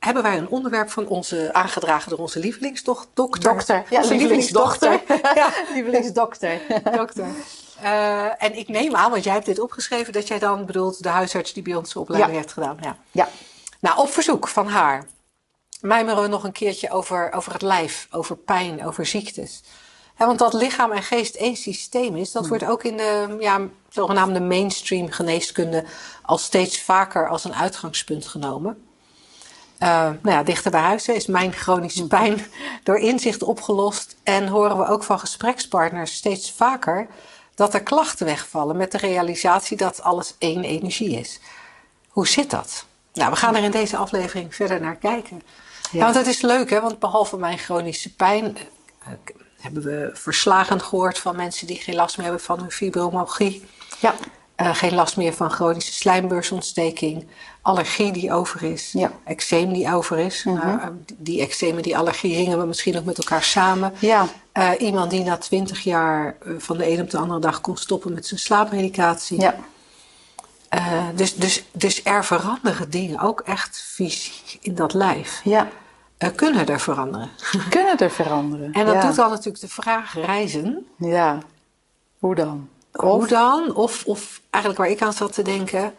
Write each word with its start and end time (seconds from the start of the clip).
hebben 0.00 0.22
wij 0.22 0.38
een 0.38 0.48
onderwerp 0.48 0.90
van 0.90 1.06
onze, 1.06 1.52
aangedragen 1.52 2.10
door 2.10 2.18
onze 2.18 2.38
lievelingsdochter. 2.38 3.10
Dokter. 3.42 3.84
Ja, 3.90 3.98
onze 3.98 4.14
lievelingsdochter. 4.14 5.00
ja, 5.34 5.48
lievelingsdokter. 5.74 6.60
Dokter. 6.92 7.26
Uh, 7.82 8.42
en 8.42 8.56
ik 8.56 8.68
neem 8.68 8.94
aan, 8.94 9.10
want 9.10 9.24
jij 9.24 9.32
hebt 9.32 9.46
dit 9.46 9.58
opgeschreven, 9.58 10.12
dat 10.12 10.28
jij 10.28 10.38
dan 10.38 10.66
bedoelt 10.66 11.02
de 11.02 11.08
huisarts 11.08 11.52
die 11.52 11.62
bij 11.62 11.74
ons 11.74 11.92
de 11.92 12.00
opleiding 12.00 12.32
Ja. 12.34 12.40
heeft 12.40 12.52
gedaan. 12.52 12.78
Ja. 12.80 12.96
Ja. 13.10 13.28
Nou, 13.80 13.98
op 13.98 14.10
verzoek 14.10 14.48
van 14.48 14.66
haar 14.68 15.06
mijmeren 15.80 16.22
we 16.22 16.28
nog 16.28 16.44
een 16.44 16.52
keertje 16.52 16.90
over, 16.90 17.32
over 17.32 17.52
het 17.52 17.62
lijf, 17.62 18.08
over 18.10 18.36
pijn, 18.36 18.86
over 18.86 19.06
ziektes. 19.06 19.62
Want 20.16 20.38
dat 20.38 20.52
lichaam 20.52 20.92
en 20.92 21.02
geest 21.02 21.34
één 21.34 21.56
systeem 21.56 22.16
is, 22.16 22.32
dat 22.32 22.48
wordt 22.48 22.64
ook 22.64 22.82
in 22.82 22.96
de 22.96 23.36
ja, 23.40 23.60
zogenaamde 23.88 24.40
mainstream 24.40 25.10
geneeskunde 25.10 25.84
al 26.22 26.38
steeds 26.38 26.80
vaker 26.80 27.28
als 27.28 27.44
een 27.44 27.54
uitgangspunt 27.54 28.26
genomen. 28.26 28.84
Uh, 29.82 29.88
nou 29.88 30.36
ja, 30.36 30.42
dichter 30.42 30.70
bij 30.70 30.80
huis 30.80 31.08
is 31.08 31.26
mijn 31.26 31.52
chronische 31.52 32.06
pijn 32.06 32.46
door 32.84 32.98
inzicht 32.98 33.42
opgelost. 33.42 34.16
En 34.22 34.48
horen 34.48 34.78
we 34.78 34.86
ook 34.86 35.02
van 35.02 35.18
gesprekspartners 35.18 36.14
steeds 36.14 36.52
vaker 36.52 37.06
dat 37.54 37.74
er 37.74 37.82
klachten 37.82 38.26
wegvallen 38.26 38.76
met 38.76 38.92
de 38.92 38.98
realisatie 38.98 39.76
dat 39.76 40.02
alles 40.02 40.34
één 40.38 40.64
energie 40.64 41.18
is. 41.18 41.40
Hoe 42.08 42.28
zit 42.28 42.50
dat? 42.50 42.84
Nou, 43.12 43.30
we 43.30 43.36
gaan 43.36 43.56
er 43.56 43.62
in 43.62 43.70
deze 43.70 43.96
aflevering 43.96 44.54
verder 44.54 44.80
naar 44.80 44.96
kijken. 44.96 45.42
Ja. 45.90 46.04
Want 46.04 46.14
het 46.14 46.26
is 46.26 46.40
leuk, 46.40 46.70
hè? 46.70 46.80
Want 46.80 46.98
behalve 46.98 47.36
mijn 47.36 47.58
chronische 47.58 48.14
pijn 48.14 48.56
uh, 49.02 49.08
hebben 49.60 49.82
we 49.82 50.10
verslagen 50.12 50.80
gehoord 50.80 51.18
van 51.18 51.36
mensen 51.36 51.66
die 51.66 51.76
geen 51.76 51.94
last 51.94 52.16
meer 52.16 52.26
hebben 52.26 52.44
van 52.44 52.58
hun 52.58 52.70
fibromyalgie. 52.70 53.64
Ja. 54.00 54.14
Uh, 54.60 54.74
geen 54.74 54.94
last 54.94 55.16
meer 55.16 55.32
van 55.32 55.50
chronische 55.50 55.92
slijmbeursontsteking, 55.92 57.26
allergie 57.62 58.12
die 58.12 58.32
over 58.32 58.62
is, 58.62 58.92
ja. 58.92 59.12
eczeem 59.24 59.72
die 59.72 59.92
over 59.92 60.18
is. 60.18 60.44
Mm 60.44 60.56
-hmm. 60.56 60.78
uh, 60.78 60.86
die 61.16 61.40
eczeem 61.40 61.76
en 61.76 61.82
die 61.82 61.96
allergie 61.96 62.34
ringen 62.34 62.58
we 62.58 62.66
misschien 62.66 62.98
ook 62.98 63.04
met 63.04 63.18
elkaar 63.18 63.42
samen. 63.42 63.92
Ja. 63.98 64.26
Uh, 64.54 64.70
iemand 64.78 65.10
die 65.10 65.24
na 65.24 65.36
twintig 65.36 65.80
jaar 65.80 66.36
van 66.58 66.78
de 66.78 66.90
een 66.90 67.00
op 67.00 67.10
de 67.10 67.18
andere 67.18 67.40
dag 67.40 67.60
kon 67.60 67.76
stoppen 67.76 68.12
met 68.12 68.26
zijn 68.26 68.40
slaapmedicatie. 68.40 69.40
Ja. 69.40 69.54
dus, 71.14 71.34
dus, 71.34 71.64
dus 71.72 72.04
er 72.04 72.24
veranderen 72.24 72.90
dingen, 72.90 73.20
ook 73.20 73.40
echt 73.40 73.82
fysiek 73.82 74.58
in 74.60 74.74
dat 74.74 74.94
lijf. 74.94 75.40
Ja. 75.44 75.68
kunnen 76.34 76.66
er 76.66 76.80
veranderen. 76.80 77.30
Kunnen 77.70 77.98
er 77.98 78.10
veranderen. 78.10 78.72
En 78.78 78.84
dat 78.84 78.94
ja. 78.94 79.06
doet 79.06 79.16
dan 79.16 79.30
natuurlijk 79.30 79.60
de 79.60 79.68
vraag 79.68 80.14
reizen. 80.14 80.86
Ja. 80.96 81.38
Hoe 82.18 82.34
dan? 82.34 82.68
Of? 82.92 83.02
Hoe 83.02 83.26
dan? 83.26 83.74
Of, 83.74 84.04
of 84.06 84.40
eigenlijk 84.50 84.82
waar 84.82 84.92
ik 84.92 85.02
aan 85.02 85.12
zat 85.12 85.32
te 85.32 85.42
denken. 85.42 85.94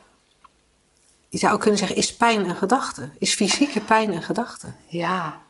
Je 1.30 1.38
zou 1.38 1.54
ook 1.54 1.60
kunnen 1.60 1.80
zeggen, 1.80 1.98
is 1.98 2.16
pijn 2.16 2.50
een 2.50 2.56
gedachte? 2.56 3.10
Is 3.18 3.34
fysieke 3.34 3.82
pijn 3.82 4.14
een 4.14 4.24
gedachte? 4.24 4.68
Ja. 4.88 5.42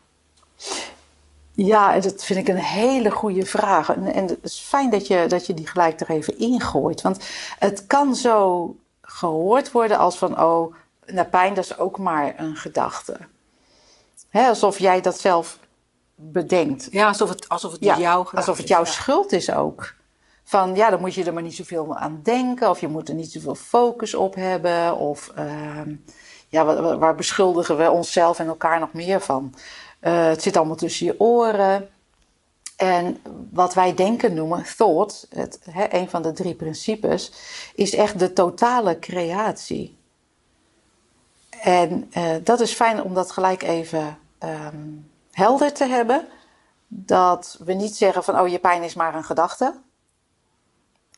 Ja, 1.54 2.00
dat 2.00 2.24
vind 2.24 2.40
ik 2.40 2.48
een 2.48 2.62
hele 2.62 3.12
goede 3.12 3.46
vraag. 3.46 3.90
En, 3.90 4.14
en 4.14 4.28
het 4.28 4.38
is 4.42 4.60
fijn 4.60 4.90
dat 4.90 5.08
je, 5.08 5.26
dat 5.28 5.46
je 5.46 5.54
die 5.54 5.68
gelijk 5.68 6.00
er 6.00 6.10
even 6.10 6.38
ingooit. 6.40 7.02
Want 7.02 7.24
het 7.60 7.88
kan 7.88 8.16
zo 8.16 8.76
gehoord 9.02 9.72
worden 9.72 9.98
als 9.98 10.18
van, 10.18 10.42
oh, 10.42 10.76
nou, 11.06 11.28
pijn 11.28 11.54
dat 11.54 11.64
is 11.64 11.78
ook 11.78 11.98
maar 11.98 12.40
een 12.40 12.56
gedachte. 12.56 13.18
Hè, 14.30 14.48
alsof 14.48 14.80
jij 14.80 15.02
dat 15.02 15.20
zelf 15.20 15.60
bedenkt. 16.16 16.88
Ja, 16.92 17.08
alsof 17.08 17.30
het, 17.30 17.50
alsof 17.50 17.72
het 17.72 17.84
ja, 17.84 18.00
jouw 18.00 18.30
Alsof 18.34 18.58
het 18.58 18.68
jouw 18.68 18.82
is, 18.82 18.88
ja. 18.88 18.94
schuld 18.94 19.32
is 19.32 19.52
ook. 19.52 19.94
Van 20.44 20.76
ja, 20.76 20.90
dan 20.90 21.00
moet 21.00 21.14
je 21.14 21.24
er 21.24 21.34
maar 21.34 21.44
niet 21.44 21.56
zoveel 21.56 21.96
aan 21.98 22.20
denken. 22.24 22.70
Of 22.70 22.80
je 22.80 22.88
moet 22.88 23.10
er 23.10 23.16
niet 23.16 23.32
zoveel 23.32 23.56
focus 23.56 24.14
op 24.14 24.36
hebben. 24.36 24.98
Of 24.98 25.32
uh, 25.38 25.82
ja, 26.48 26.98
waar, 26.98 27.16
beschuldigen 27.16 27.78
we 27.78 27.92
onszelf 27.92 28.40
en 28.40 28.48
elkaar 28.48 28.80
nog 28.80 28.94
meer 28.94 29.22
van? 29.22 29.54
Uh, 30.02 30.26
het 30.26 30.42
zit 30.42 30.58
allemaal 30.58 30.76
tussen 30.76 31.06
je 31.06 31.20
oren. 31.20 31.90
En 32.76 33.22
wat 33.52 33.74
wij 33.74 33.94
denken 33.94 34.34
noemen, 34.34 34.66
thought, 34.78 35.28
het, 35.30 35.60
een 35.90 36.10
van 36.10 36.22
de 36.22 36.32
drie 36.32 36.56
principes, 36.56 37.32
is 37.76 37.96
echt 37.96 38.20
de 38.20 38.34
totale 38.34 39.00
creatie. 39.00 39.98
En 41.62 42.12
uh, 42.18 42.36
dat 42.44 42.60
is 42.60 42.74
fijn 42.74 43.04
om 43.04 43.14
dat 43.14 43.32
gelijk 43.32 43.64
even 43.64 44.18
um, 44.40 45.10
helder 45.32 45.74
te 45.74 45.86
hebben. 45.86 46.28
Dat 46.88 47.58
we 47.64 47.74
niet 47.74 47.96
zeggen 47.96 48.24
van, 48.24 48.40
oh 48.40 48.48
je 48.48 48.60
pijn 48.60 48.84
is 48.84 48.94
maar 48.94 49.16
een 49.16 49.24
gedachte. 49.24 49.74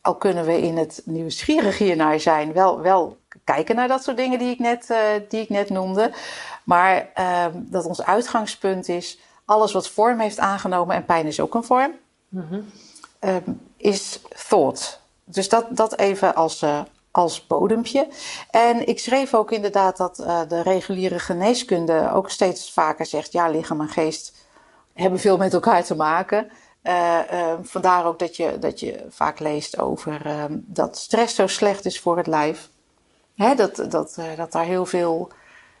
Al 0.04 0.14
kunnen 0.14 0.44
we 0.44 0.62
in 0.62 0.76
het 0.76 1.02
nieuwsgierig 1.04 1.78
hiernaar 1.78 2.20
zijn, 2.20 2.52
wel, 2.52 2.80
wel 2.80 3.16
kijken 3.44 3.76
naar 3.76 3.88
dat 3.88 4.02
soort 4.02 4.16
dingen 4.16 4.38
die 4.38 4.50
ik 4.50 4.58
net, 4.58 4.88
uh, 4.90 4.98
die 5.28 5.40
ik 5.40 5.48
net 5.48 5.70
noemde. 5.70 6.12
Maar 6.64 7.10
uh, 7.18 7.46
dat 7.54 7.84
ons 7.84 8.02
uitgangspunt 8.02 8.88
is, 8.88 9.18
alles 9.44 9.72
wat 9.72 9.88
vorm 9.88 10.18
heeft 10.18 10.38
aangenomen, 10.38 10.96
en 10.96 11.04
pijn 11.04 11.26
is 11.26 11.40
ook 11.40 11.54
een 11.54 11.64
vorm, 11.64 11.92
mm 12.28 12.46
-hmm. 12.48 12.70
uh, 13.20 13.36
is 13.76 14.20
thought. 14.48 15.00
Dus 15.24 15.48
dat, 15.48 15.66
dat 15.70 15.98
even 15.98 16.34
als, 16.34 16.62
uh, 16.62 16.80
als 17.10 17.46
bodempje. 17.46 18.08
En 18.50 18.86
ik 18.88 18.98
schreef 18.98 19.34
ook 19.34 19.50
inderdaad 19.50 19.96
dat 19.96 20.18
uh, 20.18 20.40
de 20.48 20.62
reguliere 20.62 21.18
geneeskunde 21.18 22.10
ook 22.12 22.30
steeds 22.30 22.72
vaker 22.72 23.06
zegt, 23.06 23.32
ja, 23.32 23.48
lichaam 23.48 23.80
en 23.80 23.88
geest 23.88 24.32
hebben 24.94 25.20
veel 25.20 25.36
met 25.36 25.52
elkaar 25.52 25.84
te 25.84 25.94
maken. 25.96 26.50
Uh, 26.86 27.18
uh, 27.32 27.52
vandaar 27.62 28.06
ook 28.06 28.18
dat 28.18 28.36
je, 28.36 28.58
dat 28.58 28.80
je 28.80 29.04
vaak 29.08 29.38
leest 29.38 29.78
over 29.78 30.26
uh, 30.26 30.44
dat 30.50 30.98
stress 30.98 31.34
zo 31.34 31.46
slecht 31.46 31.84
is 31.84 32.00
voor 32.00 32.16
het 32.16 32.26
lijf. 32.26 32.68
Hè, 33.34 33.54
dat, 33.54 33.76
dat, 33.88 34.18
dat 34.36 34.52
daar 34.52 34.64
heel 34.64 34.86
veel 34.86 35.28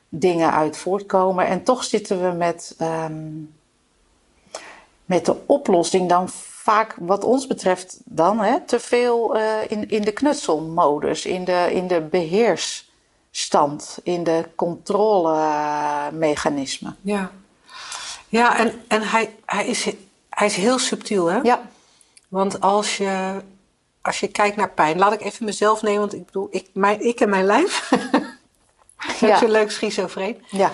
dingen 0.08 0.52
uit 0.52 0.76
voortkomen. 0.76 1.46
En 1.46 1.62
toch 1.62 1.84
zitten 1.84 2.22
we 2.22 2.30
met, 2.36 2.76
um, 2.80 3.54
met 5.04 5.24
de 5.24 5.36
oplossing 5.46 6.08
dan 6.08 6.28
vaak, 6.28 6.96
wat 6.98 7.24
ons 7.24 7.46
betreft, 7.46 8.00
dan 8.04 8.40
hè, 8.40 8.60
te 8.60 8.80
veel 8.80 9.36
in, 9.68 9.88
in 9.88 10.02
de 10.02 10.12
knutselmodus, 10.12 11.26
in 11.26 11.44
de, 11.44 11.68
in 11.72 11.86
de 11.86 12.00
beheersstand, 12.00 13.98
in 14.02 14.24
de 14.24 14.44
controlemechanismen. 14.54 16.96
Ja, 17.00 17.30
ja 18.28 18.58
en, 18.58 18.82
en 18.88 19.02
hij, 19.02 19.34
hij 19.44 19.66
is 19.66 19.86
hij 20.34 20.46
is 20.46 20.56
heel 20.56 20.78
subtiel, 20.78 21.26
hè? 21.26 21.38
Ja. 21.38 21.68
Want 22.28 22.60
als 22.60 22.96
je, 22.96 23.40
als 24.02 24.20
je 24.20 24.28
kijkt 24.28 24.56
naar 24.56 24.70
pijn, 24.70 24.98
laat 24.98 25.12
ik 25.12 25.20
even 25.20 25.44
mezelf 25.44 25.82
nemen, 25.82 26.00
want 26.00 26.14
ik 26.14 26.26
bedoel, 26.26 26.48
ik, 26.50 26.68
mijn, 26.72 27.00
ik 27.00 27.20
en 27.20 27.28
mijn 27.28 27.44
lijf. 27.44 27.88
dat 29.20 29.30
is 29.30 29.40
een 29.40 29.50
leuk 29.50 29.70
schizofreen. 29.70 30.42
Ja. 30.50 30.72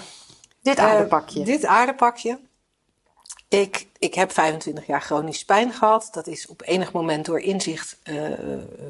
Dit 0.62 0.78
aardepakje. 0.78 1.40
Uh, 1.40 1.46
dit 1.46 1.64
aardepakje. 1.64 2.38
Ik, 3.48 3.86
ik 3.98 4.14
heb 4.14 4.32
25 4.32 4.86
jaar 4.86 5.02
chronisch 5.02 5.44
pijn 5.44 5.72
gehad. 5.72 6.08
Dat 6.12 6.26
is 6.26 6.46
op 6.46 6.62
enig 6.64 6.92
moment 6.92 7.24
door 7.24 7.40
inzicht 7.40 7.96
uh, 8.04 8.28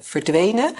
verdwenen. 0.01 0.75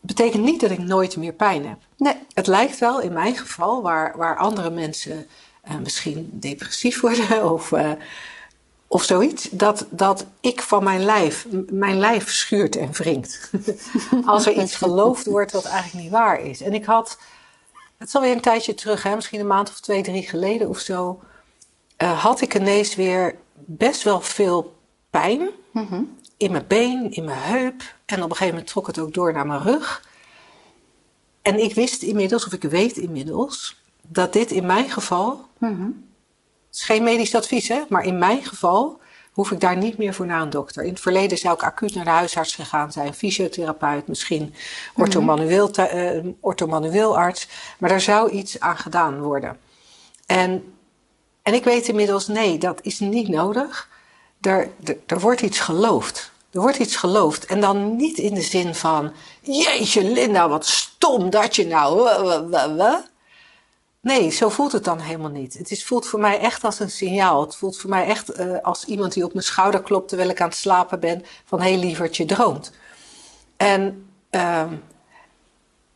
Betekent 0.00 0.42
niet 0.42 0.60
dat 0.60 0.70
ik 0.70 0.78
nooit 0.78 1.16
meer 1.16 1.32
pijn 1.32 1.66
heb. 1.66 1.78
Nee. 1.96 2.16
Het 2.34 2.46
lijkt 2.46 2.78
wel 2.78 3.00
in 3.00 3.12
mijn 3.12 3.36
geval, 3.36 3.82
waar, 3.82 4.16
waar 4.16 4.36
andere 4.36 4.70
mensen 4.70 5.26
uh, 5.68 5.76
misschien 5.76 6.30
depressief 6.32 7.00
worden 7.00 7.50
of 7.52 7.72
of 8.92 9.04
zoiets, 9.04 9.48
dat, 9.50 9.86
dat 9.90 10.26
ik 10.40 10.62
van 10.62 10.84
mijn 10.84 11.04
lijf, 11.04 11.46
mijn 11.70 11.98
lijf 11.98 12.30
schuurt 12.30 12.76
en 12.76 12.92
wringt. 12.92 13.50
Als 14.26 14.46
er 14.46 14.52
iets 14.52 14.76
geloofd 14.76 15.26
wordt 15.26 15.52
wat 15.52 15.64
eigenlijk 15.64 16.04
niet 16.04 16.12
waar 16.12 16.40
is. 16.40 16.60
En 16.60 16.72
ik 16.72 16.84
had, 16.84 17.18
het 17.96 18.08
is 18.08 18.14
alweer 18.14 18.32
een 18.32 18.40
tijdje 18.40 18.74
terug, 18.74 19.02
hè, 19.02 19.14
misschien 19.14 19.40
een 19.40 19.46
maand 19.46 19.68
of 19.68 19.80
twee, 19.80 20.02
drie 20.02 20.22
geleden 20.22 20.68
of 20.68 20.78
zo, 20.78 21.20
uh, 21.98 22.22
had 22.22 22.40
ik 22.40 22.54
ineens 22.54 22.94
weer 22.94 23.36
best 23.54 24.02
wel 24.02 24.20
veel 24.20 24.76
pijn 25.10 25.48
mm 25.70 25.86
-hmm. 25.86 26.16
in 26.36 26.50
mijn 26.50 26.66
been, 26.66 27.12
in 27.12 27.24
mijn 27.24 27.40
heup. 27.40 27.94
En 28.04 28.22
op 28.22 28.30
een 28.30 28.36
gegeven 28.36 28.54
moment 28.54 28.66
trok 28.66 28.86
het 28.86 28.98
ook 28.98 29.14
door 29.14 29.32
naar 29.32 29.46
mijn 29.46 29.62
rug. 29.62 30.08
En 31.42 31.62
ik 31.62 31.74
wist 31.74 32.02
inmiddels, 32.02 32.46
of 32.46 32.52
ik 32.52 32.62
weet 32.62 32.96
inmiddels, 32.96 33.82
dat 34.06 34.32
dit 34.32 34.50
in 34.50 34.66
mijn 34.66 34.90
geval 34.90 35.46
mm 35.58 35.76
-hmm. 35.76 36.10
Het 36.72 36.80
is 36.80 36.86
geen 36.86 37.02
medisch 37.02 37.34
advies, 37.34 37.68
hè? 37.68 37.82
maar 37.88 38.04
in 38.04 38.18
mijn 38.18 38.44
geval 38.44 39.00
hoef 39.32 39.50
ik 39.50 39.60
daar 39.60 39.76
niet 39.76 39.98
meer 39.98 40.14
voor 40.14 40.26
naar 40.26 40.42
een 40.42 40.50
dokter. 40.50 40.82
In 40.82 40.92
het 40.92 41.00
verleden 41.00 41.38
zou 41.38 41.54
ik 41.54 41.62
acuut 41.62 41.94
naar 41.94 42.04
de 42.04 42.10
huisarts 42.10 42.54
gegaan 42.54 42.92
zijn, 42.92 43.14
fysiotherapeut, 43.14 44.08
misschien 44.08 44.54
orthomanueel, 44.96 45.70
uh, 45.78 46.24
orthomanueelarts, 46.40 47.48
maar 47.78 47.88
daar 47.88 48.00
zou 48.00 48.30
iets 48.30 48.60
aan 48.60 48.78
gedaan 48.78 49.20
worden. 49.20 49.58
En 50.26 50.74
En 51.42 51.54
ik 51.54 51.64
weet 51.64 51.88
inmiddels, 51.88 52.26
nee, 52.26 52.58
dat 52.58 52.78
is 52.82 53.00
niet 53.00 53.28
nodig. 53.28 53.88
Er, 54.40 54.68
er, 54.84 54.96
er 55.06 55.20
wordt 55.20 55.40
iets 55.40 55.60
geloofd. 55.60 56.30
Er 56.52 56.60
wordt 56.60 56.78
iets 56.78 56.96
geloofd. 56.96 57.46
En 57.46 57.60
dan 57.60 57.96
niet 57.96 58.18
in 58.18 58.34
de 58.34 58.42
zin 58.42 58.74
van, 58.74 59.12
jeetje 59.40 60.04
Linda, 60.04 60.48
wat 60.48 60.66
stom 60.66 61.30
dat 61.30 61.56
je 61.56 61.66
nou... 61.66 62.08
Nee, 64.02 64.30
zo 64.30 64.48
voelt 64.48 64.72
het 64.72 64.84
dan 64.84 64.98
helemaal 64.98 65.30
niet. 65.30 65.58
Het 65.58 65.70
is, 65.70 65.84
voelt 65.84 66.06
voor 66.06 66.20
mij 66.20 66.38
echt 66.38 66.64
als 66.64 66.78
een 66.78 66.90
signaal. 66.90 67.40
Het 67.40 67.56
voelt 67.56 67.78
voor 67.78 67.90
mij 67.90 68.06
echt 68.06 68.40
uh, 68.40 68.58
als 68.62 68.84
iemand 68.84 69.12
die 69.12 69.24
op 69.24 69.32
mijn 69.32 69.44
schouder 69.44 69.82
klopt 69.82 70.08
terwijl 70.08 70.30
ik 70.30 70.40
aan 70.40 70.48
het 70.48 70.56
slapen 70.56 71.00
ben. 71.00 71.24
Van 71.44 71.60
hé 71.60 71.68
hey, 71.68 71.78
lieverd, 71.78 72.16
je 72.16 72.24
droomt. 72.24 72.72
En, 73.56 74.10
uh, 74.30 74.64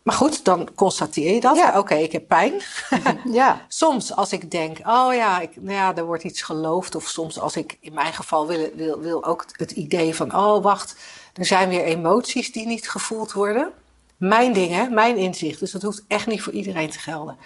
maar 0.02 0.14
goed, 0.14 0.44
dan 0.44 0.74
constateer 0.74 1.34
je 1.34 1.40
dat. 1.40 1.56
Ja. 1.56 1.68
Oké, 1.68 1.78
okay, 1.78 2.02
ik 2.02 2.12
heb 2.12 2.28
pijn. 2.28 2.62
ja. 3.40 3.64
Soms 3.68 4.12
als 4.12 4.32
ik 4.32 4.50
denk, 4.50 4.78
oh 4.78 5.14
ja, 5.14 5.40
ik, 5.40 5.50
nou 5.54 5.76
ja, 5.76 5.96
er 5.96 6.06
wordt 6.06 6.24
iets 6.24 6.42
geloofd. 6.42 6.94
Of 6.94 7.08
soms 7.08 7.38
als 7.40 7.56
ik, 7.56 7.78
in 7.80 7.94
mijn 7.94 8.12
geval 8.12 8.46
wil, 8.46 8.70
wil, 8.74 9.00
wil 9.00 9.24
ook 9.24 9.44
het 9.52 9.70
idee 9.70 10.14
van, 10.14 10.34
oh 10.34 10.62
wacht, 10.62 10.96
er 11.34 11.46
zijn 11.46 11.68
weer 11.68 11.84
emoties 11.84 12.52
die 12.52 12.66
niet 12.66 12.90
gevoeld 12.90 13.32
worden. 13.32 13.72
Mijn 14.16 14.52
dingen, 14.52 14.94
mijn 14.94 15.16
inzicht. 15.16 15.60
Dus 15.60 15.70
dat 15.70 15.82
hoeft 15.82 16.04
echt 16.08 16.26
niet 16.26 16.42
voor 16.42 16.52
iedereen 16.52 16.90
te 16.90 16.98
gelden. 16.98 17.36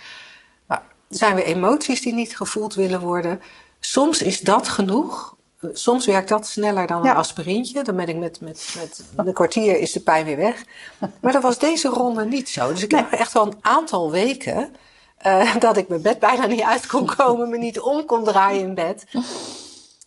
Zijn 1.10 1.34
weer 1.34 1.44
emoties 1.44 2.02
die 2.02 2.14
niet 2.14 2.36
gevoeld 2.36 2.74
willen 2.74 3.00
worden. 3.00 3.40
Soms 3.80 4.22
is 4.22 4.40
dat 4.40 4.68
genoeg. 4.68 5.36
Soms 5.72 6.06
werkt 6.06 6.28
dat 6.28 6.46
sneller 6.46 6.86
dan 6.86 7.06
een 7.06 7.16
aspirintje. 7.16 7.82
Dan 7.82 7.96
ben 7.96 8.08
ik 8.08 8.16
met, 8.16 8.40
met, 8.40 8.76
met 9.16 9.26
een 9.26 9.32
kwartier 9.32 9.78
is 9.78 9.92
de 9.92 10.00
pijn 10.00 10.24
weer 10.24 10.36
weg. 10.36 10.64
Maar 11.20 11.32
dat 11.32 11.42
was 11.42 11.58
deze 11.58 11.88
ronde 11.88 12.24
niet 12.24 12.48
zo. 12.48 12.68
Dus 12.68 12.82
ik 12.82 12.90
heb 12.90 13.12
echt 13.12 13.32
wel 13.32 13.46
een 13.46 13.58
aantal 13.60 14.10
weken 14.10 14.72
uh, 15.26 15.56
dat 15.56 15.76
ik 15.76 15.88
mijn 15.88 16.02
bed 16.02 16.18
bijna 16.18 16.46
niet 16.46 16.62
uit 16.62 16.86
kon 16.86 17.06
komen, 17.16 17.50
me 17.50 17.58
niet 17.58 17.80
om 17.80 18.06
kon 18.06 18.24
draaien 18.24 18.62
in 18.62 18.74
bed. 18.74 19.04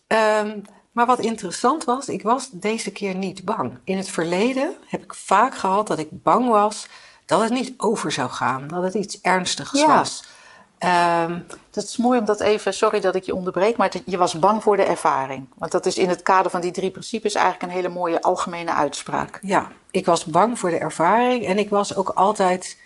Um, 0.06 0.62
maar 0.92 1.06
wat 1.06 1.18
interessant 1.18 1.84
was, 1.84 2.08
ik 2.08 2.22
was 2.22 2.48
deze 2.52 2.90
keer 2.90 3.14
niet 3.14 3.44
bang. 3.44 3.78
In 3.84 3.96
het 3.96 4.08
verleden 4.08 4.74
heb 4.86 5.02
ik 5.02 5.14
vaak 5.14 5.54
gehad 5.54 5.86
dat 5.86 5.98
ik 5.98 6.08
bang 6.10 6.48
was 6.48 6.86
dat 7.26 7.40
het 7.40 7.50
niet 7.52 7.74
over 7.76 8.12
zou 8.12 8.30
gaan, 8.30 8.68
dat 8.68 8.82
het 8.82 8.94
iets 8.94 9.20
ernstigs 9.20 9.72
ja. 9.72 9.86
was. 9.86 10.24
Um, 10.78 11.46
dat 11.70 11.84
is 11.84 11.96
mooi 11.96 12.18
om 12.18 12.24
dat 12.24 12.40
even, 12.40 12.74
sorry 12.74 13.00
dat 13.00 13.14
ik 13.14 13.24
je 13.24 13.34
onderbreek, 13.34 13.76
maar 13.76 13.92
je 14.04 14.16
was 14.16 14.38
bang 14.38 14.62
voor 14.62 14.76
de 14.76 14.82
ervaring. 14.82 15.46
Want 15.58 15.72
dat 15.72 15.86
is 15.86 15.98
in 15.98 16.08
het 16.08 16.22
kader 16.22 16.50
van 16.50 16.60
die 16.60 16.70
drie 16.70 16.90
principes 16.90 17.34
eigenlijk 17.34 17.64
een 17.64 17.78
hele 17.78 17.94
mooie 17.94 18.22
algemene 18.22 18.72
uitspraak. 18.72 19.38
Ja, 19.42 19.68
ik 19.90 20.06
was 20.06 20.24
bang 20.24 20.58
voor 20.58 20.70
de 20.70 20.78
ervaring 20.78 21.46
en 21.46 21.58
ik 21.58 21.70
was 21.70 21.96
ook 21.96 22.08
altijd, 22.08 22.78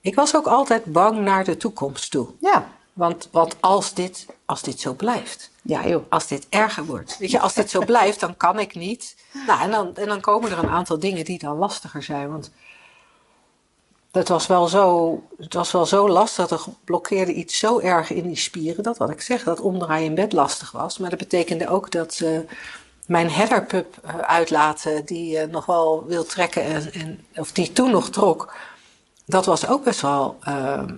ik 0.00 0.14
was 0.14 0.36
ook 0.36 0.46
altijd 0.46 0.84
bang 0.84 1.18
naar 1.18 1.44
de 1.44 1.56
toekomst 1.56 2.10
toe. 2.10 2.28
Ja. 2.40 2.68
Want, 2.92 3.28
want 3.32 3.56
als, 3.60 3.94
dit, 3.94 4.26
als 4.44 4.62
dit 4.62 4.80
zo 4.80 4.94
blijft, 4.94 5.50
ja, 5.62 5.86
joh. 5.86 6.04
als 6.08 6.26
dit 6.26 6.46
erger 6.48 6.84
wordt, 6.84 7.18
weet 7.18 7.30
je, 7.30 7.40
als 7.40 7.54
dit 7.54 7.70
zo 7.70 7.84
blijft, 7.84 8.20
dan 8.20 8.36
kan 8.36 8.58
ik 8.58 8.74
niet. 8.74 9.16
Nou, 9.46 9.60
en 9.60 9.70
dan, 9.70 9.96
en 9.96 10.06
dan 10.06 10.20
komen 10.20 10.50
er 10.50 10.58
een 10.58 10.68
aantal 10.68 10.98
dingen 10.98 11.24
die 11.24 11.38
dan 11.38 11.56
lastiger 11.56 12.02
zijn. 12.02 12.30
Want 12.30 12.50
het 14.12 14.28
was 14.28 14.46
wel 14.46 14.68
zo, 14.68 15.22
het 15.38 15.54
was 15.54 15.72
wel 15.72 15.86
zo 15.86 16.08
lastig. 16.08 16.50
Er 16.50 16.60
blokkeerde 16.84 17.32
iets 17.32 17.58
zo 17.58 17.78
erg 17.78 18.10
in 18.10 18.26
die 18.26 18.36
spieren. 18.36 18.82
Dat 18.82 18.98
wat 18.98 19.10
ik 19.10 19.20
zeg, 19.20 19.42
dat 19.42 19.60
omdraaien 19.60 20.06
in 20.06 20.14
bed 20.14 20.32
lastig 20.32 20.72
was. 20.72 20.98
Maar 20.98 21.10
dat 21.10 21.18
betekende 21.18 21.68
ook 21.68 21.90
dat 21.90 22.20
uh, 22.22 22.38
mijn 23.06 23.30
headerpup 23.30 23.96
uh, 24.04 24.18
uitlaten, 24.18 25.04
die 25.04 25.36
uh, 25.36 25.44
nog 25.44 25.66
wel 25.66 26.04
wil 26.06 26.24
trekken, 26.24 26.62
en, 26.62 26.92
en, 26.92 27.26
of 27.34 27.52
die 27.52 27.72
toen 27.72 27.90
nog 27.90 28.10
trok, 28.10 28.54
dat 29.24 29.46
was 29.46 29.66
ook 29.66 29.84
best 29.84 30.00
wel. 30.00 30.36
Ehm, 30.40 30.94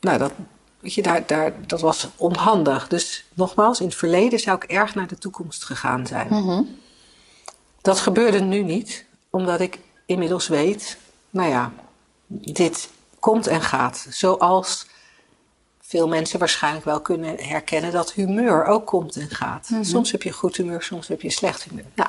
nou, 0.00 0.18
dat, 0.18 0.32
weet 0.80 0.94
je, 0.94 1.02
daar, 1.02 1.26
daar, 1.26 1.52
dat 1.66 1.80
was 1.80 2.08
onhandig. 2.16 2.88
Dus 2.88 3.24
nogmaals, 3.34 3.80
in 3.80 3.86
het 3.86 3.96
verleden 3.96 4.38
zou 4.38 4.56
ik 4.56 4.64
erg 4.64 4.94
naar 4.94 5.06
de 5.06 5.18
toekomst 5.18 5.64
gegaan 5.64 6.06
zijn. 6.06 6.28
Mm 6.30 6.78
Dat 7.80 8.00
gebeurde 8.00 8.40
nu 8.40 8.62
niet, 8.62 9.04
omdat 9.30 9.60
ik 9.60 9.78
inmiddels 10.06 10.48
weet, 10.48 10.98
nou 11.30 11.50
ja, 11.50 11.72
dit 12.26 12.88
komt 13.18 13.46
en 13.46 13.62
gaat. 13.62 14.06
Zoals 14.10 14.86
veel 15.80 16.08
mensen 16.08 16.38
waarschijnlijk 16.38 16.84
wel 16.84 17.00
kunnen 17.00 17.36
herkennen 17.38 17.92
dat 17.92 18.12
humeur 18.12 18.64
ook 18.64 18.86
komt 18.86 19.16
en 19.16 19.30
gaat. 19.30 19.68
Mhm. 19.70 19.82
Soms 19.82 20.12
heb 20.12 20.22
je 20.22 20.32
goed 20.32 20.56
humeur, 20.56 20.82
soms 20.82 21.08
heb 21.08 21.20
je 21.20 21.30
slecht 21.30 21.62
humeur. 21.62 21.84
Nou, 21.94 22.08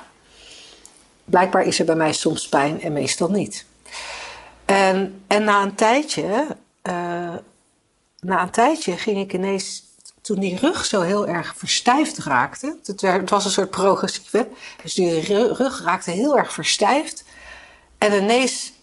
blijkbaar 1.25 1.65
is 1.65 1.79
er 1.79 1.85
bij 1.85 1.95
mij 1.95 2.13
soms 2.13 2.49
pijn 2.49 2.81
en 2.81 2.93
meestal 2.93 3.29
niet. 3.29 3.65
En, 4.65 5.23
en 5.27 5.43
na 5.43 5.61
een 5.61 5.75
tijdje, 5.75 6.57
uh, 6.83 7.33
na 8.19 8.41
een 8.41 8.49
tijdje 8.49 8.97
ging 8.97 9.17
ik 9.17 9.33
ineens, 9.33 9.83
toen 10.21 10.39
die 10.39 10.57
rug 10.57 10.85
zo 10.85 11.01
heel 11.01 11.27
erg 11.27 11.53
verstijfd 11.57 12.17
raakte, 12.17 12.77
het, 12.83 13.01
werd, 13.01 13.21
het 13.21 13.29
was 13.29 13.45
een 13.45 13.51
soort 13.51 13.69
progressieve, 13.69 14.47
dus 14.83 14.93
die 14.93 15.19
rug 15.53 15.83
raakte 15.83 16.11
heel 16.11 16.37
erg 16.37 16.53
verstijfd. 16.53 17.23
En 17.97 18.13
ineens 18.23 18.73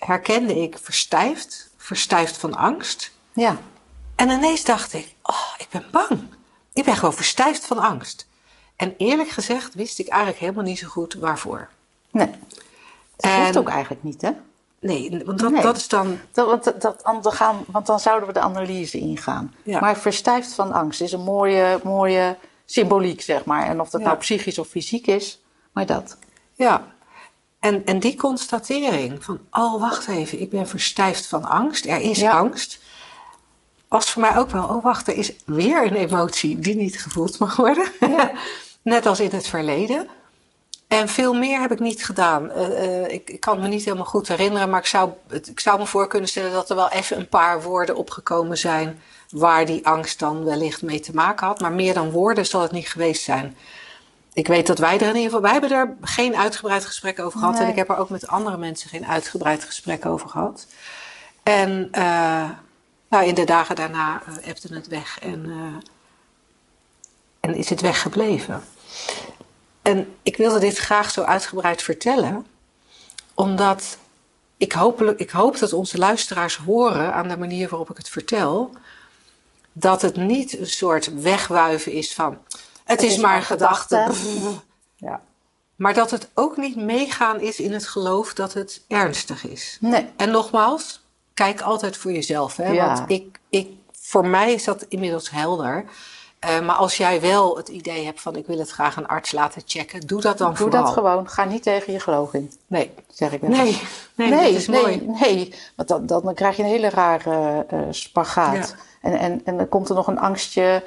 herkende 0.00 0.62
ik 0.62 0.78
verstijfd, 0.80 1.70
verstijfd 1.76 2.36
van 2.36 2.54
angst. 2.54 3.12
Ja. 3.32 3.56
En 4.16 4.30
ineens 4.30 4.64
dacht 4.64 4.92
ik, 4.92 5.14
oh, 5.22 5.54
ik 5.58 5.66
ben 5.70 5.84
bang. 5.90 6.20
Ik 6.72 6.84
ben 6.84 6.96
gewoon 6.96 7.14
verstijfd 7.14 7.66
van 7.66 7.78
angst. 7.78 8.26
En 8.76 8.94
eerlijk 8.96 9.28
gezegd 9.28 9.74
wist 9.74 9.98
ik 9.98 10.08
eigenlijk 10.08 10.40
helemaal 10.40 10.64
niet 10.64 10.78
zo 10.78 10.88
goed 10.88 11.14
waarvoor. 11.14 11.68
Nee. 12.10 12.30
Dat 13.16 13.32
hoeft 13.32 13.56
ook 13.56 13.68
eigenlijk 13.68 14.02
niet, 14.02 14.22
hè? 14.22 14.30
Nee, 14.80 15.22
want 15.24 15.38
dat, 15.38 15.62
dat 15.62 15.76
is 15.76 15.88
dan. 15.88 16.18
Dat, 16.32 16.46
want, 16.46 16.80
dat, 16.80 17.00
dan 17.22 17.32
gaan, 17.32 17.64
want 17.66 17.86
dan 17.86 18.00
zouden 18.00 18.28
we 18.28 18.34
de 18.34 18.40
analyse 18.40 18.98
ingaan. 18.98 19.54
Ja. 19.62 19.80
Maar 19.80 19.96
verstijfd 19.96 20.52
van 20.52 20.72
angst 20.72 21.00
is 21.00 21.12
een 21.12 21.20
mooie, 21.20 21.80
mooie 21.84 22.36
symboliek, 22.64 23.20
zeg 23.20 23.44
maar. 23.44 23.66
En 23.66 23.80
of 23.80 23.90
dat 23.90 24.00
nou 24.00 24.16
psychisch 24.16 24.58
of 24.58 24.68
fysiek 24.68 25.06
is, 25.06 25.40
maar 25.72 25.86
dat. 25.86 26.16
Ja, 26.54 26.86
en, 27.60 27.84
en 27.84 27.98
die 27.98 28.16
constatering 28.16 29.24
van, 29.24 29.40
oh 29.50 29.80
wacht 29.80 30.08
even, 30.08 30.40
ik 30.40 30.50
ben 30.50 30.68
verstijfd 30.68 31.26
van 31.26 31.44
angst, 31.44 31.86
er 31.86 32.00
is 32.00 32.22
angst, 32.22 32.80
was 33.88 34.10
voor 34.10 34.22
mij 34.22 34.36
ook 34.36 34.50
wel, 34.50 34.64
oh 34.64 34.82
wacht, 34.82 35.08
er 35.08 35.16
is 35.16 35.32
weer 35.44 35.86
een 35.86 35.96
emotie 35.96 36.58
die 36.58 36.76
niet 36.76 37.02
gevoeld 37.02 37.38
mag 37.38 37.56
worden. 37.56 37.86
Ja. 38.00 38.32
Net 38.82 39.06
als 39.06 39.20
in 39.20 39.30
het 39.30 39.46
verleden. 39.46 40.08
En 40.88 41.08
veel 41.08 41.34
meer 41.34 41.60
heb 41.60 41.72
ik 41.72 41.80
niet 41.80 42.04
gedaan. 42.04 42.50
Uh, 42.50 42.68
uh, 42.68 43.08
ik, 43.08 43.30
ik, 43.30 43.40
kan 43.40 43.60
me 43.60 43.68
niet 43.68 43.84
helemaal 43.84 44.06
goed 44.06 44.28
herinneren, 44.28 44.70
maar 44.70 44.80
ik 44.80 44.86
zou, 44.86 45.10
ik 45.28 45.60
zou 45.60 45.78
me 45.78 45.86
voor 45.86 46.06
kunnen 46.06 46.28
stellen 46.28 46.52
dat 46.52 46.70
er 46.70 46.76
wel 46.76 46.90
even 46.90 47.18
een 47.18 47.28
paar 47.28 47.62
woorden 47.62 47.96
opgekomen 47.96 48.58
zijn 48.58 49.02
waar 49.30 49.66
die 49.66 49.86
angst 49.86 50.18
dan 50.18 50.44
wellicht 50.44 50.82
mee 50.82 51.00
te 51.00 51.14
maken 51.14 51.46
had. 51.46 51.60
Maar 51.60 51.72
meer 51.72 51.94
dan 51.94 52.10
woorden 52.10 52.46
zal 52.46 52.62
het 52.62 52.72
niet 52.72 52.88
geweest 52.88 53.22
zijn 53.22 53.56
ik 54.32 54.46
weet 54.46 54.66
dat 54.66 54.78
wij 54.78 54.94
er 54.94 55.00
in 55.00 55.06
ieder 55.06 55.22
geval, 55.22 55.40
wij 55.40 55.52
hebben 55.52 55.70
er 55.70 55.96
geen 56.00 56.36
uitgebreid 56.36 56.84
gesprek 56.84 57.18
over 57.18 57.38
gehad. 57.38 57.58
En 57.58 57.68
ik 57.68 57.76
heb 57.76 57.88
er 57.88 57.96
ook 57.96 58.10
met 58.10 58.26
andere 58.26 58.56
mensen 58.56 58.90
geen 58.90 59.06
uitgebreid 59.06 59.64
gesprek 59.64 60.06
over 60.06 60.28
gehad. 60.28 60.66
En 61.42 61.88
uh, 61.92 62.50
nou, 63.08 63.24
in 63.24 63.34
de 63.34 63.44
dagen 63.44 63.76
daarna 63.76 64.22
uh, 64.28 64.48
ebde 64.48 64.74
het 64.74 64.88
weg 64.88 65.18
en, 65.20 65.44
uh, 65.46 65.76
en 67.40 67.54
is 67.54 67.68
het 67.68 67.80
weggebleven. 67.80 68.62
En 69.82 70.14
ik 70.22 70.36
wilde 70.36 70.58
dit 70.58 70.78
graag 70.78 71.10
zo 71.10 71.22
uitgebreid 71.22 71.82
vertellen, 71.82 72.46
omdat 73.34 73.98
ik, 74.56 74.72
hopelijk, 74.72 75.20
ik 75.20 75.30
hoop 75.30 75.58
dat 75.58 75.72
onze 75.72 75.98
luisteraars 75.98 76.56
horen 76.56 77.14
aan 77.14 77.28
de 77.28 77.36
manier 77.36 77.68
waarop 77.68 77.90
ik 77.90 77.96
het 77.96 78.08
vertel, 78.08 78.70
dat 79.72 80.02
het 80.02 80.16
niet 80.16 80.58
een 80.58 80.66
soort 80.66 81.20
wegwuiven 81.22 81.92
is 81.92 82.14
van 82.14 82.38
het, 82.90 83.02
is, 83.02 83.16
maar 83.16 83.36
een 83.36 83.42
gedachte. 83.42 84.06
Ja. 84.96 85.20
Maar 85.76 85.94
dat 85.94 86.10
het 86.10 86.28
ook 86.34 86.56
niet 86.56 86.76
meegaan 86.76 87.40
is 87.40 87.60
in 87.60 87.72
het 87.72 87.86
geloof 87.86 88.34
dat 88.34 88.52
het 88.52 88.84
ernstig 88.88 89.46
is. 89.46 89.78
Nee. 89.80 90.08
En 90.16 90.30
nogmaals, 90.30 91.00
kijk 91.34 91.60
altijd 91.60 91.96
voor 91.96 92.12
jezelf. 92.12 92.56
Hè? 92.56 92.70
Ja. 92.70 92.86
Want 92.86 93.10
ik, 93.10 93.40
ik, 93.48 93.68
voor 93.92 94.26
mij 94.26 94.52
is 94.52 94.64
dat 94.64 94.86
inmiddels 94.88 95.30
helder. 95.30 95.84
Uh, 96.44 96.60
maar 96.60 96.76
als 96.76 96.96
jij 96.96 97.20
wel 97.20 97.56
het 97.56 97.68
idee 97.68 98.04
hebt 98.04 98.20
van 98.20 98.36
ik 98.36 98.46
wil 98.46 98.58
het 98.58 98.70
graag 98.70 98.96
een 98.96 99.06
arts 99.06 99.32
laten 99.32 99.62
checken, 99.66 100.00
doe 100.00 100.20
dat 100.20 100.38
dan 100.38 100.48
doe 100.48 100.56
vooral. 100.56 100.78
Doe 100.78 100.86
dat 100.86 100.92
gewoon. 100.92 101.28
Ga 101.28 101.44
niet 101.44 101.62
tegen 101.62 101.92
je 101.92 102.00
geloof 102.00 102.34
in. 102.34 102.52
Nee. 102.66 102.90
Zeg 103.08 103.32
ik 103.32 103.40
wel. 103.40 103.50
Nee, 103.50 103.82
nee, 104.14 104.30
nee, 104.30 104.54
is 104.54 104.68
nee, 104.68 104.80
mooi. 104.80 105.02
nee. 105.20 105.54
Want 105.76 105.88
dan, 105.88 106.06
dan, 106.06 106.34
krijg 106.34 106.56
je 106.56 106.62
een 106.62 106.68
hele 106.68 106.88
rare 106.88 107.66
uh, 107.72 107.80
spagaat. 107.90 108.74
Ja. 109.02 109.08
En, 109.10 109.18
en, 109.18 109.40
en 109.44 109.56
dan 109.56 109.68
komt 109.68 109.88
er 109.88 109.94
nog 109.94 110.06
een 110.06 110.18
angstje 110.18 110.82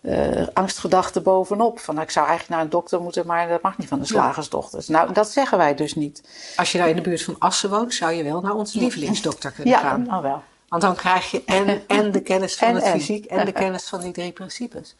uh, 0.00 0.46
angstgedachten 0.52 1.22
bovenop. 1.22 1.78
Van 1.78 1.94
nou, 1.94 2.06
ik 2.06 2.12
zou 2.12 2.26
eigenlijk 2.26 2.56
naar 2.56 2.64
een 2.64 2.72
dokter 2.72 3.00
moeten, 3.00 3.26
maar 3.26 3.48
dat 3.48 3.62
mag 3.62 3.78
niet 3.78 3.88
van 3.88 3.98
de 3.98 4.06
slagersdochters. 4.06 4.88
Nou, 4.88 5.12
dat 5.12 5.30
zeggen 5.30 5.58
wij 5.58 5.74
dus 5.74 5.94
niet. 5.94 6.22
Als 6.56 6.72
je 6.72 6.78
nou 6.78 6.90
in 6.90 6.96
de 6.96 7.02
buurt 7.02 7.22
van 7.22 7.36
Assen 7.38 7.70
woont, 7.70 7.94
zou 7.94 8.12
je 8.12 8.22
wel 8.22 8.40
naar 8.40 8.54
onze 8.54 8.78
lievelingsdokter 8.78 9.50
kunnen 9.50 9.78
gaan. 9.78 10.04
Ja, 10.04 10.10
nou 10.10 10.22
wel. 10.22 10.42
Want 10.68 10.82
dan 10.82 10.94
krijg 10.94 11.30
je 11.30 11.42
en, 11.44 11.82
en 11.86 12.12
de 12.12 12.20
kennis 12.20 12.56
van 12.56 12.74
het 12.74 12.88
fysiek 12.88 13.24
en 13.24 13.44
de 13.44 13.52
kennis 13.62 13.88
van 13.88 14.00
die 14.00 14.12
drie 14.12 14.32
principes. 14.32 14.96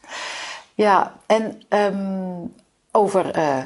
Ja, 0.73 1.15
en 1.25 1.61
um, 1.69 2.53
over 2.91 3.37
uh, 3.37 3.57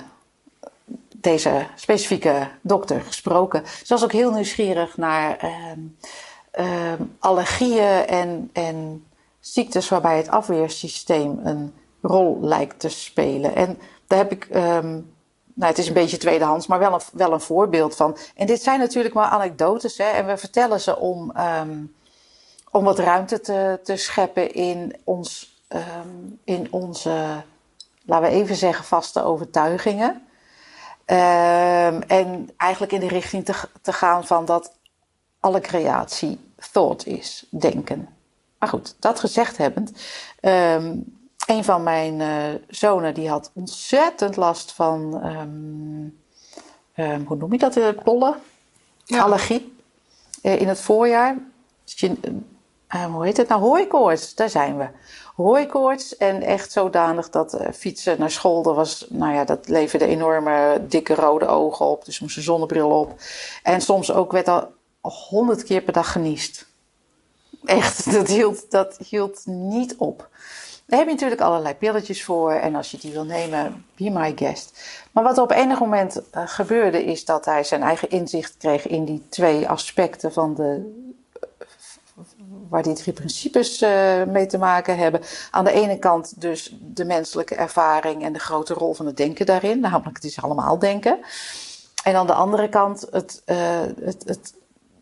deze 1.16 1.66
specifieke 1.76 2.48
dokter 2.62 3.02
gesproken. 3.02 3.64
Ze 3.66 3.94
was 3.94 4.04
ook 4.04 4.12
heel 4.12 4.32
nieuwsgierig 4.32 4.98
naar 4.98 5.40
um, 5.44 5.98
um, 6.60 7.16
allergieën 7.20 8.06
en, 8.08 8.50
en 8.54 9.06
ziektes 9.48 9.90
waarbij 9.90 10.18
het 10.18 10.30
afweersysteem 10.30 11.40
een 11.44 11.74
rol 12.02 12.38
lijkt 12.42 12.80
te 12.80 12.90
spelen. 12.90 13.56
En 13.56 13.80
daar 14.08 14.18
heb 14.18 14.32
ik, 14.32 14.46
ehm, 14.46 14.92
nou 15.54 15.70
het 15.72 15.78
is 15.78 15.88
een 15.88 15.94
beetje 15.94 16.18
tweedehands, 16.18 16.68
maar 16.68 16.80
wel 16.80 16.94
een, 16.94 17.02
wel 17.14 17.34
een 17.34 17.42
voorbeeld 17.42 17.96
van. 17.96 18.18
En 18.36 18.48
dit 18.48 18.62
zijn 18.62 18.80
natuurlijk 18.80 19.14
maar 19.14 19.28
anekdotes 19.28 19.98
hè, 19.98 20.04
en 20.04 20.26
we 20.26 20.38
vertellen 20.38 20.82
ze 20.82 20.98
om, 20.98 21.32
ehm, 21.32 21.84
om 22.72 22.84
wat 22.84 23.00
ruimte 23.00 23.40
te, 23.40 23.80
te 23.84 23.96
scheppen 23.96 24.54
in, 24.54 24.96
ons, 25.04 25.62
ehm, 25.68 26.10
in 26.44 26.68
onze, 26.72 27.44
laten 28.06 28.30
we 28.30 28.36
even 28.36 28.56
zeggen, 28.56 28.86
vaste 28.86 29.24
overtuigingen. 29.24 30.22
en 31.06 32.50
eigenlijk 32.58 32.92
in 32.92 33.00
de 33.00 33.08
richting 33.08 33.46
te, 33.46 33.54
te 33.82 33.94
gaan 33.94 34.26
van 34.26 34.46
dat 34.46 34.72
alle 35.40 35.60
creatie 35.60 36.40
thought 36.72 37.06
is, 37.06 37.46
denken. 37.50 38.15
Maar 38.60 38.70
goed, 38.70 38.96
dat 39.00 39.20
gezegd 39.20 39.58
hebbend, 39.58 39.92
um, 40.42 41.16
een 41.46 41.64
van 41.64 41.84
mijn 41.84 42.20
uh, 42.20 42.60
zonen 42.68 43.14
die 43.14 43.30
had 43.30 43.52
ontzettend 43.54 44.36
last 44.36 44.72
van, 44.72 45.26
um, 45.26 46.20
um, 46.96 47.26
hoe 47.28 47.38
noem 47.38 47.52
je 47.52 47.58
dat, 47.58 47.76
uh, 47.76 47.88
pollen? 48.04 48.36
Ja. 49.06 49.22
Allergie. 49.22 49.76
Uh, 50.44 50.62
in 50.62 50.68
het 50.68 50.82
voorjaar. 50.82 51.38
hoe 53.12 53.26
heet 53.26 53.38
het 53.38 53.48
nou? 53.48 53.62
Hooikoorts, 53.62 54.36
daar 54.36 54.50
zijn 54.50 54.78
we. 54.78 54.88
Hooikoorts 55.36 56.18
en 56.18 56.42
echt 56.42 56.72
zodanig 56.72 57.30
dat 57.30 57.60
fietsen 57.74 58.20
naar 58.20 58.32
school, 58.32 58.62
dat 58.62 58.76
was, 58.76 59.06
nou 59.10 59.34
ja, 59.34 59.44
dat 59.44 59.68
leverde 59.68 60.06
enorme 60.06 60.86
dikke 60.88 61.16
rode 61.16 61.48
ogen 61.48 61.86
op. 61.86 62.06
Dus 62.06 62.20
moest 62.20 62.38
een 62.38 62.44
zonnebril 62.44 62.90
op. 62.90 63.14
En 63.64 63.82
soms 63.82 64.12
ook 64.12 64.32
werd 64.32 64.48
al 64.48 64.74
honderd 65.02 65.64
keer 65.64 65.82
per 65.82 65.94
dag 65.94 66.12
geniest. 66.12 66.66
Echt, 67.66 68.12
dat 68.18 68.28
hield, 68.28 68.72
dat 68.72 68.98
hield 68.98 69.42
niet 69.46 69.96
op. 69.96 70.30
Daar 70.86 71.00
heb 71.00 71.08
je 71.08 71.14
natuurlijk 71.14 71.42
allerlei 71.42 71.76
pilletjes 71.76 72.24
voor. 72.24 72.52
En 72.52 72.76
als 72.76 72.92
je 72.92 72.98
die 72.98 73.12
wil 73.12 73.26
nemen, 73.26 73.86
be 73.96 74.10
my 74.10 74.34
guest. 74.36 74.80
Maar 75.12 75.24
wat 75.24 75.38
op 75.38 75.52
enig 75.52 75.80
moment 75.80 76.22
uh, 76.34 76.42
gebeurde, 76.46 77.04
is 77.04 77.26
dat 77.26 77.46
hij 77.46 77.64
zijn 77.64 77.82
eigen 77.82 78.10
inzicht 78.10 78.56
kreeg 78.58 78.88
in 78.88 79.06
die 79.06 79.24
twee 79.30 79.68
aspecten 79.68 80.34
van 80.34 80.54
de. 80.54 81.04
waar 82.70 82.84
die 82.84 82.94
drie 82.94 83.14
principes 83.14 83.82
uh, 83.82 84.24
mee 84.24 84.46
te 84.46 84.58
maken 84.58 84.98
hebben. 84.98 85.22
Aan 85.52 85.64
de 85.64 85.72
ene 85.72 86.00
kant 86.00 86.42
dus 86.42 86.78
de 86.82 87.06
menselijke 87.06 87.56
ervaring 87.56 88.24
en 88.24 88.34
de 88.34 88.40
grote 88.40 88.74
rol 88.74 88.94
van 88.94 89.06
het 89.06 89.18
denken 89.18 89.46
daarin. 89.46 89.80
Namelijk, 89.80 90.16
het 90.16 90.26
is 90.26 90.42
allemaal 90.42 90.80
denken. 90.80 91.20
En 92.04 92.16
aan 92.16 92.28
de 92.28 92.34
andere 92.34 92.70
kant 92.70 93.08
het, 93.12 93.42
uh, 93.46 93.58
het, 94.02 94.24
het 94.26 94.54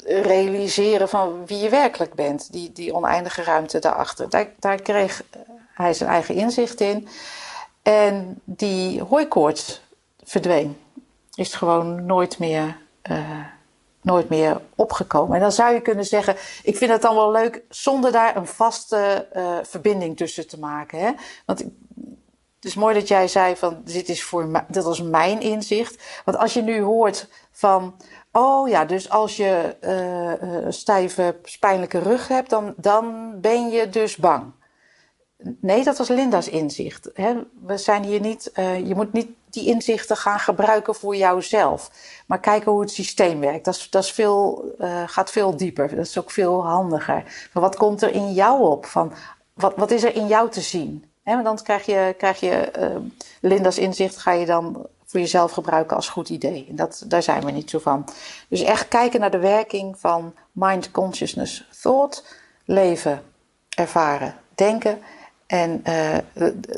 realiseren 0.05 1.09
van 1.09 1.45
wie 1.45 1.57
je 1.57 1.69
werkelijk 1.69 2.13
bent. 2.13 2.51
Die, 2.51 2.71
die 2.71 2.93
oneindige 2.93 3.43
ruimte 3.43 3.79
daarachter. 3.79 4.29
Daar, 4.29 4.47
daar 4.59 4.81
kreeg 4.81 5.23
hij 5.73 5.93
zijn 5.93 6.09
eigen 6.09 6.35
inzicht 6.35 6.81
in. 6.81 7.07
En 7.81 8.41
die 8.43 9.01
hooikoorts 9.01 9.81
verdween. 10.23 10.77
Is 11.35 11.53
gewoon 11.53 12.05
nooit 12.05 12.39
meer, 12.39 12.77
uh, 13.11 13.45
nooit 14.01 14.29
meer 14.29 14.61
opgekomen. 14.75 15.35
En 15.35 15.41
dan 15.41 15.51
zou 15.51 15.73
je 15.73 15.81
kunnen 15.81 16.05
zeggen: 16.05 16.35
Ik 16.63 16.77
vind 16.77 16.91
het 16.91 17.01
dan 17.01 17.15
wel 17.15 17.31
leuk 17.31 17.61
zonder 17.69 18.11
daar 18.11 18.35
een 18.35 18.47
vaste 18.47 19.27
uh, 19.35 19.57
verbinding 19.63 20.17
tussen 20.17 20.47
te 20.47 20.59
maken. 20.59 20.99
Hè? 20.99 21.11
Want 21.45 21.59
het 21.59 22.65
is 22.71 22.75
mooi 22.75 22.93
dat 22.93 23.07
jij 23.07 23.27
zei: 23.27 23.55
van 23.55 23.81
dit 23.83 24.09
is 24.09 24.23
voor 24.23 24.45
mij, 24.45 24.65
dit 24.67 24.83
was 24.83 25.01
mijn 25.01 25.41
inzicht. 25.41 26.21
Want 26.25 26.37
als 26.37 26.53
je 26.53 26.61
nu 26.61 26.81
hoort 26.81 27.27
van. 27.51 27.95
Oh 28.35 28.69
ja, 28.69 28.85
dus 28.85 29.09
als 29.09 29.37
je 29.37 29.75
uh, 29.81 30.71
stijve, 30.71 31.35
pijnlijke 31.59 31.99
rug 31.99 32.27
hebt, 32.27 32.49
dan, 32.49 32.73
dan 32.77 33.31
ben 33.41 33.69
je 33.69 33.89
dus 33.89 34.15
bang. 34.15 34.43
Nee, 35.59 35.83
dat 35.83 35.97
was 35.97 36.07
Linda's 36.07 36.47
inzicht. 36.47 37.09
We 37.65 37.77
zijn 37.77 38.03
hier 38.03 38.19
niet, 38.19 38.51
uh, 38.55 38.87
je 38.87 38.95
moet 38.95 39.13
niet 39.13 39.29
die 39.49 39.65
inzichten 39.65 40.17
gaan 40.17 40.39
gebruiken 40.39 40.95
voor 40.95 41.15
jouzelf. 41.15 41.91
Maar 42.27 42.39
kijken 42.39 42.71
hoe 42.71 42.81
het 42.81 42.91
systeem 42.91 43.39
werkt. 43.39 43.65
Dat, 43.65 43.75
is, 43.75 43.89
dat 43.89 44.03
is 44.03 44.11
veel, 44.11 44.73
gaat 45.05 45.31
veel 45.31 45.57
dieper. 45.57 45.95
Dat 45.95 46.05
is 46.05 46.19
ook 46.19 46.31
veel 46.31 46.65
handiger. 46.65 47.49
Maar 47.53 47.63
wat 47.63 47.75
komt 47.75 48.01
er 48.01 48.13
in 48.13 48.33
jou 48.33 48.61
op? 48.61 48.85
Van, 48.85 49.13
wat, 49.53 49.73
wat 49.75 49.91
is 49.91 50.03
er 50.03 50.15
in 50.15 50.27
jou 50.27 50.49
te 50.49 50.61
zien? 50.61 51.05
Want 51.23 51.43
dan 51.43 51.63
krijg 51.63 51.85
je, 51.85 52.15
krijg 52.17 52.39
je 52.39 52.71
Linda's 53.41 53.77
inzicht, 53.77 54.17
ga 54.17 54.31
je 54.31 54.45
dan 54.45 54.87
voor 55.13 55.21
jezelf 55.21 55.51
gebruiken 55.51 55.95
als 55.95 56.09
goed 56.09 56.29
idee. 56.29 56.65
En 56.69 56.75
dat, 56.75 57.03
daar 57.07 57.23
zijn 57.23 57.45
we 57.45 57.51
niet 57.51 57.69
zo 57.69 57.79
van. 57.79 58.05
Dus 58.47 58.61
echt 58.61 58.87
kijken 58.87 59.19
naar 59.19 59.31
de 59.31 59.37
werking 59.37 59.99
van 59.99 60.33
mind, 60.51 60.91
consciousness, 60.91 61.67
thought, 61.81 62.25
leven, 62.65 63.23
ervaren, 63.69 64.35
denken 64.55 64.99
en 65.45 65.83
uh, 65.87 66.17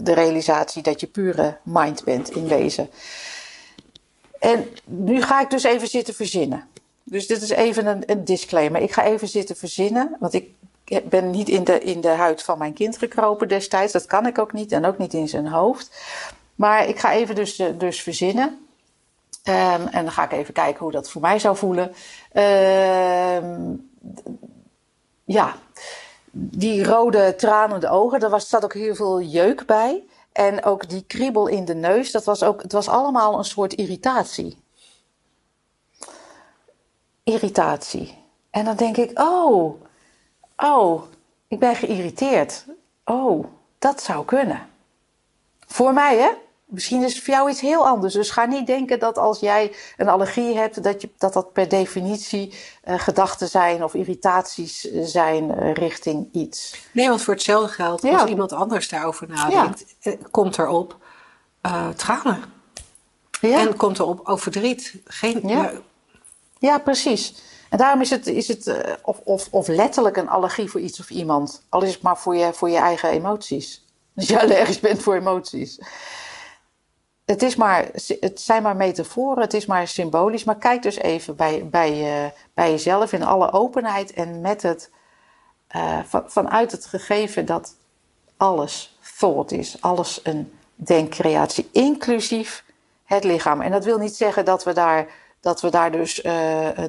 de 0.02 0.14
realisatie 0.14 0.84
dat 0.84 1.00
je 1.00 1.08
pure 1.08 1.58
mind 1.64 2.04
bent 2.04 2.32
in 2.32 2.48
wezen. 2.48 2.90
En 4.40 4.68
nu 4.86 5.22
ga 5.22 5.42
ik 5.42 5.50
dus 5.50 5.64
even 5.64 5.88
zitten 5.88 6.14
verzinnen. 6.14 6.68
Dus 7.04 7.28
dit 7.28 7.42
is 7.42 7.50
even 7.50 8.12
een, 8.12 8.26
disclaimer. 8.26 8.82
Ik 8.82 8.92
ga 8.92 9.04
even 9.04 9.28
zitten 9.28 9.56
verzinnen, 9.56 10.16
want 10.20 10.34
ik 10.34 10.50
ben 11.10 11.30
niet 11.30 11.50
in 11.50 11.64
de, 11.64 11.80
in 11.80 12.02
de 12.02 12.08
huid 12.08 12.44
van 12.44 12.58
mijn 12.58 12.74
kind 12.74 12.98
gekropen 12.98 13.48
destijds. 13.48 13.94
Dat 13.94 14.06
kan 14.06 14.26
ik 14.26 14.38
ook 14.38 14.54
niet 14.54 14.72
en 14.72 14.86
ook 14.86 14.98
niet 14.98 15.14
in 15.14 15.28
zijn 15.28 15.48
hoofd. 15.48 15.90
Maar 16.56 16.88
ik 16.88 17.00
ga 17.00 17.12
even 17.12 17.36
dus, 17.36 17.58
eh, 17.58 17.68
dus 17.78 18.02
verzinnen. 18.02 18.60
Um, 19.48 19.88
en 19.88 20.04
dan 20.04 20.12
ga 20.12 20.24
ik 20.24 20.32
even 20.32 20.54
kijken 20.54 20.80
hoe 20.84 20.92
dat 20.92 21.10
voor 21.10 21.22
mij 21.22 21.40
zou 21.40 21.58
voelen. 21.58 21.94
Um, 23.44 23.90
ja, 25.24 25.56
die 26.32 26.84
rode 26.84 27.36
tranende 27.36 27.90
ogen, 27.90 28.20
er 28.20 28.30
was, 28.30 28.50
zat 28.50 28.64
ook 28.64 28.74
heel 28.74 28.96
veel 28.96 29.22
jeuk 29.22 29.66
bij. 29.66 30.04
En 30.32 30.64
ook 30.64 30.90
die 30.90 31.04
kriebel 31.08 31.48
in 31.48 31.66
de 31.66 31.76
neus, 31.76 32.12
dat 32.12 32.24
was 32.24 32.44
ook, 32.44 32.62
het 32.62 32.72
was 32.72 32.88
allemaal 32.88 33.38
een 33.38 33.44
soort 33.44 33.74
irritatie. 33.74 34.58
Irritatie. 37.24 38.18
En 38.50 38.66
dan 38.66 38.76
denk 38.76 38.98
ik, 38.98 39.20
oh, 39.20 39.82
oh, 40.58 41.02
ik 41.48 41.60
ben 41.60 41.76
geïrriteerd. 41.76 42.66
Oh, 43.06 43.46
dat 43.80 44.02
zou 44.02 44.26
kunnen. 44.26 44.70
Voor 45.68 45.94
mij, 45.94 46.18
hè? 46.18 46.30
Misschien 46.66 47.04
is 47.04 47.14
het 47.14 47.24
voor 47.24 47.34
jou 47.34 47.50
iets 47.50 47.62
heel 47.62 47.88
anders. 47.88 48.14
Dus 48.14 48.30
ga 48.30 48.46
niet 48.46 48.68
denken 48.68 49.00
dat 49.00 49.18
als 49.18 49.40
jij 49.40 49.74
een 49.98 50.10
allergie 50.10 50.58
hebt, 50.58 50.84
dat 50.84 51.02
je, 51.02 51.10
dat, 51.18 51.34
dat 51.34 51.54
per 51.54 51.70
definitie 51.70 52.54
uh, 52.86 53.00
gedachten 53.00 53.48
zijn 53.48 53.84
of 53.84 53.94
irritaties 53.94 54.82
zijn 55.04 55.52
uh, 55.52 55.74
richting 55.74 56.28
iets. 56.32 56.88
Nee, 56.92 57.10
want 57.10 57.22
voor 57.22 57.34
hetzelfde 57.34 57.74
geldt, 57.74 58.02
ja. 58.02 58.20
als 58.20 58.30
iemand 58.30 58.54
anders 58.54 58.90
daarover 58.90 59.28
nadenkt, 59.28 59.96
ja. 60.00 60.12
uh, 60.12 60.18
komt 60.32 60.58
erop 60.58 60.98
tranen. 61.96 62.44
Ja. 63.42 63.60
En 63.60 63.76
komt 63.76 64.00
erop 64.00 64.20
over 64.24 64.52
verdriet. 64.52 64.96
Geen, 65.06 65.48
ja. 65.48 65.72
ja, 66.60 66.78
precies. 66.78 67.44
En 67.70 67.78
daarom 67.78 68.02
is 68.02 68.10
het, 68.10 68.28
is 68.28 68.48
het 68.48 68.76
of, 69.02 69.20
of, 69.24 69.48
of 69.52 69.68
letterlijk 69.68 70.18
een 70.18 70.30
allergie 70.30 70.70
voor 70.70 70.82
iets 70.82 71.00
of 71.00 71.10
iemand. 71.10 71.62
Al 71.70 71.84
is 71.84 71.94
het 71.94 72.02
maar 72.02 72.18
voor 72.18 72.36
je, 72.36 72.54
voor 72.54 72.70
je 72.70 72.78
eigen 72.78 73.10
emoties. 73.10 73.86
Als 74.16 74.28
je 74.28 74.42
allergisch 74.42 74.80
bent 74.80 75.04
voor 75.04 75.16
emoties 75.16 75.80
het, 77.26 77.42
is 77.42 77.56
maar, 77.56 77.90
het 78.20 78.42
zijn 78.42 78.64
maar 78.64 78.76
metaforen, 78.76 79.42
het 79.42 79.54
is 79.54 79.66
maar 79.66 79.88
symbolisch. 79.88 80.44
Maar 80.44 80.58
kijk 80.58 80.82
dus 80.82 80.96
even 80.96 81.36
bij, 81.36 81.68
bij, 81.70 82.24
uh, 82.24 82.32
bij 82.54 82.72
jezelf 82.72 83.14
in 83.14 83.24
alle 83.24 83.52
openheid 83.52 84.14
en 84.14 84.42
met 84.42 84.62
het, 84.62 84.92
uh, 85.76 86.00
van, 86.04 86.24
vanuit 86.28 86.72
het 86.72 86.86
gegeven 86.86 87.46
dat 87.46 87.76
alles 88.38 88.98
thought 89.18 89.52
is, 89.52 89.82
alles 89.82 90.20
een 90.24 90.54
denkcreatie, 90.76 91.70
inclusief 91.72 92.64
het 93.04 93.24
lichaam. 93.24 93.62
En 93.62 93.72
dat 93.72 93.86
wil 93.86 93.98
niet 93.98 94.16
zeggen 94.16 94.46
dat 94.46 94.64
we 94.64 94.74
daar 94.74 95.08
dat 95.46 95.62
we 95.62 95.70
daar 95.70 95.92
dus 95.92 96.24
uh, 96.24 96.34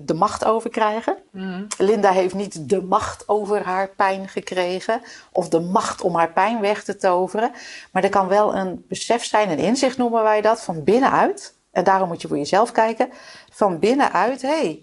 de 0.03 0.15
macht 0.15 0.45
over 0.45 0.71
krijgen. 0.71 1.17
Mm. 1.31 1.67
Linda 1.79 2.11
heeft 2.11 2.35
niet 2.35 2.69
de 2.69 2.83
macht 2.83 3.29
over 3.29 3.65
haar 3.65 3.89
pijn 3.89 4.29
gekregen 4.29 5.01
of 5.33 5.49
de 5.49 5.61
macht 5.61 6.01
om 6.01 6.15
haar 6.15 6.33
pijn 6.33 6.61
weg 6.61 6.85
te 6.85 6.97
toveren. 6.97 7.51
Maar 7.93 8.05
er 8.05 8.11
kan 8.11 8.29
wel 8.29 8.55
een 8.55 8.85
besef 8.89 9.25
zijn, 9.25 9.51
een 9.51 9.59
inzicht 9.59 9.97
noemen 9.97 10.23
wij 10.23 10.41
dat, 10.41 10.61
van 10.61 10.85
binnenuit. 10.85 11.55
En 11.71 11.85
daarom 11.85 12.09
moet 12.09 12.23
je 12.23 12.29
voor 12.29 12.37
jezelf 12.37 12.73
kijken. 12.73 13.09
Van 13.51 13.79
binnenuit, 13.79 14.43
hé, 14.43 14.49
hey, 14.49 14.83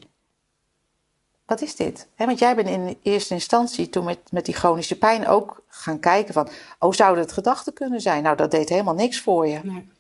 wat 1.46 1.62
is 1.62 1.76
dit? 1.76 2.08
He, 2.16 2.26
want 2.26 2.40
jij 2.40 2.56
bent 2.56 2.68
in 2.68 2.98
eerste 3.04 3.34
instantie 3.34 3.90
toen 3.90 4.04
met, 4.04 4.20
met 4.32 4.46
die 4.46 4.56
chronische 4.56 4.98
pijn 4.98 5.28
ook 5.28 5.64
gaan 5.68 6.00
kijken 6.00 6.34
van, 6.34 6.50
oh, 6.80 6.92
zou 6.92 7.20
het 7.20 7.32
gedachten 7.32 7.74
kunnen 7.74 8.02
zijn? 8.02 8.24
Nou, 8.24 8.36
dat 8.36 8.52
deed 8.52 8.70
helemaal 8.70 8.94
niks 8.94 9.22
voor 9.22 9.48
je. 9.48 9.60
Nee. 9.64 9.92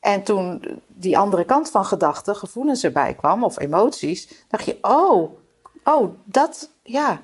En 0.00 0.22
toen 0.22 0.62
die 0.86 1.18
andere 1.18 1.44
kant 1.44 1.70
van 1.70 1.84
gedachten, 1.84 2.36
gevoelens 2.36 2.84
erbij 2.84 3.14
kwam, 3.14 3.44
of 3.44 3.58
emoties, 3.58 4.44
dacht 4.48 4.64
je, 4.64 4.78
oh, 4.82 5.36
oh, 5.84 6.14
dat, 6.24 6.70
ja. 6.82 7.20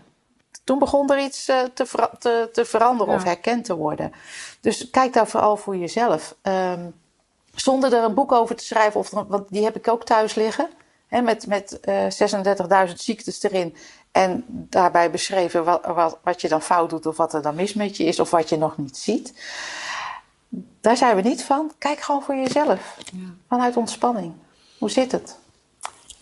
Toen 0.64 0.78
begon 0.78 1.10
er 1.10 1.18
iets 1.18 1.48
uh, 1.48 1.62
te, 1.74 2.08
te, 2.18 2.48
te, 2.52 2.64
veranderen 2.64 3.12
ja. 3.12 3.18
of 3.18 3.24
herkend 3.24 3.64
te 3.64 3.76
worden. 3.76 4.12
Dus 4.60 4.90
kijk 4.90 5.12
daar 5.12 5.26
vooral 5.26 5.56
voor 5.56 5.76
jezelf. 5.76 6.36
Um, 6.42 6.94
zonder 7.54 7.92
er 7.92 8.02
een 8.02 8.14
boek 8.14 8.32
over 8.32 8.56
te 8.56 8.64
schrijven, 8.64 9.00
of, 9.00 9.10
want 9.10 9.48
die 9.48 9.64
heb 9.64 9.76
ik 9.76 9.88
ook 9.88 10.04
thuis 10.04 10.34
liggen. 10.34 10.68
Hè, 11.06 11.22
met 11.22 11.46
met 11.46 11.80
uh, 11.84 12.88
36.000 12.88 12.92
ziektes 12.94 13.42
erin. 13.42 13.76
En 14.12 14.44
daarbij 14.48 15.10
beschreven 15.10 15.64
wat, 15.64 15.84
wat, 15.84 16.18
wat 16.22 16.40
je 16.40 16.48
dan 16.48 16.62
fout 16.62 16.90
doet 16.90 17.06
of 17.06 17.16
wat 17.16 17.34
er 17.34 17.42
dan 17.42 17.54
mis 17.54 17.74
met 17.74 17.96
je 17.96 18.04
is 18.04 18.20
of 18.20 18.30
wat 18.30 18.48
je 18.48 18.56
nog 18.56 18.76
niet 18.76 18.96
ziet. 18.96 19.32
Daar 20.80 20.96
zijn 20.96 21.16
we 21.16 21.22
niet 21.22 21.44
van. 21.44 21.72
Kijk 21.78 22.00
gewoon 22.00 22.22
voor 22.22 22.34
jezelf. 22.34 22.96
Ja. 23.12 23.34
Vanuit 23.48 23.76
ontspanning. 23.76 24.32
Hoe 24.78 24.90
zit 24.90 25.12
het? 25.12 25.38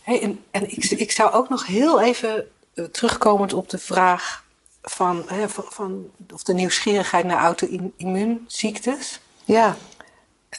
Hey, 0.02 0.22
en 0.22 0.44
en 0.50 0.70
ik, 0.70 0.84
ik 0.84 1.10
zou 1.10 1.32
ook 1.32 1.48
nog 1.48 1.66
heel 1.66 2.00
even 2.00 2.46
uh, 2.74 2.84
terugkomend 2.84 3.52
op 3.52 3.68
de 3.68 3.78
vraag 3.78 4.44
van, 4.82 5.22
hè, 5.26 5.48
van, 5.48 5.64
van, 5.68 6.10
of 6.32 6.42
de 6.42 6.54
nieuwsgierigheid 6.54 7.24
naar 7.24 7.38
auto-immuunziektes. 7.38 9.20
Ja. 9.44 9.76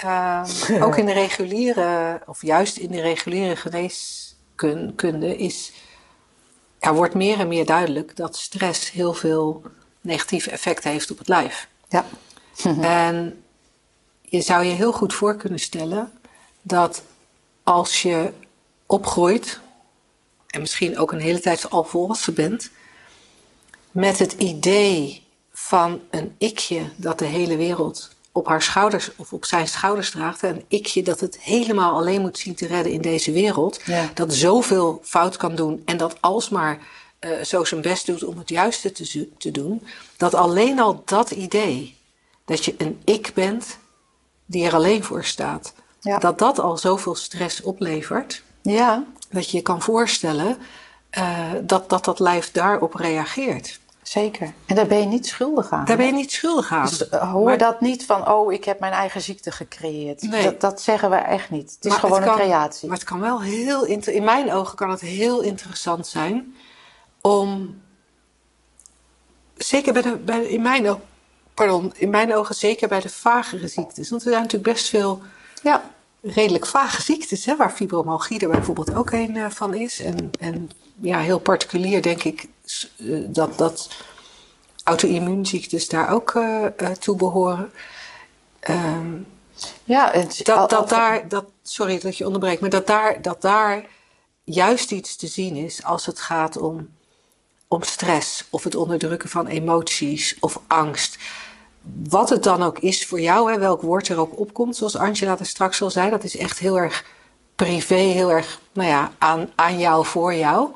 Uh, 0.04 0.44
ook 0.86 0.98
in 0.98 1.06
de 1.06 1.14
reguliere, 1.14 2.22
of 2.26 2.42
juist 2.42 2.78
in 2.78 2.92
de 2.92 3.02
reguliere 3.02 3.56
geneeskunde, 3.56 5.38
is, 5.38 5.74
ja, 6.80 6.94
wordt 6.94 7.14
meer 7.14 7.40
en 7.40 7.48
meer 7.48 7.66
duidelijk 7.66 8.16
dat 8.16 8.38
stress 8.38 8.92
heel 8.92 9.14
veel 9.14 9.64
negatieve 10.02 10.52
effecten 10.52 10.92
heeft 10.92 11.12
op 11.12 11.18
het 11.18 11.28
lijf. 11.28 11.68
Ja. 11.90 12.06
en 12.82 13.44
je 14.30 14.42
zou 14.42 14.64
je 14.64 14.74
heel 14.74 14.92
goed 14.92 15.14
voor 15.14 15.36
kunnen 15.36 15.60
stellen 15.60 16.12
dat 16.62 17.04
als 17.64 18.02
je 18.02 18.32
opgroeit, 18.86 19.60
en 20.48 20.62
misschien 20.62 20.98
ook 20.98 21.12
een 21.12 21.20
hele 21.20 21.40
tijd 21.40 21.70
al 21.70 21.84
volwassen 21.84 22.34
bent, 22.34 22.70
met 23.92 24.20
het 24.20 24.34
idee 24.34 25.24
van 25.52 26.02
een 26.10 26.36
ikje 26.38 26.92
dat 26.96 27.20
de 27.20 27.26
hele 27.26 27.58
wereld 27.58 28.16
op 28.32 28.48
haar 28.48 28.62
schouders 28.62 29.12
of 29.16 29.34
op 29.34 29.46
zijn 29.46 29.68
schouders 29.68 30.12
draagt. 30.12 30.42
Een 30.42 30.66
ikje 30.68 31.04
dat 31.04 31.20
het 31.20 31.40
helemaal 31.42 31.96
alleen 31.96 32.22
moet 32.22 32.38
zien 32.38 32.56
te 32.56 32.68
redden 32.68 32.92
in 32.92 33.02
deze 33.02 33.32
wereld. 33.32 33.82
Dat 34.14 34.34
zoveel 34.34 35.02
fout 35.04 35.38
kan 35.38 35.56
doen 35.56 35.82
en 35.86 35.98
dat 35.98 36.22
alsmaar 36.22 36.80
uh, 37.20 37.42
zo 37.42 37.64
zijn 37.64 37.82
best 37.82 38.06
doet 38.06 38.24
om 38.24 38.38
het 38.38 38.50
juiste 38.50 38.92
te, 38.92 39.30
te 39.38 39.52
doen. 39.52 39.88
Dat 40.18 40.34
alleen 40.34 40.80
al 40.80 41.02
dat 41.06 41.32
idee, 41.32 41.98
dat 42.46 42.66
je 42.66 42.76
een 42.78 43.02
ik 43.04 43.32
bent 43.34 43.78
die 44.46 44.66
er 44.66 44.74
alleen 44.74 45.04
voor 45.04 45.24
staat. 45.24 45.74
Dat 46.20 46.40
dat 46.40 46.60
al 46.60 46.78
zoveel 46.78 47.16
stress 47.16 47.62
oplevert. 47.62 48.44
Ja. 48.62 49.04
Dat 49.30 49.50
je 49.50 49.58
je 49.58 49.64
kan 49.64 49.82
voorstellen 49.82 50.58
uh, 51.18 51.40
dat, 51.62 51.90
dat 51.90 52.06
dat 52.06 52.20
lijf 52.20 52.52
daarop 52.52 52.94
reageert. 52.94 53.80
Zeker. 54.02 54.54
En 54.66 54.76
daar 54.76 54.88
ben 54.88 55.00
je 55.00 55.06
niet 55.06 55.28
schuldig 55.28 55.72
aan. 55.72 55.86
Daar 55.86 55.98
ben 55.98 56.06
je 56.06 56.12
niet 56.12 56.32
schuldig 56.32 56.72
aan. 56.72 56.86
Dus 56.86 57.10
uh, 57.10 57.32
hoor 57.32 57.58
dat 57.58 57.82
niet 57.82 58.06
van, 58.06 58.30
oh, 58.30 58.54
ik 58.54 58.66
heb 58.66 58.80
mijn 58.80 58.94
eigen 58.94 59.22
ziekte 59.22 59.52
gecreëerd. 59.52 60.22
Nee. 60.22 60.44
Dat, 60.44 60.62
dat 60.62 60.82
zeggen 60.82 61.10
we 61.10 61.16
echt 61.16 61.50
niet. 61.50 61.72
Het 61.76 61.86
is 61.86 61.92
maar 61.92 62.00
gewoon 62.00 62.22
het 62.22 62.30
kan, 62.30 62.40
een 62.40 62.46
creatie. 62.46 62.88
Maar 62.88 62.98
het 62.98 63.08
kan 63.08 63.20
wel 63.20 63.42
heel, 63.42 63.86
in 63.86 64.24
mijn 64.24 64.54
ogen 64.54 64.76
kan 64.76 64.90
het 64.90 65.02
heel 65.02 65.42
interessant 65.42 66.08
zijn 66.08 66.56
om, 67.22 67.82
zeker 69.58 69.94
bij 69.94 70.02
de, 70.02 70.16
bij 70.16 70.44
in 70.44 70.62
mijn 70.62 70.90
ogen, 70.90 71.04
pardon, 71.56 71.94
in 71.96 72.10
mijn 72.10 72.36
ogen 72.36 72.56
zeker 72.56 72.88
bij 72.88 73.00
de 73.00 73.10
vagere 73.10 73.68
ziektes. 73.68 74.10
Want 74.10 74.24
er 74.24 74.30
zijn 74.30 74.42
natuurlijk 74.42 74.74
best 74.74 74.90
veel 74.90 75.22
ja. 75.64 75.92
redelijk 76.22 76.66
vage 76.66 77.02
ziektes, 77.02 77.46
hè, 77.46 77.56
waar 77.56 77.72
fibromyalgie 77.72 78.40
er 78.40 78.50
bijvoorbeeld 78.50 78.96
ook 78.96 79.12
een 79.12 79.36
uh, 79.36 79.50
van 79.50 79.74
is. 79.74 80.00
En, 80.00 80.32
en 80.40 80.72
ja, 81.02 81.20
heel 81.20 81.40
particulier 81.40 82.02
denk 82.02 82.24
ik 82.24 82.48
uh, 82.98 83.26
dat, 83.28 83.58
dat 83.58 83.90
auto-immuunziektes 84.84 85.88
daar 85.88 86.10
ook 86.10 86.34
uh, 86.34 86.66
toe 87.00 87.16
behoren. 87.16 87.72
Um, 88.70 89.28
ja, 89.84 90.12
het, 90.12 90.40
dat, 90.44 90.70
dat 90.70 90.90
daar, 90.90 91.28
dat, 91.28 91.46
sorry 91.64 92.00
dat 92.00 92.18
je 92.18 92.26
onderbreekt, 92.26 92.62
maar 92.62 92.70
dat 92.70 92.88
daar, 92.88 93.22
dat 93.22 93.42
daar 93.42 93.86
juist 94.44 94.92
iets 94.92 95.16
te 95.16 95.28
zien 95.28 95.56
is 95.56 95.84
als 95.84 96.06
het 96.06 96.20
gaat 96.20 96.58
om, 96.58 96.90
om 97.68 97.84
stress 97.84 98.46
of 98.50 98.64
het 98.64 98.76
onderdrukken 98.76 99.30
van 99.30 99.48
emoties 99.48 100.38
of 100.40 100.60
angst 100.68 101.18
wat 102.10 102.30
het 102.30 102.44
dan 102.44 102.64
ook 102.64 102.80
is 102.80 103.06
voor 103.06 103.22
jou, 103.22 103.52
hè, 103.52 103.60
welk 103.60 103.82
woord 103.82 104.08
er 104.08 104.20
ook 104.20 104.40
opkomt, 104.40 104.76
zoals 104.76 104.96
Angela 104.96 105.40
er 105.40 105.46
straks 105.46 105.82
al 105.82 105.90
zei, 105.90 106.10
dat 106.10 106.24
is 106.24 106.38
echt 106.38 106.60
heel 106.60 106.78
erg 106.78 107.06
privé, 107.56 107.96
heel 107.96 108.32
erg 108.32 108.60
nou 108.72 108.90
ja, 108.90 109.12
aan, 109.18 109.52
aan 109.56 109.80
jou, 109.80 110.06
voor 110.06 110.34
jou. 110.34 110.70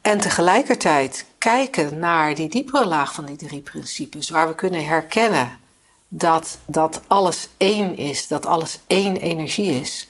En 0.00 0.18
tegelijkertijd 0.18 1.26
kijken 1.38 1.98
naar 1.98 2.34
die 2.34 2.48
diepere 2.48 2.86
laag 2.86 3.14
van 3.14 3.24
die 3.24 3.36
drie 3.36 3.60
principes, 3.60 4.30
waar 4.30 4.48
we 4.48 4.54
kunnen 4.54 4.86
herkennen 4.86 5.58
dat, 6.08 6.58
dat 6.66 7.00
alles 7.06 7.48
één 7.56 7.96
is, 7.96 8.28
dat 8.28 8.46
alles 8.46 8.80
één 8.86 9.16
energie 9.16 9.80
is, 9.80 10.08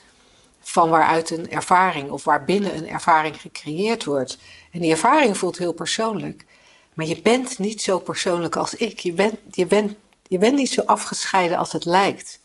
van 0.61 0.89
waaruit 0.89 1.31
een 1.31 1.51
ervaring 1.51 2.11
of 2.11 2.25
waarbinnen 2.25 2.77
een 2.77 2.89
ervaring 2.89 3.41
gecreëerd 3.41 4.05
wordt. 4.05 4.39
En 4.73 4.81
die 4.81 4.91
ervaring 4.91 5.37
voelt 5.37 5.59
heel 5.59 5.73
persoonlijk. 5.73 6.45
Maar 6.95 7.07
je 7.07 7.23
bent 7.23 7.59
niet 7.59 7.83
zo 7.83 7.99
persoonlijk 7.99 8.57
als 8.57 8.75
ik. 8.75 8.99
Je 8.99 9.13
bent, 9.13 9.39
je 9.51 9.67
bent, 9.67 9.97
je 10.29 10.39
bent 10.39 10.57
niet 10.57 10.71
zo 10.71 10.83
afgescheiden 10.87 11.59
als 11.59 11.73
het 11.73 11.85
lijkt. 11.85 12.41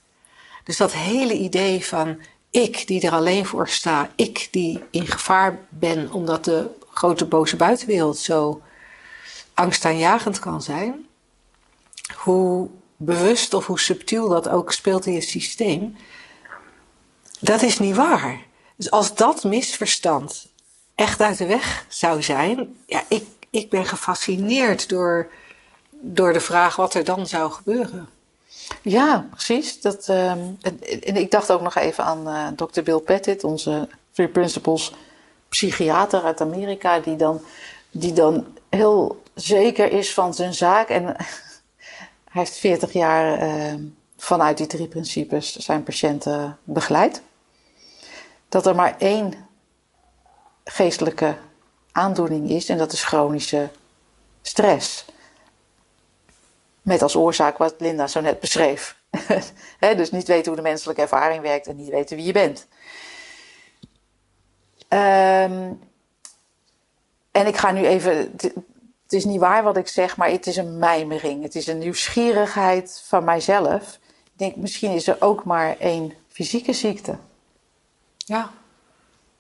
Dus 0.64 0.78
dat 0.78 0.94
hele 0.94 1.34
idee 1.34 1.86
van 1.86 2.20
ik 2.50 2.88
die 2.88 3.02
er 3.02 3.12
alleen 3.12 3.46
voor 3.46 3.70
sta, 3.70 4.12
ik 4.16 4.48
die 4.52 4.84
in 4.90 5.08
gevaar 5.08 5.60
ben 5.70 6.12
omdat 6.12 6.46
de 6.46 6.68
grote 6.94 7.26
boze 7.26 7.56
buitenwereld 7.56 8.18
zo 8.18 8.62
angstaanjagend 9.54 10.40
kan 10.40 10.62
zijn, 10.62 11.06
hoe 12.16 12.70
bewust 12.98 13.54
of 13.54 13.66
hoe 13.66 13.80
subtiel 13.80 14.30
dat 14.30 14.50
ook 14.50 14.72
speelt 14.72 15.06
in 15.06 15.14
je 15.14 15.22
systeem, 15.22 15.96
dat 17.40 17.62
is 17.62 17.80
niet 17.80 17.96
waar. 17.96 18.46
Dus 18.76 18.92
als 18.92 19.16
dat 19.16 19.44
misverstand 19.44 20.48
echt 20.96 21.22
uit 21.22 21.38
de 21.38 21.46
weg 21.46 21.86
zou 21.88 22.24
zijn, 22.24 22.76
ja, 22.86 23.04
ik, 23.08 23.24
ik 23.56 23.70
ben 23.70 23.86
gefascineerd 23.86 24.90
door, 24.90 25.28
door 25.90 26.34
de 26.34 26.40
vraag 26.40 26.76
wat 26.76 26.94
er 26.94 27.04
dan 27.04 27.28
zou 27.28 27.52
gebeuren. 27.52 28.10
Ja, 28.82 29.28
precies. 29.30 29.82
Dat, 29.82 30.08
um, 30.08 30.58
en, 30.62 31.16
ik 31.16 31.32
dacht 31.32 31.52
ook 31.52 31.62
nog 31.62 31.76
even 31.76 32.04
aan 32.04 32.28
uh, 32.28 32.48
Dr. 32.68 32.82
Bill 32.82 33.00
Pettit, 33.00 33.44
onze 33.44 33.88
Three 34.12 34.28
Principles 34.28 34.94
psychiater 35.50 36.24
uit 36.24 36.42
Amerika, 36.42 37.00
die 37.00 37.16
dan, 37.16 37.42
die 37.92 38.14
dan 38.14 38.46
heel 38.70 39.24
zeker 39.34 39.92
is 39.92 40.14
van 40.14 40.34
zijn 40.34 40.54
zaak. 40.54 40.90
En 40.90 41.04
hij 42.32 42.42
heeft 42.42 42.58
40 42.58 42.94
jaar 42.94 43.48
uh, 43.48 43.74
vanuit 44.18 44.58
die 44.58 44.68
drie 44.68 44.88
principes 44.88 45.56
zijn 45.56 45.84
patiënten 45.84 46.58
begeleid. 46.64 47.22
Dat 48.50 48.66
er 48.66 48.76
maar 48.76 48.96
één 48.98 49.34
geestelijke 50.64 51.36
aandoening 51.96 52.50
is 52.50 52.70
en 52.70 52.78
dat 52.78 52.92
is 52.92 53.04
chronische 53.04 53.70
stress. 54.42 55.06
Met 56.82 57.02
als 57.02 57.16
oorzaak 57.16 57.58
wat 57.58 57.76
Linda 57.78 58.08
zo 58.08 58.22
net 58.22 58.40
beschreef. 58.40 58.98
dus 59.80 60.12
niet 60.12 60.28
weten 60.28 60.46
hoe 60.46 60.56
de 60.56 60.68
menselijke 60.68 61.02
ervaring 61.02 61.42
werkt 61.42 61.68
en 61.68 61.76
niet 61.76 61.90
weten 61.90 62.18
wie 62.18 62.26
je 62.26 62.32
bent. 62.32 62.68
Um, 64.90 65.80
en 67.32 67.48
ik 67.48 67.58
ga 67.58 67.72
nu 67.72 67.86
even. 67.86 68.18
Het 69.04 69.14
is 69.14 69.26
niet 69.26 69.40
waar 69.40 69.64
wat 69.64 69.78
ik 69.78 69.88
zeg, 69.88 70.18
maar 70.18 70.30
het 70.30 70.48
is 70.48 70.58
een 70.58 70.78
mijmering. 70.78 71.44
Het 71.44 71.56
is 71.56 71.68
een 71.68 71.78
nieuwsgierigheid 71.78 73.02
van 73.06 73.24
mijzelf. 73.24 74.00
Ik 74.24 74.32
denk, 74.34 74.56
misschien 74.56 74.92
is 74.92 75.08
er 75.08 75.18
ook 75.20 75.44
maar 75.44 75.78
één 75.80 76.14
fysieke 76.28 76.74
ziekte. 76.74 77.18
Ja, 78.18 78.52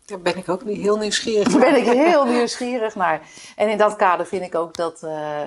daar 0.06 0.20
ben 0.20 0.38
ik 0.38 0.50
ook 0.50 0.64
heel 0.64 0.98
nieuwsgierig 0.98 1.48
naar. 1.48 1.60
Daar 1.60 1.72
ben 1.72 1.82
ik 1.82 1.88
heel 1.88 2.26
nieuwsgierig 2.26 2.96
naar. 2.96 3.22
En 3.56 3.70
in 3.70 3.78
dat 3.78 3.96
kader 3.96 4.26
vind 4.26 4.44
ik 4.44 4.56
ook 4.56 4.76
dat 4.76 5.02
uh, 5.04 5.42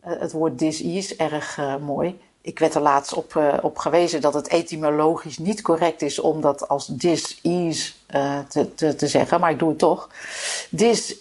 het 0.00 0.32
woord 0.32 0.58
dis-ease 0.58 1.16
erg 1.16 1.58
uh, 1.58 1.76
mooi. 1.76 2.20
Ik 2.40 2.58
werd 2.58 2.74
er 2.74 2.80
laatst 2.80 3.14
op, 3.14 3.34
uh, 3.34 3.54
op 3.62 3.78
gewezen 3.78 4.20
dat 4.20 4.34
het 4.34 4.48
etymologisch 4.48 5.38
niet 5.38 5.62
correct 5.62 6.02
is 6.02 6.18
om 6.18 6.40
dat 6.40 6.68
als 6.68 6.86
dis-ease 6.86 7.92
te, 8.48 8.74
te, 8.74 8.94
te, 8.96 9.08
zeggen, 9.08 9.40
maar 9.40 9.50
ik 9.50 9.58
doe 9.58 9.68
het 9.68 9.78
toch. 9.78 10.08
Dis, 10.70 11.16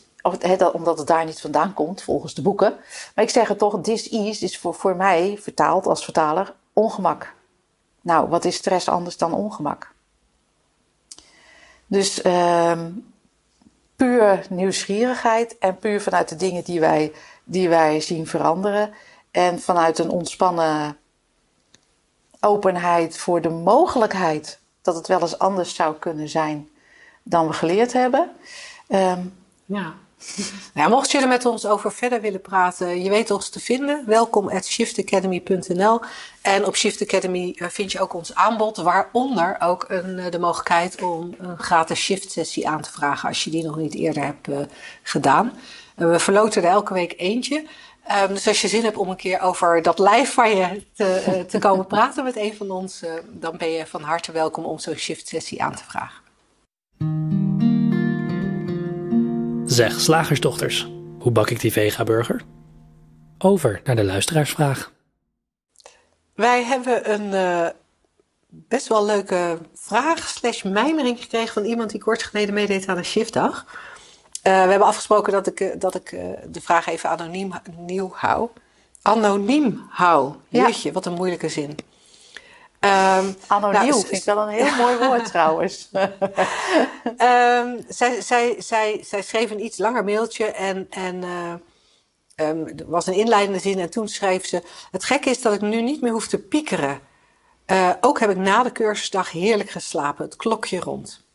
omdat 0.74 0.98
het 0.98 1.08
daar 1.08 1.26
niet 1.26 1.41
vandaan 1.41 1.74
komt, 1.74 2.02
volgens 2.02 2.34
de 2.34 2.41
boeken. 2.41 2.76
Maar 3.15 3.24
ik 3.24 3.30
zeg 3.30 3.48
het 3.48 3.58
toch, 3.58 3.82
dis-ease 3.82 4.43
is 4.43 4.58
voor, 4.58 4.74
voor 4.74 4.96
mij 4.96 5.38
vertaald 5.41 5.88
als 5.88 6.04
vertaler 6.04 6.54
ongemak. 6.74 7.34
Nou, 8.02 8.30
wat 8.30 8.46
is 8.46 8.56
stress 8.56 8.89
anders 8.89 9.17
dan 9.17 9.34
ongemak? 9.34 9.92
Dus 11.93 12.23
uh, 12.23 12.82
puur 13.95 14.45
nieuwsgierigheid 14.49 15.58
en 15.58 15.77
puur 15.77 16.01
vanuit 16.01 16.29
de 16.29 16.36
dingen 16.36 16.63
die 16.63 16.79
wij, 16.79 17.12
die 17.43 17.69
wij 17.69 17.99
zien 17.99 18.27
veranderen. 18.27 18.93
En 19.32 19.60
vanuit 19.60 19.99
een 19.99 20.10
ontspannen 20.10 20.97
openheid 22.39 23.17
voor 23.17 23.41
de 23.41 23.49
mogelijkheid 23.49 24.60
dat 24.82 24.95
het 24.95 25.08
wel 25.08 25.21
eens 25.21 25.39
anders 25.39 25.75
zou 25.75 25.95
kunnen 25.95 26.29
zijn 26.29 26.69
dan 27.23 27.47
we 27.47 27.53
geleerd 27.53 27.93
hebben. 27.93 28.32
Um, 28.88 29.34
ja. 29.65 29.93
Nou, 30.74 30.90
mocht 30.90 31.12
je 31.12 31.18
er 31.18 31.28
met 31.28 31.46
ons 31.46 31.66
over 31.66 31.92
verder 31.92 32.22
willen 32.22 32.42
praten, 32.42 33.04
je 33.04 33.10
weet 33.10 33.32
ons 33.32 33.50
te 33.50 33.60
vinden. 33.60 34.04
Welkom 34.06 34.50
at 34.50 34.66
shiftacademy.nl. 34.66 36.02
En 36.42 36.66
op 36.66 36.76
Shift 36.76 37.02
Academy 37.02 37.56
eh, 37.58 37.68
vind 37.68 37.92
je 37.92 38.00
ook 38.00 38.14
ons 38.14 38.36
aanbod, 38.36 38.78
waaronder 38.78 39.56
ook 39.60 39.86
een, 39.88 40.20
eh, 40.20 40.32
de 40.32 40.40
mogelijkheid 40.40 41.02
om 41.02 41.36
een 41.38 41.58
gratis 41.58 42.00
shift 42.00 42.32
sessie 42.32 42.68
aan 42.68 42.82
te 42.82 42.92
vragen 42.92 43.28
als 43.28 43.44
je 43.44 43.50
die 43.50 43.64
nog 43.64 43.76
niet 43.76 43.96
eerder 43.96 44.24
hebt 44.24 44.48
uh, 44.48 44.58
gedaan. 45.04 45.54
we 45.96 46.20
verloten 46.20 46.64
er 46.64 46.70
elke 46.70 46.94
week 46.94 47.14
eentje. 47.18 47.66
Um, 48.24 48.28
dus 48.28 48.48
als 48.48 48.62
je 48.62 48.68
zin 48.68 48.84
hebt 48.84 48.98
om 48.98 49.10
een 49.10 49.16
keer 49.16 49.42
over 49.42 49.82
dat 49.82 50.00
lijf 50.00 50.34
van 50.34 50.56
je 50.56 50.84
te, 50.94 51.24
uh, 51.28 51.40
te 51.40 51.60
komen 51.60 51.88
praten 51.96 52.24
met 52.24 52.36
een 52.36 52.56
van 52.56 52.72
ons, 52.72 53.04
dan 53.30 53.58
ben 53.58 53.70
je 53.70 53.86
van 53.86 54.02
harte 54.02 54.32
welkom 54.32 54.66
om 54.66 54.80
zo'n 54.80 54.96
shift 54.96 55.28
sessie 55.28 55.64
aan 55.64 55.76
te 55.76 55.84
vragen. 55.84 56.23
Zeg, 59.74 60.00
slagersdochters, 60.00 60.88
hoe 61.20 61.32
bak 61.32 61.50
ik 61.50 61.60
die 61.60 61.72
vega-burger? 61.72 62.42
Over 63.38 63.82
naar 63.84 63.96
de 63.96 64.04
luisteraarsvraag. 64.04 64.92
Wij 66.36 66.64
hebben 66.64 67.14
een 67.14 67.34
uh, 67.34 67.70
best 68.48 68.88
wel 68.88 69.06
leuke 69.06 69.58
vraag 69.74 70.28
slash 70.28 70.64
mijmering 70.64 71.22
gekregen 71.22 71.54
van 71.54 71.64
iemand 71.64 71.90
die 71.90 72.00
kort 72.00 72.24
geleden 72.24 72.54
meedeed 72.54 72.88
aan 72.88 72.98
een 72.98 73.06
shiftdag. 73.06 73.66
Uh, 73.68 73.74
we 74.42 74.50
hebben 74.50 74.88
afgesproken 74.88 75.32
dat 75.32 75.48
ik, 75.48 75.60
uh, 75.60 75.74
dat 75.78 75.96
ik 75.96 76.12
uh, 76.12 76.22
de 76.48 76.62
vraag 76.62 76.88
even 76.88 77.10
anoniem 77.10 77.54
nieuw 77.78 78.12
hou. 78.14 78.50
Anoniem 79.02 79.86
hou. 79.90 80.34
Jeetje, 80.50 80.88
ja. 80.88 80.94
wat 80.94 81.06
een 81.06 81.14
moeilijke 81.14 81.50
zin. 81.50 81.76
Um, 82.86 83.36
Anoniem 83.48 83.88
nou, 83.88 83.91
vind 83.91 84.12
ik 84.12 84.24
wel 84.24 84.38
een 84.38 84.48
heel 84.48 84.76
mooi 84.86 84.98
woord 84.98 85.26
trouwens. 85.26 85.89
um, 87.17 87.86
zij, 87.88 88.22
zij, 88.22 88.56
zij, 88.60 89.04
zij 89.04 89.22
schreef 89.22 89.52
een 89.52 89.65
iets 89.65 89.78
langer 89.78 90.04
mailtje 90.04 90.46
en, 90.46 90.88
en 90.89 91.24
um, 92.36 92.67
er 92.67 92.89
was 92.89 93.08
een 93.08 93.13
inleidende 93.13 93.60
zin 93.60 93.80
en 93.80 93.89
toen 93.89 94.08
schreef 94.08 94.46
ze... 94.46 94.62
Het 94.91 95.04
gekke 95.04 95.30
is 95.30 95.41
dat 95.41 95.54
ik 95.54 95.62
nu 95.62 95.82
niet 95.82 96.02
meer 96.02 96.12
hoef 96.12 96.28
te 96.28 96.39
piekeren. 96.39 97.00
ook 98.02 98.19
heb 98.19 98.30
ik 98.30 98.38
na 98.38 98.63
de 98.63 98.72
cursusdag 98.72 99.32
heerlijk 99.32 99.69
geslapen, 99.69 100.26
het 100.26 100.36
klokje 100.36 100.80
rond. 100.80 101.26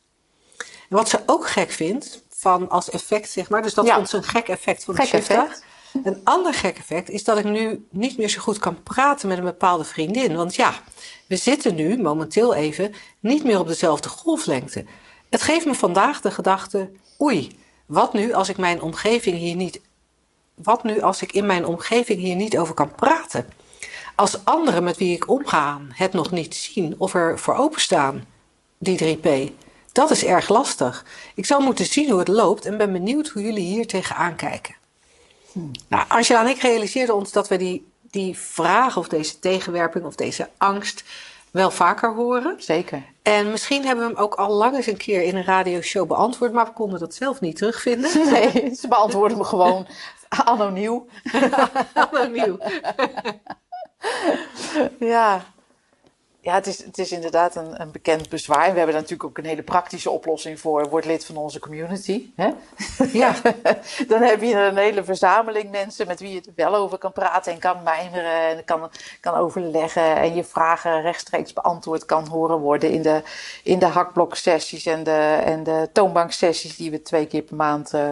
En 0.58 0.96
wat 0.96 1.08
ze 1.08 1.22
ook 1.26 1.48
gek 1.48 1.70
vindt, 1.70 2.22
van 2.38 2.68
als 2.68 2.90
effect, 2.90 3.30
zeg 3.30 3.48
maar. 3.48 3.62
Dus 3.62 3.74
dat 3.74 3.87
ja. 3.87 3.94
vond 3.94 4.08
ze 4.08 4.16
een 4.16 4.22
gek 4.22 4.48
effect 4.48 4.84
van 4.84 4.94
de 4.94 5.06
shiftdag. 5.06 5.61
Een 6.04 6.20
ander 6.24 6.54
gek 6.54 6.78
effect 6.78 7.11
is 7.11 7.24
dat 7.24 7.38
ik 7.38 7.44
nu 7.44 7.87
niet 7.90 8.18
meer 8.18 8.28
zo 8.28 8.40
goed 8.40 8.58
kan 8.58 8.82
praten 8.82 9.28
met 9.28 9.38
een 9.38 9.44
bepaalde 9.44 9.84
vriendin. 9.84 10.37
Want 10.37 10.54
ja, 10.54 10.74
we 11.26 11.37
zitten 11.37 11.74
nu, 11.74 11.98
momenteel 11.98 12.54
even, 12.54 12.94
niet 13.20 13.44
meer 13.44 13.58
op 13.58 13.66
dezelfde 13.66 14.08
golflengte. 14.08 14.84
Het 15.30 15.42
geeft 15.42 15.66
me 15.66 15.74
vandaag 15.74 16.20
de 16.20 16.30
gedachte, 16.30 16.90
oei, 17.20 17.58
wat 17.87 18.12
nu 18.12 18.32
als 18.32 18.48
ik 18.48 18.56
mijn 18.56 18.82
omgeving 18.82 19.37
hier 19.37 19.56
niet... 19.56 19.80
Wat 20.54 20.82
nu 20.82 21.00
als 21.00 21.22
ik 21.22 21.32
in 21.32 21.46
mijn 21.46 21.66
omgeving 21.66 22.20
hier 22.20 22.37
niet 22.37 22.58
over 22.58 22.74
kan 22.74 22.94
praten? 22.94 23.46
Als 24.14 24.44
anderen 24.44 24.84
met 24.84 24.96
wie 24.96 25.14
ik 25.14 25.28
omga 25.28 25.80
het 25.92 26.12
nog 26.12 26.30
niet 26.30 26.54
zien 26.54 26.94
of 26.98 27.14
er 27.14 27.38
voor 27.38 27.54
openstaan, 27.54 28.24
die 28.78 29.18
3P... 29.18 29.52
Dat 29.92 30.11
is 30.11 30.24
erg 30.24 30.48
lastig. 30.48 31.04
Ik 31.34 31.46
zou 31.46 31.62
moeten 31.62 31.87
zien 31.87 32.11
hoe 32.11 32.18
het 32.18 32.28
loopt 32.28 32.64
en 32.64 32.76
ben 32.76 32.92
benieuwd 32.92 33.28
hoe 33.28 33.42
jullie 33.42 33.64
hier 33.64 33.87
tegenaan 33.87 34.37
kijken. 34.37 34.77
Nou, 35.88 36.04
Angela 36.08 36.40
en 36.40 36.48
ik 36.48 36.60
realiseerden 36.60 37.14
ons 37.14 37.32
dat 37.32 37.48
we 37.48 37.56
die, 37.56 37.86
die 38.10 38.38
vraag 38.38 38.96
of 38.96 39.08
deze 39.08 39.38
tegenwerping 39.38 40.04
of 40.04 40.14
deze 40.14 40.48
angst 40.56 41.04
wel 41.50 41.70
vaker 41.70 42.14
horen. 42.14 42.54
Zeker. 42.58 43.02
En 43.22 43.50
misschien 43.50 43.84
hebben 43.84 44.04
we 44.04 44.12
hem 44.12 44.22
ook 44.22 44.34
al 44.34 44.52
lang 44.52 44.76
eens 44.76 44.86
een 44.86 44.96
keer 44.96 45.22
in 45.22 45.36
een 45.36 45.44
radioshow 45.44 46.08
beantwoord, 46.08 46.52
maar 46.52 46.64
we 46.64 46.72
konden 46.72 47.00
dat 47.00 47.14
zelf 47.14 47.40
niet 47.40 47.56
terugvinden. 47.56 48.10
Nee, 48.30 48.74
ze 48.74 48.88
beantwoorden 48.88 49.38
me 49.38 49.44
gewoon 49.44 49.86
anoniem. 50.28 51.04
anoniem. 52.12 52.58
ja, 54.98 55.44
ja, 56.48 56.54
het 56.54 56.66
is, 56.66 56.84
het 56.84 56.98
is 56.98 57.12
inderdaad 57.12 57.56
een, 57.56 57.80
een 57.80 57.90
bekend 57.90 58.28
bezwaar. 58.28 58.64
En 58.64 58.70
we 58.70 58.76
hebben 58.76 58.94
daar 58.94 59.02
natuurlijk 59.02 59.24
ook 59.24 59.38
een 59.38 59.44
hele 59.44 59.62
praktische 59.62 60.11
oplossing 60.11 60.61
voor. 60.61 60.88
Word 60.88 61.04
lid 61.04 61.24
van 61.24 61.37
onze 61.37 61.58
community. 61.58 62.30
Hè? 62.37 62.50
Ja. 63.12 63.34
Dan 64.08 64.22
heb 64.22 64.42
je 64.42 64.54
een 64.54 64.76
hele 64.76 65.04
verzameling 65.04 65.70
mensen 65.70 66.06
met 66.06 66.20
wie 66.20 66.32
je 66.32 66.40
er 66.40 66.52
wel 66.54 66.74
over 66.74 66.98
kan 66.98 67.12
praten 67.12 67.52
en 67.52 67.58
kan 67.58 67.82
mijmeren 67.82 68.56
en 68.56 68.64
kan, 68.64 68.90
kan 69.20 69.34
overleggen. 69.34 70.16
En 70.16 70.34
je 70.34 70.44
vragen 70.44 71.02
rechtstreeks 71.02 71.52
beantwoord 71.52 72.04
kan 72.04 72.26
horen 72.26 72.58
worden 72.58 72.90
in 72.90 73.02
de, 73.02 73.22
in 73.62 73.78
de 73.78 73.87
hakbloksessies 73.87 74.87
en 74.87 75.04
de, 75.04 75.40
en 75.44 75.62
de 75.62 75.88
toonbanksessies 75.92 76.76
die 76.76 76.90
we 76.90 77.02
twee 77.02 77.26
keer 77.26 77.42
per 77.42 77.56
maand 77.56 77.92
uh, 77.94 78.11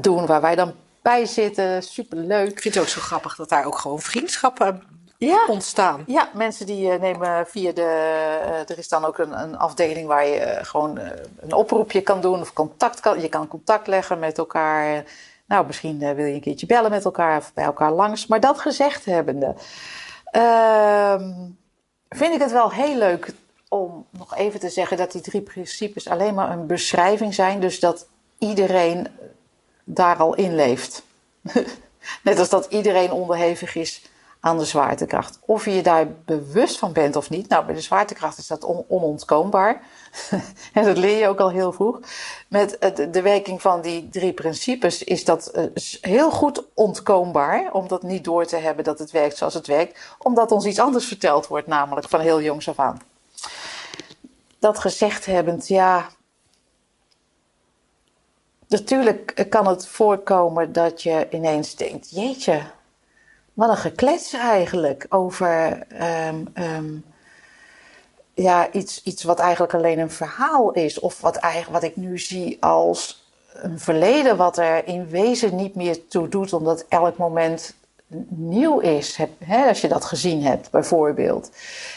doen. 0.00 0.26
Waar 0.26 0.40
wij 0.40 0.54
dan 0.54 0.74
bij 1.02 1.26
zitten. 1.26 1.82
Superleuk. 1.82 2.50
Ik 2.50 2.60
vind 2.60 2.74
het 2.74 2.82
ook 2.82 2.90
zo 2.90 3.00
grappig 3.00 3.36
dat 3.36 3.48
daar 3.48 3.64
ook 3.64 3.78
gewoon 3.78 4.00
vriendschappen 4.00 5.00
ja. 5.26 5.46
ontstaan. 5.46 6.04
Ja, 6.06 6.28
mensen 6.34 6.66
die 6.66 6.92
uh, 6.92 7.00
nemen 7.00 7.46
via 7.46 7.72
de. 7.72 7.80
Uh, 7.80 8.70
er 8.70 8.78
is 8.78 8.88
dan 8.88 9.04
ook 9.04 9.18
een, 9.18 9.40
een 9.40 9.58
afdeling 9.58 10.06
waar 10.06 10.26
je 10.26 10.40
uh, 10.40 10.64
gewoon 10.64 10.98
een 11.40 11.52
oproepje 11.52 12.00
kan 12.00 12.20
doen 12.20 12.40
of 12.40 12.52
contact 12.52 13.00
kan. 13.00 13.20
Je 13.20 13.28
kan 13.28 13.48
contact 13.48 13.86
leggen 13.86 14.18
met 14.18 14.38
elkaar. 14.38 15.04
Nou, 15.46 15.66
misschien 15.66 15.98
wil 15.98 16.24
je 16.24 16.34
een 16.34 16.40
keertje 16.40 16.66
bellen 16.66 16.90
met 16.90 17.04
elkaar 17.04 17.38
of 17.38 17.52
bij 17.54 17.64
elkaar 17.64 17.92
langs. 17.92 18.26
Maar 18.26 18.40
dat 18.40 18.60
gezegd 18.60 19.04
hebbende, 19.04 19.54
ehm, 20.24 21.30
vind 22.08 22.34
ik 22.34 22.40
het 22.40 22.52
wel 22.52 22.70
heel 22.70 22.96
leuk 22.96 23.32
om 23.68 24.06
nog 24.10 24.36
even 24.36 24.60
te 24.60 24.68
zeggen 24.68 24.96
dat 24.96 25.12
die 25.12 25.20
drie 25.20 25.40
principes 25.40 26.08
alleen 26.08 26.34
maar 26.34 26.50
een 26.50 26.66
beschrijving 26.66 27.34
zijn. 27.34 27.60
Dus 27.60 27.80
dat 27.80 28.06
iedereen 28.38 29.08
daar 29.84 30.16
al 30.16 30.34
in 30.34 30.54
leeft. 30.54 31.02
Net 32.22 32.38
als 32.38 32.48
dat 32.48 32.66
iedereen 32.70 33.12
onderhevig 33.12 33.74
is 33.74 34.02
aan 34.44 34.58
de 34.58 34.64
zwaartekracht. 34.64 35.38
Of 35.40 35.64
je 35.64 35.74
je 35.74 35.82
daar 35.82 36.06
bewust 36.24 36.78
van 36.78 36.92
bent 36.92 37.16
of 37.16 37.30
niet. 37.30 37.48
Nou, 37.48 37.64
bij 37.64 37.74
de 37.74 37.80
zwaartekracht 37.80 38.38
is 38.38 38.46
dat 38.46 38.64
on 38.64 38.84
onontkoombaar. 38.88 39.82
en 40.72 40.84
dat 40.84 40.96
leer 40.96 41.18
je 41.18 41.28
ook 41.28 41.40
al 41.40 41.50
heel 41.50 41.72
vroeg. 41.72 42.00
Met 42.48 42.76
de 43.10 43.22
werking 43.22 43.60
van 43.60 43.80
die 43.80 44.08
drie 44.08 44.32
principes 44.32 45.04
is 45.04 45.24
dat 45.24 45.46
eh, 45.46 45.64
heel 46.00 46.30
goed 46.30 46.64
ontkoombaar. 46.74 47.72
Om 47.72 47.88
dat 47.88 48.02
niet 48.02 48.24
door 48.24 48.46
te 48.46 48.56
hebben 48.56 48.84
dat 48.84 48.98
het 48.98 49.10
werkt 49.10 49.36
zoals 49.36 49.54
het 49.54 49.66
werkt. 49.66 50.14
Omdat 50.18 50.52
ons 50.52 50.64
iets 50.64 50.78
anders 50.78 51.06
verteld 51.06 51.46
wordt, 51.46 51.66
namelijk 51.66 52.08
van 52.08 52.20
heel 52.20 52.40
jongs 52.40 52.68
af 52.68 52.78
aan. 52.78 53.00
Dat 54.58 54.78
gezegd 54.78 55.26
hebbend, 55.26 55.68
ja. 55.68 56.06
Natuurlijk 58.68 59.46
kan 59.48 59.66
het 59.66 59.86
voorkomen 59.86 60.72
dat 60.72 61.02
je 61.02 61.26
ineens 61.30 61.74
denkt: 61.74 62.10
jeetje, 62.10 62.62
wat 63.54 63.68
een 63.68 63.76
geklets 63.76 64.32
eigenlijk 64.32 65.06
over 65.08 65.86
um, 66.28 66.46
um, 66.54 67.04
ja, 68.34 68.72
iets, 68.72 69.02
iets 69.02 69.22
wat 69.22 69.38
eigenlijk 69.38 69.74
alleen 69.74 69.98
een 69.98 70.10
verhaal 70.10 70.72
is. 70.72 71.00
Of 71.00 71.20
wat, 71.20 71.36
eigenlijk, 71.36 71.72
wat 71.82 71.90
ik 71.90 71.96
nu 71.96 72.18
zie 72.18 72.56
als 72.60 73.30
een 73.52 73.78
verleden 73.78 74.36
wat 74.36 74.58
er 74.58 74.86
in 74.86 75.08
wezen 75.08 75.56
niet 75.56 75.74
meer 75.74 76.06
toe 76.06 76.28
doet, 76.28 76.52
omdat 76.52 76.84
elk 76.88 77.16
moment 77.16 77.74
nieuw 78.28 78.78
is. 78.78 79.18
hè, 79.44 79.68
als 79.68 79.80
je 79.80 79.88
dat 79.88 80.04
gezien 80.04 80.42
hebt, 80.42 80.70
bijvoorbeeld. 80.70 81.50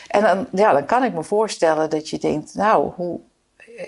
En 0.08 0.22
dan, 0.22 0.48
ja, 0.52 0.72
dan 0.72 0.86
kan 0.86 1.04
ik 1.04 1.14
me 1.14 1.24
voorstellen 1.24 1.90
dat 1.90 2.10
je 2.10 2.18
denkt, 2.18 2.54
nou, 2.54 2.92
hoe, 2.96 3.20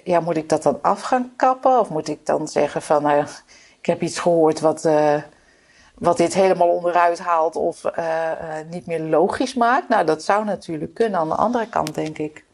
ja, 0.03 0.19
moet 0.19 0.37
ik 0.37 0.49
dat 0.49 0.63
dan 0.63 0.79
af 0.81 1.01
gaan 1.01 1.33
kappen? 1.35 1.79
Of 1.79 1.89
moet 1.89 2.07
ik 2.07 2.25
dan 2.25 2.47
zeggen 2.47 2.81
van, 2.81 3.03
nou, 3.03 3.25
ik 3.79 3.85
heb 3.85 4.01
iets 4.01 4.19
gehoord 4.19 4.59
wat... 4.59 4.85
Uh, 4.85 5.15
wat 5.97 6.17
dit 6.17 6.33
helemaal 6.33 6.67
onderuit 6.67 7.19
haalt 7.19 7.55
of 7.55 7.83
uh, 7.83 8.05
uh, 8.05 8.53
niet 8.69 8.85
meer 8.85 8.99
logisch 8.99 9.53
maakt. 9.53 9.89
Nou, 9.89 10.05
dat 10.05 10.23
zou 10.23 10.45
natuurlijk 10.45 10.93
kunnen 10.93 11.19
aan 11.19 11.29
de 11.29 11.35
andere 11.35 11.67
kant, 11.67 11.95
denk 11.95 12.17
ik. 12.17 12.45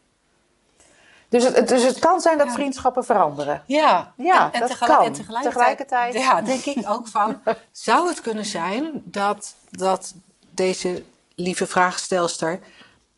Dus 1.28 1.44
het, 1.44 1.68
dus 1.68 1.82
het 1.82 1.98
kan 1.98 2.20
zijn 2.20 2.38
dat 2.38 2.46
ja. 2.46 2.52
vriendschappen 2.52 3.04
veranderen. 3.04 3.62
Ja, 3.66 4.12
ja 4.16 4.52
en, 4.52 4.60
dat 4.60 4.70
tegelijk, 4.70 4.92
kan. 4.92 5.06
En 5.06 5.12
tegelijkertijd, 5.12 5.54
tegelijkertijd, 5.54 6.14
Ja, 6.14 6.42
denk 6.42 6.64
ik 6.64 6.90
ook 6.90 7.08
van... 7.08 7.40
zou 7.72 8.08
het 8.08 8.20
kunnen 8.20 8.44
zijn 8.44 9.02
dat, 9.04 9.54
dat 9.70 10.14
deze 10.50 11.02
lieve 11.34 11.66
vraagstelster... 11.66 12.60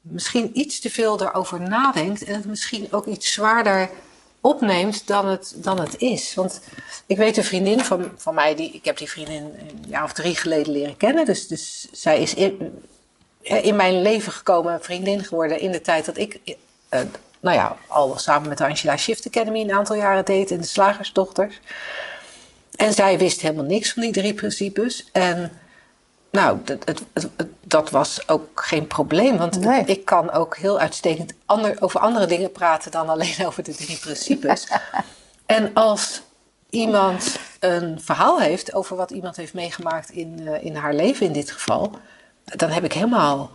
misschien 0.01 0.59
iets 0.59 0.81
te 0.81 0.91
veel 0.91 1.17
daarover 1.17 1.61
nadenkt... 1.61 2.25
en 2.25 2.35
het 2.35 2.45
misschien 2.45 2.89
ook 2.91 3.07
iets 3.07 3.33
zwaarder 3.33 3.91
opneemt 4.47 5.07
dan 5.07 5.29
het, 5.29 5.55
dan 5.57 5.81
het 5.81 5.99
is. 5.99 6.35
Want 6.35 6.61
ik 7.07 7.17
weet 7.17 7.37
een 7.37 7.45
vriendin 7.45 7.81
van, 7.81 8.11
van 8.17 8.35
mij, 8.35 8.55
die, 8.55 8.71
ik 8.73 8.85
heb 8.85 8.97
die 8.97 9.11
vriendin 9.11 9.43
een 9.43 9.85
jaar 9.89 10.05
of 10.05 10.13
drie 10.13 10.37
geleden 10.37 10.73
leren 10.73 10.97
kennen. 10.97 11.25
Dus, 11.25 11.47
dus 11.47 11.89
zij 11.93 12.23
is 12.23 12.35
in, 12.35 12.83
in 13.43 13.77
mijn 13.77 14.03
leven 14.03 14.33
gekomen, 14.33 14.83
vriendin 14.83 15.25
geworden 15.25 15.61
in 15.61 15.73
de 15.73 15.81
tijd 15.81 16.05
dat 16.05 16.17
ik, 16.17 16.41
uh, 16.45 17.01
nou 17.41 17.57
ja, 17.57 17.77
al 17.87 18.19
samen 18.19 18.49
met 18.49 18.61
Angela 18.61 18.97
Shift 18.97 19.27
Academy 19.27 19.61
een 19.61 19.73
aantal 19.73 19.97
jaren 19.97 20.25
deed 20.25 20.51
en 20.51 20.61
de 20.61 20.67
Slagersdochters. 20.67 21.61
En 22.77 22.93
zij 22.93 23.19
wist 23.19 23.41
helemaal 23.41 23.65
niks 23.65 23.93
van 23.93 24.03
die 24.03 24.13
drie 24.13 24.35
principes. 24.35 25.09
En 25.13 25.53
nou, 26.37 26.59
dat, 26.65 26.85
het, 26.85 27.03
het, 27.13 27.29
dat 27.61 27.91
was 27.91 28.29
ook 28.29 28.63
geen 28.63 28.87
probleem. 28.87 29.37
Want 29.37 29.61
nee. 29.61 29.85
ik 29.85 30.05
kan 30.05 30.31
ook 30.31 30.57
heel 30.57 30.79
uitstekend 30.79 31.35
ander, 31.47 31.77
over 31.81 32.01
andere 32.01 32.27
dingen 32.27 32.53
praten 32.53 32.91
dan 32.91 33.09
alleen 33.09 33.37
over 33.47 33.63
de 33.63 33.75
drie 33.75 33.99
principes. 33.99 34.69
en 35.47 35.75
als 35.75 36.23
iemand 36.71 37.39
een 37.61 38.01
verhaal 38.01 38.41
heeft 38.41 38.75
over 38.75 38.97
wat 38.97 39.11
iemand 39.11 39.37
heeft 39.37 39.55
meegemaakt 39.55 40.11
in, 40.11 40.49
in 40.63 40.77
haar 40.77 40.95
leven 40.95 41.27
in 41.27 41.33
dit 41.33 41.51
geval, 41.51 41.91
dan 42.45 42.71
heb 42.71 42.85
ik 42.85 42.93
helemaal 42.93 43.51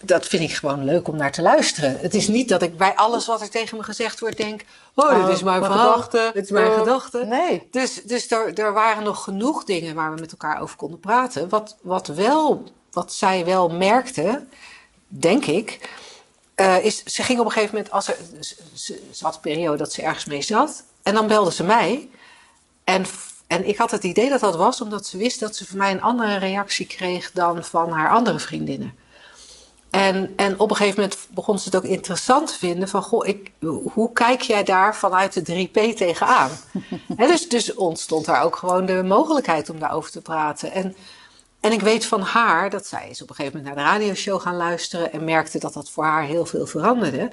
dat 0.00 0.26
vind 0.26 0.42
ik 0.42 0.52
gewoon 0.52 0.84
leuk 0.84 1.08
om 1.08 1.16
naar 1.16 1.32
te 1.32 1.42
luisteren. 1.42 1.98
Het 2.00 2.14
is 2.14 2.28
niet 2.28 2.48
dat 2.48 2.62
ik 2.62 2.76
bij 2.76 2.94
alles 2.94 3.26
wat 3.26 3.40
er 3.40 3.50
tegen 3.50 3.76
me 3.76 3.82
gezegd 3.82 4.20
wordt 4.20 4.36
denk... 4.36 4.64
oh, 4.94 5.26
dit 5.26 5.36
is 5.36 5.42
mijn, 5.42 5.64
gedachte. 5.64 6.30
dit 6.34 6.44
is 6.44 6.50
mijn 6.50 6.70
uh, 6.70 6.78
gedachte. 6.78 7.24
Nee. 7.24 7.68
Dus, 7.70 8.02
dus 8.02 8.30
er, 8.30 8.58
er 8.58 8.72
waren 8.72 9.04
nog 9.04 9.24
genoeg 9.24 9.64
dingen 9.64 9.94
waar 9.94 10.14
we 10.14 10.20
met 10.20 10.30
elkaar 10.30 10.60
over 10.60 10.76
konden 10.76 11.00
praten. 11.00 11.48
Wat, 11.48 11.76
wat, 11.80 12.06
wel, 12.06 12.64
wat 12.92 13.12
zij 13.12 13.44
wel 13.44 13.68
merkte, 13.68 14.44
denk 15.08 15.44
ik... 15.44 15.96
Uh, 16.56 16.84
is, 16.84 17.02
ze 17.04 17.22
ging 17.22 17.38
op 17.38 17.44
een 17.44 17.52
gegeven 17.52 17.74
moment, 17.74 17.92
als 17.92 18.08
er, 18.08 18.16
ze, 18.74 19.00
ze 19.12 19.24
had 19.24 19.34
een 19.34 19.40
periode 19.40 19.76
dat 19.76 19.92
ze 19.92 20.02
ergens 20.02 20.24
mee 20.24 20.42
zat. 20.42 20.84
En 21.02 21.14
dan 21.14 21.26
belde 21.26 21.52
ze 21.52 21.64
mij. 21.64 22.08
En, 22.84 23.04
en 23.46 23.68
ik 23.68 23.76
had 23.76 23.90
het 23.90 24.04
idee 24.04 24.28
dat 24.28 24.40
dat 24.40 24.56
was 24.56 24.80
omdat 24.80 25.06
ze 25.06 25.16
wist 25.16 25.40
dat 25.40 25.56
ze 25.56 25.66
van 25.66 25.78
mij 25.78 25.90
een 25.90 26.02
andere 26.02 26.36
reactie 26.36 26.86
kreeg 26.86 27.32
dan 27.32 27.64
van 27.64 27.90
haar 27.90 28.10
andere 28.10 28.38
vriendinnen. 28.38 28.94
En, 29.90 30.32
en 30.36 30.58
op 30.58 30.70
een 30.70 30.76
gegeven 30.76 31.00
moment 31.00 31.18
begon 31.30 31.58
ze 31.58 31.64
het 31.64 31.76
ook 31.76 31.90
interessant 31.90 32.48
te 32.48 32.58
vinden 32.58 32.88
van, 32.88 33.02
goh, 33.02 33.26
ik, 33.26 33.52
hoe 33.92 34.12
kijk 34.12 34.40
jij 34.40 34.64
daar 34.64 34.96
vanuit 34.96 35.46
de 35.46 35.68
3P 35.68 35.96
tegenaan? 35.96 36.50
He, 37.16 37.26
dus, 37.26 37.48
dus 37.48 37.74
ontstond 37.74 38.24
daar 38.24 38.42
ook 38.42 38.56
gewoon 38.56 38.86
de 38.86 39.02
mogelijkheid 39.02 39.70
om 39.70 39.78
daarover 39.78 40.10
te 40.10 40.20
praten. 40.20 40.72
En, 40.72 40.96
en 41.60 41.72
ik 41.72 41.80
weet 41.80 42.06
van 42.06 42.20
haar 42.20 42.70
dat 42.70 42.86
zij 42.86 43.08
is 43.10 43.22
op 43.22 43.28
een 43.28 43.34
gegeven 43.34 43.58
moment 43.58 43.76
naar 43.76 43.84
de 43.84 43.90
radioshow 43.90 44.40
gaan 44.40 44.56
luisteren 44.56 45.12
en 45.12 45.24
merkte 45.24 45.58
dat 45.58 45.74
dat 45.74 45.90
voor 45.90 46.04
haar 46.04 46.24
heel 46.24 46.46
veel 46.46 46.66
veranderde. 46.66 47.30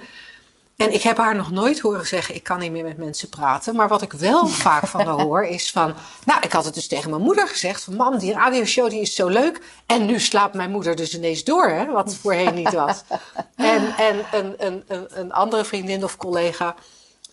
En 0.75 0.93
ik 0.93 1.01
heb 1.01 1.17
haar 1.17 1.35
nog 1.35 1.51
nooit 1.51 1.79
horen 1.79 2.07
zeggen: 2.07 2.35
ik 2.35 2.43
kan 2.43 2.59
niet 2.59 2.71
meer 2.71 2.83
met 2.83 2.97
mensen 2.97 3.29
praten. 3.29 3.75
Maar 3.75 3.87
wat 3.87 4.01
ik 4.01 4.13
wel 4.13 4.47
vaak 4.67 4.87
van 4.87 5.05
haar 5.05 5.21
hoor 5.21 5.43
is 5.43 5.71
van. 5.71 5.93
Nou, 6.25 6.39
ik 6.41 6.51
had 6.51 6.65
het 6.65 6.73
dus 6.73 6.87
tegen 6.87 7.09
mijn 7.09 7.21
moeder 7.21 7.47
gezegd: 7.47 7.83
van 7.83 7.95
mam, 7.95 8.17
die 8.17 8.33
radioshow 8.33 8.89
die 8.89 9.01
is 9.01 9.15
zo 9.15 9.27
leuk. 9.27 9.61
En 9.85 10.05
nu 10.05 10.19
slaapt 10.19 10.53
mijn 10.53 10.71
moeder 10.71 10.95
dus 10.95 11.15
ineens 11.15 11.43
door, 11.43 11.69
hè, 11.69 11.85
wat 11.85 12.15
voorheen 12.15 12.53
niet 12.53 12.73
was. 12.73 13.03
en 13.55 13.95
en 13.97 14.25
een, 14.31 14.55
een, 14.57 14.83
een, 14.87 15.19
een 15.19 15.31
andere 15.31 15.65
vriendin 15.65 16.03
of 16.03 16.17
collega, 16.17 16.75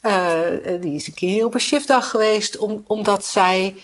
uh, 0.02 0.80
die 0.80 0.94
is 0.94 1.06
een 1.06 1.14
keer 1.14 1.44
op 1.44 1.54
een 1.54 1.60
shiftdag 1.60 2.10
geweest, 2.10 2.56
om, 2.56 2.84
omdat 2.86 3.24
zij, 3.24 3.76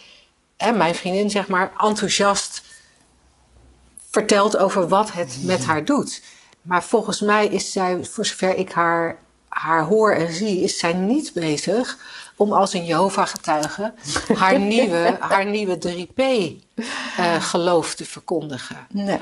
hè, 0.56 0.72
mijn 0.72 0.94
vriendin 0.94 1.30
zeg 1.30 1.48
maar, 1.48 1.72
enthousiast 1.78 2.62
vertelt 4.10 4.56
over 4.56 4.88
wat 4.88 5.12
het 5.12 5.38
met 5.42 5.64
haar 5.64 5.84
doet. 5.84 6.22
Maar 6.62 6.84
volgens 6.84 7.20
mij 7.20 7.46
is 7.46 7.72
zij, 7.72 8.04
voor 8.04 8.26
zover 8.26 8.56
ik 8.56 8.72
haar 8.72 9.18
haar 9.60 9.82
hoor 9.82 10.12
en 10.12 10.32
zie, 10.32 10.62
is 10.62 10.78
zij 10.78 10.92
niet 10.92 11.32
bezig 11.32 11.98
om 12.36 12.52
als 12.52 12.72
een 12.72 12.84
Jehovah-getuige 12.84 13.92
haar 14.34 14.58
nieuwe, 14.74 15.16
haar 15.20 15.44
nieuwe 15.44 15.78
3P-geloof 15.88 17.90
uh, 17.90 17.96
te 17.96 18.04
verkondigen. 18.04 18.86
Nee. 18.90 19.18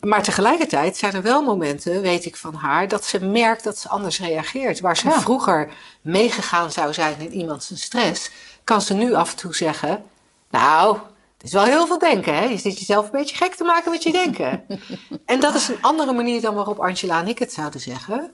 Maar 0.00 0.22
tegelijkertijd 0.22 0.96
zijn 0.96 1.14
er 1.14 1.22
wel 1.22 1.42
momenten, 1.42 2.00
weet 2.00 2.24
ik 2.24 2.36
van 2.36 2.54
haar, 2.54 2.88
dat 2.88 3.04
ze 3.04 3.24
merkt 3.24 3.64
dat 3.64 3.78
ze 3.78 3.88
anders 3.88 4.20
reageert. 4.20 4.80
Waar 4.80 4.96
ze 4.96 5.08
ja. 5.08 5.20
vroeger 5.20 5.72
meegegaan 6.00 6.72
zou 6.72 6.92
zijn 6.92 7.20
in 7.20 7.32
iemands 7.32 7.70
stress, 7.74 8.30
kan 8.64 8.80
ze 8.80 8.94
nu 8.94 9.14
af 9.14 9.30
en 9.30 9.36
toe 9.36 9.54
zeggen: 9.54 10.04
Nou, 10.50 10.96
het 11.36 11.46
is 11.46 11.52
wel 11.52 11.64
heel 11.64 11.86
veel 11.86 11.98
denken, 11.98 12.34
hè? 12.34 12.44
Je 12.44 12.58
zit 12.58 12.78
jezelf 12.78 13.04
een 13.04 13.10
beetje 13.10 13.36
gek 13.36 13.54
te 13.54 13.64
maken 13.64 13.90
met 13.90 14.02
je 14.02 14.12
denken. 14.12 14.64
en 15.26 15.40
dat 15.40 15.54
is 15.54 15.68
een 15.68 15.82
andere 15.82 16.12
manier 16.12 16.40
dan 16.40 16.54
waarop 16.54 16.78
Angela 16.78 17.20
en 17.20 17.28
ik 17.28 17.38
het 17.38 17.52
zouden 17.52 17.80
zeggen. 17.80 18.32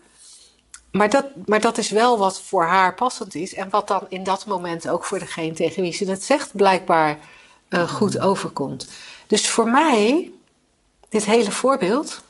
Maar 0.95 1.11
dat, 1.11 1.27
maar 1.47 1.61
dat 1.61 1.79
is 1.79 1.91
wel 1.91 2.19
wat 2.19 2.41
voor 2.41 2.65
haar 2.65 2.95
passend 2.95 3.35
is. 3.35 3.55
En 3.55 3.71
wat 3.71 3.89
dan 3.89 4.07
in 4.09 4.23
dat 4.23 4.47
moment 4.47 4.89
ook 4.89 5.05
voor 5.05 5.19
degene 5.19 5.53
tegen 5.53 5.83
wie 5.83 5.93
ze 5.93 6.11
het 6.11 6.25
zegt 6.25 6.57
blijkbaar 6.57 7.19
uh, 7.69 7.89
goed 7.89 8.19
overkomt. 8.19 8.89
Dus 9.27 9.49
voor 9.49 9.71
mij, 9.71 10.33
dit 11.09 11.25
hele 11.25 11.51
voorbeeld, 11.51 12.23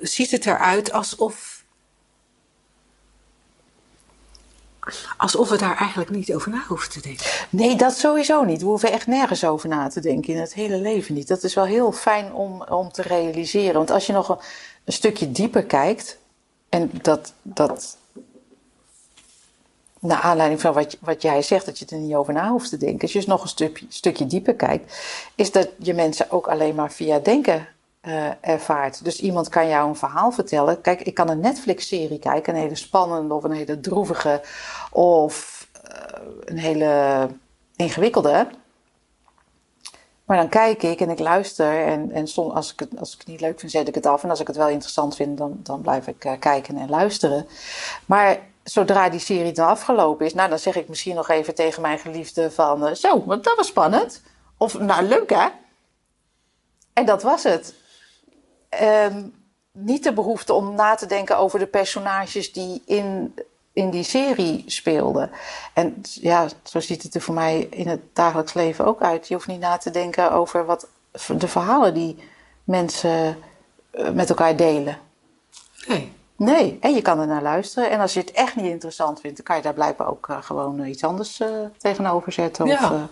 ziet 0.00 0.30
het 0.30 0.46
eruit 0.46 0.92
alsof. 0.92 1.64
Alsof 5.16 5.48
we 5.48 5.56
daar 5.56 5.76
eigenlijk 5.76 6.10
niet 6.10 6.34
over 6.34 6.50
na 6.50 6.64
hoeven 6.68 6.90
te 6.90 7.00
denken. 7.00 7.26
Nee, 7.50 7.76
dat 7.76 7.96
sowieso 7.96 8.44
niet. 8.44 8.60
We 8.60 8.66
hoeven 8.66 8.92
echt 8.92 9.06
nergens 9.06 9.44
over 9.44 9.68
na 9.68 9.88
te 9.88 10.00
denken 10.00 10.34
in 10.34 10.40
het 10.40 10.54
hele 10.54 10.76
leven 10.76 11.14
niet. 11.14 11.28
Dat 11.28 11.42
is 11.42 11.54
wel 11.54 11.66
heel 11.66 11.92
fijn 11.92 12.32
om, 12.32 12.62
om 12.62 12.92
te 12.92 13.02
realiseren. 13.02 13.74
Want 13.74 13.90
als 13.90 14.06
je 14.06 14.12
nog 14.12 14.28
een, 14.28 14.38
een 14.84 14.92
stukje 14.92 15.32
dieper 15.32 15.64
kijkt, 15.64 16.22
en 16.74 16.90
dat, 17.02 17.32
dat 17.42 17.96
naar 19.98 20.20
aanleiding 20.20 20.60
van 20.60 20.72
wat, 20.72 20.96
wat 21.00 21.22
jij 21.22 21.42
zegt, 21.42 21.66
dat 21.66 21.78
je 21.78 21.86
er 21.88 21.96
niet 21.96 22.14
over 22.14 22.32
na 22.32 22.50
hoeft 22.50 22.70
te 22.70 22.76
denken. 22.76 23.00
Als 23.00 23.12
je 23.12 23.18
dus 23.18 23.26
nog 23.26 23.42
een 23.42 23.48
stukje, 23.48 23.86
stukje 23.88 24.26
dieper 24.26 24.54
kijkt, 24.54 24.96
is 25.34 25.52
dat 25.52 25.68
je 25.78 25.94
mensen 25.94 26.30
ook 26.30 26.48
alleen 26.48 26.74
maar 26.74 26.92
via 26.92 27.18
denken 27.18 27.68
uh, 28.02 28.30
ervaart. 28.40 29.04
Dus 29.04 29.20
iemand 29.20 29.48
kan 29.48 29.68
jou 29.68 29.88
een 29.88 29.96
verhaal 29.96 30.32
vertellen. 30.32 30.80
Kijk, 30.80 31.02
ik 31.02 31.14
kan 31.14 31.30
een 31.30 31.40
Netflix-serie 31.40 32.18
kijken, 32.18 32.54
een 32.54 32.60
hele 32.60 32.74
spannende 32.74 33.34
of 33.34 33.44
een 33.44 33.52
hele 33.52 33.80
droevige 33.80 34.42
of 34.90 35.66
uh, 35.88 36.26
een 36.44 36.58
hele 36.58 37.28
ingewikkelde. 37.76 38.46
Maar 40.24 40.36
dan 40.36 40.48
kijk 40.48 40.82
ik 40.82 41.00
en 41.00 41.10
ik 41.10 41.18
luister. 41.18 41.86
En, 41.86 42.10
en 42.10 42.26
als, 42.34 42.72
ik 42.72 42.80
het, 42.80 42.98
als 42.98 43.12
ik 43.12 43.18
het 43.18 43.28
niet 43.28 43.40
leuk 43.40 43.60
vind, 43.60 43.72
zet 43.72 43.88
ik 43.88 43.94
het 43.94 44.06
af. 44.06 44.22
En 44.22 44.30
als 44.30 44.40
ik 44.40 44.46
het 44.46 44.56
wel 44.56 44.68
interessant 44.68 45.16
vind, 45.16 45.38
dan, 45.38 45.60
dan 45.62 45.80
blijf 45.80 46.06
ik 46.06 46.24
uh, 46.24 46.32
kijken 46.38 46.76
en 46.76 46.90
luisteren. 46.90 47.46
Maar 48.06 48.38
zodra 48.62 49.08
die 49.08 49.20
serie 49.20 49.52
dan 49.52 49.68
afgelopen 49.68 50.26
is, 50.26 50.34
nou, 50.34 50.48
dan 50.48 50.58
zeg 50.58 50.76
ik 50.76 50.88
misschien 50.88 51.14
nog 51.14 51.28
even 51.28 51.54
tegen 51.54 51.82
mijn 51.82 51.98
geliefde 51.98 52.50
van... 52.50 52.86
Uh, 52.86 52.94
zo, 52.94 53.24
want 53.24 53.44
dat 53.44 53.56
was 53.56 53.66
spannend. 53.66 54.22
Of, 54.56 54.78
nou, 54.78 55.02
leuk 55.02 55.30
hè? 55.30 55.48
En 56.92 57.06
dat 57.06 57.22
was 57.22 57.42
het. 57.42 57.74
Um, 58.82 59.34
niet 59.72 60.02
de 60.02 60.12
behoefte 60.12 60.52
om 60.52 60.74
na 60.74 60.94
te 60.94 61.06
denken 61.06 61.38
over 61.38 61.58
de 61.58 61.66
personages 61.66 62.52
die 62.52 62.82
in 62.86 63.34
in 63.74 63.90
die 63.90 64.02
serie 64.02 64.62
speelde. 64.66 65.30
En 65.72 66.00
ja, 66.02 66.48
zo 66.62 66.80
ziet 66.80 67.02
het 67.02 67.14
er 67.14 67.20
voor 67.20 67.34
mij 67.34 67.66
in 67.70 67.88
het 67.88 68.00
dagelijks 68.12 68.54
leven 68.54 68.84
ook 68.84 69.02
uit. 69.02 69.28
Je 69.28 69.34
hoeft 69.34 69.46
niet 69.46 69.60
na 69.60 69.76
te 69.76 69.90
denken 69.90 70.32
over 70.32 70.64
wat 70.64 70.88
de 71.36 71.48
verhalen 71.48 71.94
die 71.94 72.16
mensen 72.64 73.36
eh, 73.90 74.10
met 74.10 74.28
elkaar 74.28 74.56
delen. 74.56 74.98
Nee. 75.86 76.12
Nee, 76.36 76.78
en 76.80 76.94
je 76.94 77.02
kan 77.02 77.20
er 77.20 77.26
naar 77.26 77.42
luisteren. 77.42 77.90
En 77.90 78.00
als 78.00 78.14
je 78.14 78.20
het 78.20 78.32
echt 78.32 78.56
niet 78.56 78.64
interessant 78.64 79.20
vindt, 79.20 79.36
dan 79.36 79.46
kan 79.46 79.56
je 79.56 79.62
daar 79.62 79.74
blijkbaar 79.74 80.08
ook 80.08 80.28
uh, 80.28 80.42
gewoon 80.42 80.80
uh, 80.80 80.88
iets 80.88 81.04
anders 81.04 81.42
tegenover 81.78 82.32
zetten. 82.32 82.64
Of, 82.64 82.70
ja, 82.70 83.08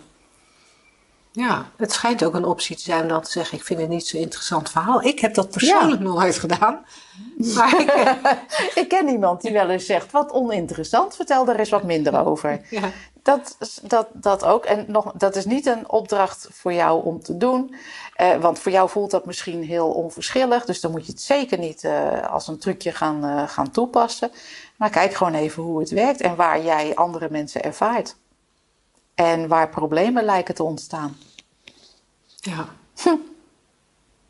het 1.77 1.92
schijnt 1.92 2.25
ook 2.25 2.35
een 2.35 2.45
optie 2.45 2.77
te 2.77 2.83
zijn 2.83 3.03
om 3.03 3.09
dan 3.09 3.23
te 3.23 3.31
zeggen: 3.31 3.59
Ik 3.59 3.64
vind 3.64 3.81
het 3.81 3.88
niet 3.88 4.07
zo'n 4.07 4.21
interessant 4.21 4.71
verhaal. 4.71 5.03
Ik 5.03 5.18
heb 5.18 5.35
dat 5.35 5.51
persoonlijk 5.51 6.03
ja. 6.03 6.09
nooit 6.09 6.38
gedaan. 6.38 6.85
Maar 7.55 7.81
ik, 7.81 8.16
ik, 8.83 8.88
ken 8.88 9.09
iemand 9.09 9.40
die 9.40 9.53
wel 9.53 9.68
eens 9.68 9.87
zegt: 9.87 10.12
Wat 10.12 10.33
oninteressant, 10.33 11.16
vertel 11.16 11.49
er 11.49 11.59
eens 11.59 11.71
wat 11.71 11.83
minder 11.83 12.27
over. 12.27 12.61
Ja. 12.71 12.90
Dat, 13.23 13.57
dat, 13.83 14.09
dat 14.12 14.45
ook. 14.45 14.64
En 14.64 14.85
nog, 14.88 15.12
dat 15.12 15.37
is 15.37 15.45
niet 15.45 15.66
een 15.66 15.90
opdracht 15.90 16.49
voor 16.53 16.73
jou 16.73 17.05
om 17.05 17.23
te 17.23 17.37
doen. 17.37 17.75
Uh, 18.21 18.37
want 18.37 18.59
voor 18.59 18.73
jou 18.73 18.88
voelt 18.88 19.11
dat 19.11 19.27
misschien 19.27 19.64
heel 19.64 19.88
onverschillig. 19.88 20.64
Dus 20.64 20.81
dan 20.81 20.90
moet 20.90 21.07
je 21.07 21.12
het 21.12 21.21
zeker 21.21 21.59
niet 21.59 21.83
uh, 21.83 22.31
als 22.31 22.49
een 22.49 22.59
trucje 22.59 22.92
gaan, 22.92 23.25
uh, 23.25 23.49
gaan 23.49 23.71
toepassen. 23.71 24.31
Maar 24.77 24.90
kijk 24.90 25.14
gewoon 25.14 25.35
even 25.35 25.62
hoe 25.62 25.81
het 25.81 25.90
werkt 25.90 26.21
en 26.21 26.37
waar 26.37 26.62
jij 26.62 26.95
andere 26.95 27.29
mensen 27.31 27.62
ervaart. 27.62 28.16
En 29.14 29.48
waar 29.48 29.68
problemen 29.68 30.25
lijken 30.25 30.55
te 30.55 30.62
ontstaan. 30.62 31.16
Ja. 32.37 32.68
Hm. 32.96 33.16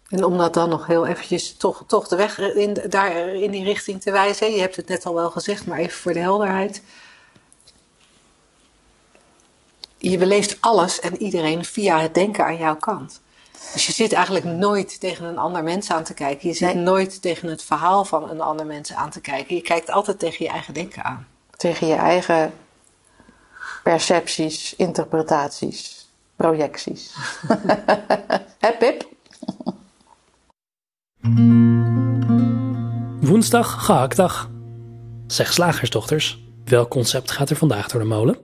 En 0.09 0.25
om 0.25 0.39
dat 0.39 0.55
dan 0.55 0.69
nog 0.69 0.87
heel 0.87 1.07
eventjes 1.07 1.57
toch, 1.57 1.85
toch 1.87 2.09
de 2.09 2.17
weg 2.17 2.39
in, 2.39 2.79
daar 2.89 3.17
in 3.17 3.51
die 3.51 3.65
richting 3.65 4.01
te 4.01 4.11
wijzen. 4.11 4.53
Je 4.53 4.61
hebt 4.61 4.77
het 4.77 4.89
net 4.89 5.07
al 5.07 5.15
wel 5.15 5.31
gezegd, 5.31 5.67
maar 5.67 5.79
even 5.79 5.99
voor 5.99 6.13
de 6.13 6.19
helderheid. 6.19 6.83
Je 9.99 10.19
beleeft 10.19 10.57
alles 10.61 11.01
en 11.01 11.23
iedereen 11.23 11.65
via 11.65 12.01
het 12.01 12.15
denken 12.15 12.45
aan 12.45 12.57
jouw 12.57 12.77
kant. 12.77 13.21
Dus 13.73 13.87
je 13.87 13.93
zit 13.93 14.13
eigenlijk 14.13 14.45
nooit 14.45 15.01
tegen 15.01 15.25
een 15.25 15.39
ander 15.39 15.63
mens 15.63 15.91
aan 15.91 16.05
te 16.05 16.15
kijken. 16.15 16.49
Je 16.49 16.55
zit 16.55 16.75
nee. 16.75 16.83
nooit 16.83 17.23
tegen 17.23 17.49
het 17.49 17.63
verhaal 17.63 18.05
van 18.05 18.31
een 18.31 18.41
ander 18.41 18.67
mens 18.67 18.93
aan 18.93 19.11
te 19.11 19.21
kijken. 19.21 19.55
Je 19.55 19.63
kijkt 19.63 19.91
altijd 19.91 20.19
tegen 20.19 20.45
je 20.45 20.51
eigen 20.51 20.75
denken 20.75 21.05
aan. 21.05 21.27
Tegen 21.57 21.87
je 21.87 21.95
eigen 21.95 22.53
percepties, 23.83 24.77
interpretaties, 24.77 26.09
projecties. 26.37 27.15
Hè, 28.65 28.73
Pip? 28.79 29.09
Woensdag, 33.21 33.85
gehaktdag. 33.85 34.51
Zeg 35.27 35.53
slagersdochters, 35.53 36.43
welk 36.65 36.91
concept 36.91 37.31
gaat 37.31 37.51
er 37.51 37.57
vandaag 37.57 37.89
door 37.89 38.01
de 38.01 38.07
molen? 38.07 38.39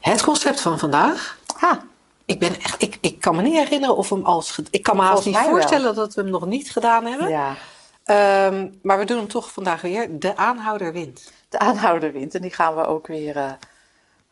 Het 0.00 0.22
concept 0.22 0.60
van 0.60 0.78
vandaag? 0.78 1.38
Ha. 1.56 1.82
Ik, 2.24 2.38
ben 2.38 2.60
echt, 2.60 2.82
ik, 2.82 2.98
ik 3.00 3.20
kan 3.20 3.36
me 3.36 3.42
niet 3.42 3.54
herinneren 3.54 3.96
of 3.96 4.08
we 4.08 4.14
hem 4.14 4.24
als... 4.24 4.58
Ik 4.70 4.82
kan 4.82 4.96
me 4.96 5.02
haast 5.02 5.26
niet 5.26 5.36
voorstellen 5.36 5.84
wel. 5.84 5.94
dat 5.94 6.14
we 6.14 6.22
hem 6.22 6.30
nog 6.30 6.46
niet 6.46 6.70
gedaan 6.70 7.06
hebben. 7.06 7.28
Ja. 7.28 7.56
Um, 8.46 8.78
maar 8.82 8.98
we 8.98 9.04
doen 9.04 9.16
hem 9.16 9.28
toch 9.28 9.52
vandaag 9.52 9.80
weer. 9.80 10.18
De 10.18 10.36
aanhouder 10.36 10.92
wint. 10.92 11.32
De 11.48 11.58
aanhouder 11.58 12.12
wint. 12.12 12.34
En 12.34 12.42
die 12.42 12.50
gaan 12.50 12.74
we 12.74 12.86
ook 12.86 13.06
weer 13.06 13.36
uh, 13.36 13.52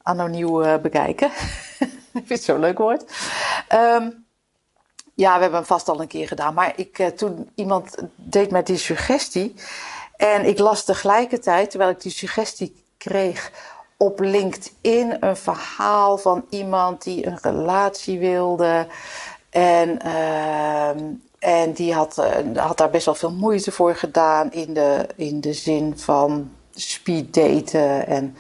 anno 0.03 0.27
nieuw 0.27 0.63
eh, 0.63 0.81
bekijken. 0.81 1.31
ik 2.21 2.27
vind 2.27 2.29
het 2.29 2.43
zo'n 2.43 2.61
leuk 2.61 2.79
woord. 2.79 3.05
Ehm, 3.69 4.11
ja, 5.15 5.35
we 5.35 5.41
hebben 5.41 5.59
hem 5.59 5.65
vast 5.65 5.89
al 5.89 6.01
een 6.01 6.07
keer 6.07 6.27
gedaan. 6.27 6.55
Maar 6.55 6.73
ik, 6.77 6.99
eh, 6.99 7.07
toen 7.07 7.51
iemand 7.55 7.95
deed 8.15 8.51
met 8.51 8.67
die 8.67 8.77
suggestie. 8.77 9.55
En 10.17 10.45
ik 10.45 10.59
las 10.59 10.85
tegelijkertijd, 10.85 11.71
terwijl 11.71 11.91
ik 11.91 12.01
die 12.01 12.13
suggestie 12.13 12.85
kreeg, 12.99 13.51
op 13.97 14.21
LinkedIn 14.21 15.17
een 15.21 15.37
verhaal 15.37 16.19
van 16.19 16.45
iemand 16.51 17.03
die 17.03 17.27
een 17.27 17.39
relatie 17.43 18.19
wilde. 18.19 18.87
En, 19.51 19.99
ehm, 19.99 20.99
en 21.39 21.73
die 21.73 21.95
had, 21.95 22.19
eh, 22.19 22.65
had 22.65 22.79
daar 22.79 22.91
best 22.91 23.05
wel 23.05 23.15
veel 23.15 23.33
moeite 23.33 23.73
voor 23.73 23.95
gedaan 23.95 24.53
in 24.53 24.75
de, 24.75 25.07
in 25.17 25.41
de 25.41 25.53
zin 25.53 25.99
van 25.99 26.51
speed 26.75 27.35
daten 27.35 28.07
en 28.07 28.37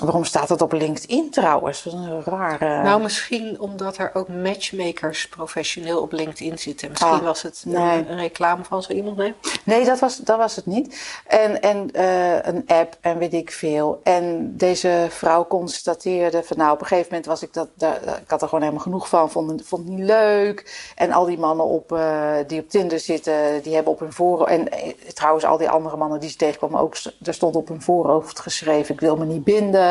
Waarom 0.00 0.24
staat 0.24 0.48
dat 0.48 0.62
op 0.62 0.72
LinkedIn 0.72 1.30
trouwens? 1.30 1.82
Dat 1.82 1.92
is 1.92 1.98
een 1.98 2.22
rare. 2.24 2.82
Nou, 2.82 3.02
misschien 3.02 3.60
omdat 3.60 3.96
er 3.96 4.10
ook 4.14 4.28
matchmakers 4.28 5.28
professioneel 5.28 6.00
op 6.00 6.12
LinkedIn 6.12 6.58
zitten. 6.58 6.88
Misschien 6.90 7.10
Ah, 7.12 7.22
was 7.22 7.42
het 7.42 7.62
nee. 7.66 7.98
een, 7.98 8.10
een 8.10 8.18
reclame 8.18 8.64
van 8.64 8.82
zo 8.82 8.92
iemand, 8.92 9.16
nee? 9.16 9.34
Nee, 9.64 9.84
dat 9.84 9.98
was, 9.98 10.16
dat 10.16 10.38
was 10.38 10.56
het 10.56 10.66
niet. 10.66 11.18
En, 11.26 11.60
en 11.62 11.90
eh, 11.92 12.32
een 12.42 12.64
app 12.66 12.96
en 13.00 13.18
weet 13.18 13.32
ik 13.34 13.50
veel. 13.52 14.00
En 14.02 14.56
deze 14.56 15.06
vrouw 15.08 15.46
constateerde 15.46 16.42
van 16.44 16.56
nou, 16.56 16.72
op 16.72 16.80
een 16.80 16.86
gegeven 16.86 17.08
moment 17.10 17.26
was 17.26 17.42
ik 17.42 17.52
dat, 17.54 17.68
daar, 17.74 17.96
ik 18.22 18.30
had 18.30 18.42
er 18.42 18.48
gewoon 18.48 18.62
helemaal 18.62 18.82
genoeg 18.84 19.08
van, 19.08 19.30
vond, 19.30 19.50
het- 19.50 19.62
vond 19.66 19.88
het 19.88 19.96
niet 19.96 20.06
leuk. 20.06 20.90
En 20.96 21.12
al 21.12 21.24
die 21.24 21.38
mannen 21.38 21.66
op, 21.66 21.92
eh, 21.92 22.30
die 22.46 22.60
op 22.60 22.68
Tinder 22.70 23.00
zitten, 23.00 23.62
die 23.62 23.74
hebben 23.74 23.92
op 23.92 24.00
hun 24.00 24.12
voorhoofd, 24.12 24.50
en 24.50 24.70
eh, 24.72 24.88
trouwens 25.14 25.44
al 25.44 25.56
die 25.56 25.70
andere 25.70 25.96
mannen 25.96 26.20
die 26.20 26.30
ze 26.30 26.36
tegenkwamen 26.36 26.80
ook, 26.80 26.94
er 27.24 27.34
stond 27.34 27.56
op 27.56 27.68
hun 27.68 27.82
voorhoofd 27.82 28.38
geschreven, 28.40 28.94
ik 28.94 29.00
wil 29.00 29.16
me 29.16 29.24
niet 29.24 29.44
binden. 29.44 29.86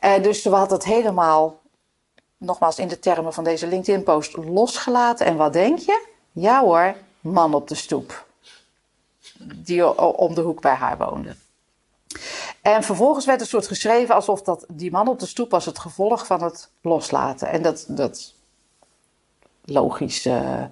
Eh, 0.00 0.22
dus 0.22 0.42
ze 0.42 0.50
had 0.50 0.70
het 0.70 0.84
helemaal, 0.84 1.60
nogmaals 2.36 2.78
in 2.78 2.88
de 2.88 2.98
termen 2.98 3.32
van 3.32 3.44
deze 3.44 3.66
LinkedIn-post, 3.66 4.36
losgelaten. 4.36 5.26
En 5.26 5.36
wat 5.36 5.52
denk 5.52 5.78
je? 5.78 6.06
Ja 6.32 6.60
hoor, 6.60 6.94
man 7.20 7.54
op 7.54 7.68
de 7.68 7.74
stoep 7.74 8.28
die 9.40 9.98
om 9.98 10.34
de 10.34 10.40
hoek 10.40 10.60
bij 10.60 10.74
haar 10.74 10.98
woonde. 10.98 11.36
En 12.62 12.82
vervolgens 12.82 13.26
werd 13.26 13.40
een 13.40 13.46
soort 13.46 13.66
geschreven 13.66 14.14
alsof 14.14 14.42
dat 14.42 14.64
die 14.68 14.90
man 14.90 15.08
op 15.08 15.18
de 15.18 15.26
stoep 15.26 15.50
was 15.50 15.64
het 15.64 15.78
gevolg 15.78 16.26
van 16.26 16.42
het 16.42 16.70
loslaten. 16.82 17.48
En 17.48 17.62
dat, 17.62 17.84
dat 17.88 18.34
logisch, 19.64 20.26
eh, 20.26 20.62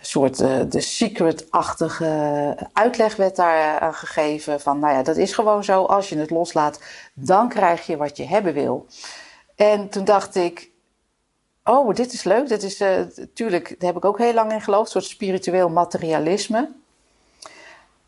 soort 0.00 0.40
eh, 0.40 0.60
de 0.68 0.80
secret-achtige 0.80 2.56
uitleg 2.72 3.16
werd 3.16 3.36
daar 3.36 3.80
aan 3.80 3.94
gegeven. 3.94 4.60
Van 4.60 4.78
nou 4.78 4.94
ja, 4.94 5.02
dat 5.02 5.16
is 5.16 5.32
gewoon 5.32 5.64
zo. 5.64 5.84
Als 5.84 6.08
je 6.08 6.18
het 6.18 6.30
loslaat, 6.30 6.80
dan 7.14 7.48
krijg 7.48 7.86
je 7.86 7.96
wat 7.96 8.16
je 8.16 8.24
hebben 8.24 8.54
wil. 8.54 8.86
En 9.56 9.88
toen 9.88 10.04
dacht 10.04 10.34
ik, 10.34 10.70
oh, 11.64 11.94
dit 11.94 12.12
is 12.12 12.24
leuk. 12.24 12.48
Dit 12.48 12.62
is, 12.62 12.80
eh 12.80 13.00
tuurlijk, 13.34 13.68
daar 13.68 13.88
heb 13.88 13.96
ik 13.96 14.04
ook 14.04 14.18
heel 14.18 14.34
lang 14.34 14.52
in 14.52 14.60
geloofd. 14.60 14.94
Een 14.94 15.00
soort 15.00 15.12
spiritueel 15.12 15.68
materialisme. 15.68 16.70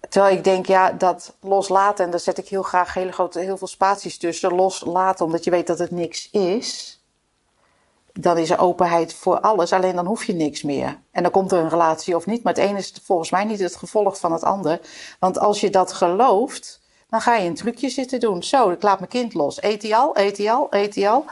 Terwijl 0.09 0.37
ik 0.37 0.45
denk, 0.45 0.67
ja, 0.67 0.93
dat 0.93 1.37
loslaten, 1.41 2.05
en 2.05 2.11
daar 2.11 2.21
zet 2.21 2.39
ik 2.39 2.49
heel 2.49 2.63
graag 2.63 2.95
hele 2.95 3.13
grote, 3.13 3.41
heel 3.41 3.57
veel 3.57 3.67
spaties 3.67 4.19
tussen. 4.19 4.55
Loslaten, 4.55 5.25
omdat 5.25 5.45
je 5.45 5.51
weet 5.51 5.67
dat 5.67 5.79
het 5.79 5.91
niks 5.91 6.31
is. 6.31 7.02
Dan 8.13 8.39
is 8.39 8.51
er 8.51 8.59
openheid 8.59 9.15
voor 9.15 9.41
alles, 9.41 9.73
alleen 9.73 9.95
dan 9.95 10.07
hoef 10.07 10.25
je 10.25 10.35
niks 10.35 10.63
meer. 10.63 10.99
En 11.11 11.23
dan 11.23 11.33
komt 11.33 11.53
er 11.53 11.59
een 11.59 11.69
relatie 11.69 12.17
of 12.17 12.27
niet. 12.27 12.43
Maar 12.43 12.53
het 12.55 12.63
ene 12.63 12.79
is 12.79 12.95
volgens 13.03 13.31
mij 13.31 13.45
niet 13.45 13.61
het 13.61 13.77
gevolg 13.77 14.19
van 14.19 14.33
het 14.33 14.43
ander. 14.43 14.81
Want 15.19 15.39
als 15.39 15.61
je 15.61 15.71
dat 15.71 15.93
gelooft, 15.93 16.81
dan 17.09 17.21
ga 17.21 17.37
je 17.37 17.49
een 17.49 17.55
trucje 17.55 17.89
zitten 17.89 18.21
doen. 18.21 18.43
Zo, 18.43 18.71
ik 18.71 18.83
laat 18.83 18.99
mijn 18.99 19.11
kind 19.11 19.35
los. 19.35 19.63
Eet 19.63 19.83
hij 19.83 19.97
al? 19.97 20.19
Eet 20.19 20.39
hij 20.39 20.53
al? 20.53 20.67
Eet 20.71 20.95
hij 20.95 21.11
al? 21.11 21.25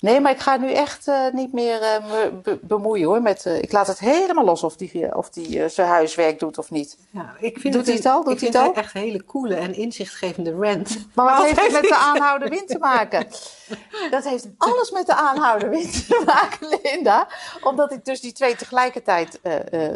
Nee, 0.00 0.20
maar 0.20 0.32
ik 0.32 0.38
ga 0.38 0.56
nu 0.56 0.72
echt 0.72 1.08
eh, 1.08 1.26
niet 1.32 1.52
meer 1.52 1.82
eh, 1.82 2.06
me 2.10 2.40
be- 2.42 2.58
bemoeien 2.62 3.06
hoor. 3.06 3.22
Met, 3.22 3.46
eh, 3.46 3.58
ik 3.62 3.72
laat 3.72 3.86
het 3.86 3.98
helemaal 3.98 4.44
los 4.44 4.62
of 4.62 4.76
die, 4.76 5.16
of 5.16 5.30
die 5.30 5.68
zijn 5.68 5.88
huiswerk 5.88 6.38
doet 6.38 6.58
of 6.58 6.70
niet. 6.70 6.98
Ja, 7.10 7.34
ik 7.38 7.58
vind 7.58 7.74
Doet 7.74 7.86
hij 7.86 7.94
het 7.94 8.06
al? 8.06 8.24
Doet 8.24 8.32
ik 8.32 8.38
vind 8.38 8.54
het 8.54 8.62
al? 8.62 8.74
echt 8.74 8.94
een 8.94 9.00
hele 9.00 9.24
coole 9.24 9.54
en 9.54 9.74
inzichtgevende 9.74 10.52
rant. 10.60 11.06
Maar 11.14 11.36
wat 11.36 11.44
heeft 11.46 11.60
het 11.60 11.72
met 11.72 11.82
de 11.82 11.94
aanhouden 11.96 12.50
wind 12.50 12.68
te 12.68 12.78
maken? 12.78 13.26
Dat 14.10 14.24
heeft 14.24 14.48
alles 14.58 14.90
met 14.90 15.06
de 15.06 15.14
aanhouden 15.14 15.68
wind 15.70 16.06
te 16.06 16.22
maken, 16.26 16.78
Linda. 16.82 17.28
Omdat 17.62 17.92
ik 17.92 18.04
dus 18.04 18.20
die 18.20 18.32
twee 18.32 18.56
tegelijkertijd 18.56 19.40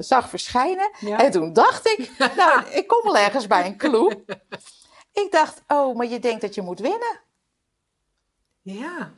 zag 0.00 0.28
verschijnen. 0.28 0.90
Ja. 1.00 1.18
En 1.18 1.30
toen 1.30 1.52
dacht 1.52 1.86
ik, 1.86 2.10
nou, 2.36 2.62
ik 2.70 2.86
kom 2.86 3.02
wel 3.02 3.16
ergens 3.16 3.46
bij 3.46 3.66
een 3.66 3.76
clue. 3.76 4.24
Ik 5.12 5.28
dacht, 5.30 5.62
oh, 5.66 5.96
maar 5.96 6.06
je 6.06 6.18
denkt 6.18 6.40
dat 6.40 6.54
je 6.54 6.62
moet 6.62 6.78
winnen. 6.80 7.20
Ja, 8.62 9.10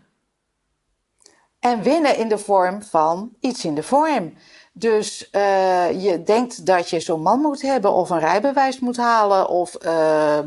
En 1.60 1.82
winnen 1.82 2.16
in 2.16 2.28
de 2.28 2.38
vorm 2.38 2.82
van 2.82 3.32
iets 3.40 3.64
in 3.64 3.74
de 3.74 3.82
vorm. 3.82 4.34
Dus 4.72 5.30
eh, 5.30 6.02
je 6.02 6.22
denkt 6.22 6.66
dat 6.66 6.90
je 6.90 7.00
zo'n 7.00 7.22
man 7.22 7.40
moet 7.40 7.62
hebben, 7.62 7.92
of 7.92 8.10
een 8.10 8.18
rijbewijs 8.18 8.78
moet 8.78 8.96
halen, 8.96 9.48
of 9.48 9.74
eh, 9.74 10.38
eh, 10.38 10.44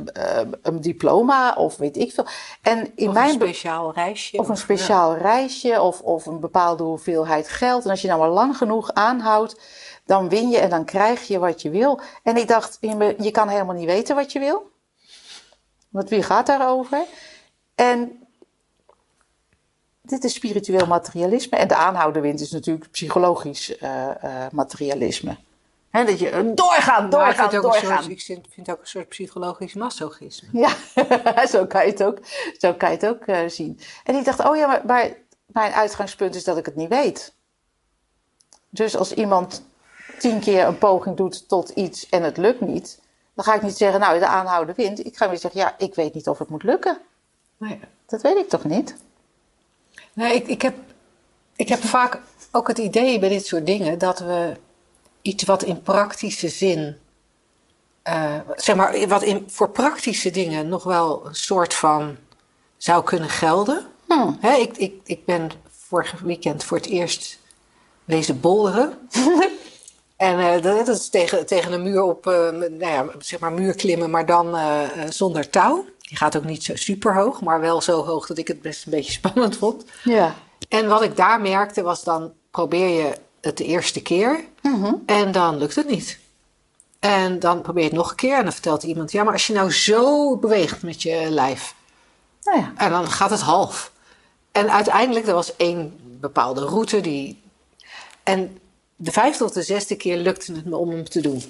een 0.62 0.82
diploma, 0.82 1.54
of 1.54 1.78
weet 1.78 1.98
ik 1.98 2.12
veel. 2.12 2.26
En 2.62 2.92
in 2.96 3.08
of 3.08 3.14
mijn 3.14 3.30
een 3.30 3.36
speciaal 3.36 3.94
reisje. 3.94 4.38
Of 4.38 4.50
een 4.50 4.58
speciaal 4.58 5.16
reisje 5.16 5.82
of, 5.82 6.02
of 6.02 6.26
een 6.26 6.40
bepaalde 6.40 6.84
hoeveelheid 6.84 7.50
geld. 7.50 7.84
En 7.84 7.90
als 7.90 8.02
je 8.02 8.08
nou 8.08 8.20
maar 8.20 8.30
lang 8.30 8.58
genoeg 8.58 8.94
aanhoudt, 8.94 9.60
dan 10.06 10.30
win 10.30 10.50
je 10.50 10.58
en 10.58 10.70
dan 10.70 10.86
krijg 10.86 11.28
je 11.28 11.40
wat 11.40 11.62
je 11.62 11.70
wil. 11.70 12.00
En 12.24 12.38
ik 12.38 12.48
dacht, 12.48 12.78
je, 12.82 13.16
je 13.18 13.32
kan 13.32 13.48
helemaal 13.48 13.76
niet 13.76 13.86
weten 13.86 14.16
wat 14.16 14.32
je 14.32 14.40
wil. 14.40 14.72
Want 15.90 16.10
wie 16.10 16.24
gaat 16.24 16.46
daarover? 16.46 17.06
En 17.76 18.23
dit 20.04 20.24
is 20.24 20.34
spiritueel 20.34 20.88
materialisme. 20.88 21.58
En 21.58 21.68
de 21.68 21.76
aanhouderwind 21.76 22.40
is 22.40 22.52
natuurlijk 22.52 22.92
psychologisch 22.92 23.78
eh, 23.78 24.10
eh, 24.24 24.52
materialisme. 24.52 25.38
Hè, 25.90 26.06
dat 26.06 26.20
je 26.20 26.30
eh, 26.30 26.42
doorgaan, 26.56 27.06
ik 27.06 27.12
doorgaan, 27.12 27.36
vind 27.36 27.52
het 27.52 27.66
ook 27.66 27.74
een 27.76 27.82
doorgaan. 27.82 28.04
soort, 28.04 28.12
ik 28.12 28.22
vind 28.22 28.68
het 28.68 28.72
ook 28.72 28.82
een 28.82 28.88
soort 28.88 29.08
psychologisch 29.08 29.74
masochisme. 29.74 30.48
Ja, 30.52 30.76
zo 31.46 31.66
kan 31.66 31.86
je 31.86 31.92
het 31.92 32.04
ook, 32.04 32.18
zo 32.58 32.74
kan 32.74 32.92
je 32.92 32.96
het 32.96 33.06
ook 33.06 33.52
zien. 33.52 33.80
En 34.04 34.16
ik 34.16 34.26
dacht, 34.26 34.46
oh 34.46 34.56
ja, 34.56 34.68
maar, 34.68 34.82
maar 34.86 35.14
mijn 35.46 35.72
uitgangspunt 35.72 36.36
is 36.36 36.44
dat 36.44 36.58
ik 36.58 36.66
het 36.66 36.76
niet 36.76 36.90
weet. 36.90 37.34
Dus 38.70 38.96
als 38.96 39.14
iemand 39.14 39.64
tien 40.20 40.40
keer 40.40 40.66
een 40.66 40.78
poging 40.78 41.18
doet 41.18 41.48
tot 41.48 41.70
iets 41.70 42.10
en 42.10 42.24
het 42.24 42.38
lukt 42.38 42.62
niet, 42.62 43.02
dan 43.34 43.46
ga 43.46 43.54
ik 43.54 43.62
niet 43.62 43.78
zeggen, 43.78 44.00
nou, 44.00 44.20
de 44.20 44.28
aanhouden 44.28 44.76
wint. 44.76 45.06
Ik 45.06 45.18
ga 45.18 45.30
weer 45.30 45.38
zeggen, 45.38 45.60
ja, 45.60 45.76
ik 45.78 45.96
weet 45.96 46.14
niet 46.14 46.28
of 46.28 46.40
het 46.40 46.50
moet 46.50 46.64
lukken. 46.64 46.98
Nee. 47.58 47.80
Dat 48.06 48.22
weet 48.22 48.38
ik 48.38 48.50
toch 48.50 48.64
niet? 48.64 48.96
Nee, 50.14 50.36
ik, 50.36 50.48
ik, 50.48 50.62
heb, 50.62 50.76
ik 51.56 51.70
heb 51.70 51.84
vaak 51.84 52.20
ook 52.52 52.68
het 52.68 52.78
idee 52.78 53.20
bij 53.20 53.30
dit 53.30 53.46
soort 53.46 53.66
dingen 53.66 53.98
dat 53.98 54.20
we 54.20 54.54
iets 55.22 55.44
wat 55.44 55.64
in 55.64 55.82
praktische 55.82 56.50
zin, 56.50 56.98
eh, 58.02 58.40
zeg 58.56 58.76
maar, 58.76 59.08
wat 59.08 59.24
in, 59.24 59.44
voor 59.48 59.70
praktische 59.70 60.32
dingen 60.32 60.70
nog 60.70 60.84
wel 60.84 61.26
een 61.26 61.36
soort 61.36 61.74
van 61.74 62.18
zou 62.78 63.04
kunnen 63.04 63.30
gelden. 63.30 63.86
Hmm. 64.08 64.38
Hè, 64.40 64.56
ik, 64.56 64.78
ik, 64.78 64.94
ik 65.04 65.26
ben 65.26 65.52
vorig 65.70 66.20
weekend 66.20 66.64
voor 66.64 66.78
het 66.78 66.86
eerst 66.86 67.40
wezen 68.06 68.40
bolderen. 68.40 68.98
En 70.16 70.40
eh, 70.40 70.62
dat, 70.62 70.86
dat 70.86 70.96
is 70.96 71.10
tegen, 71.10 71.46
tegen 71.46 71.72
een 71.72 71.84
muur 71.84 72.02
op, 72.02 72.28
eh, 72.28 72.50
nou 72.52 72.78
ja, 72.78 73.06
zeg 73.20 73.40
maar 73.40 73.52
muur 73.52 73.76
klimmen, 73.76 74.10
maar 74.10 74.26
dan 74.26 74.58
zonder 75.10 75.50
touw. 75.50 75.86
Die 76.14 76.22
gaat 76.22 76.38
ook 76.38 76.44
niet 76.44 76.64
zo 76.64 76.76
super 76.76 77.16
hoog, 77.16 77.42
maar 77.42 77.60
wel 77.60 77.82
zo 77.82 78.06
hoog 78.06 78.28
dat 78.28 78.38
ik 78.38 78.48
het 78.48 78.62
best 78.62 78.86
een 78.86 78.92
beetje 78.92 79.12
spannend 79.22 79.58
vond. 79.58 79.84
Ja. 80.04 80.36
En 80.70 80.88
wat 80.88 81.02
ik 81.02 81.16
daar 81.16 81.42
merkte 81.42 81.82
was 81.82 82.04
dan 82.04 82.34
probeer 82.52 82.88
je 82.88 83.16
het 83.42 83.58
de 83.58 83.66
eerste 83.66 84.02
keer 84.02 84.46
en 85.06 85.32
dan 85.32 85.58
lukt 85.58 85.76
het 85.76 85.90
niet. 85.90 86.20
En 87.00 87.40
dan 87.40 87.62
probeer 87.62 87.84
je 87.84 87.90
het 87.90 87.98
nog 87.98 88.10
een 88.10 88.16
keer 88.16 88.38
en 88.38 88.44
dan 88.44 88.54
vertelt 88.54 88.84
iemand, 88.84 89.12
ja 89.12 89.24
maar 89.24 89.34
als 89.34 89.48
je 89.48 89.54
nou 89.54 89.72
zo 89.72 90.38
beweegt 90.38 90.82
met 90.82 91.02
je 91.02 91.26
lijf 91.30 91.76
Nou 92.44 92.60
ja. 92.60 92.74
en 92.78 92.90
dan 92.90 93.08
gaat 93.08 93.30
het 93.30 93.42
half. 93.42 93.92
En 94.52 94.72
uiteindelijk, 94.72 95.28
er 95.28 95.34
was 95.34 95.56
één 95.56 96.00
bepaalde 96.20 96.62
route 96.66 97.02
die... 97.02 97.42
En 98.24 98.58
de 98.96 99.12
vijfde 99.12 99.44
of 99.44 99.52
de 99.52 99.62
zesde 99.62 99.96
keer 99.96 100.18
lukte 100.18 100.54
het 100.54 100.66
me 100.66 100.76
om 100.76 100.90
hem 100.90 101.10
te 101.10 101.22
doen. 101.22 101.44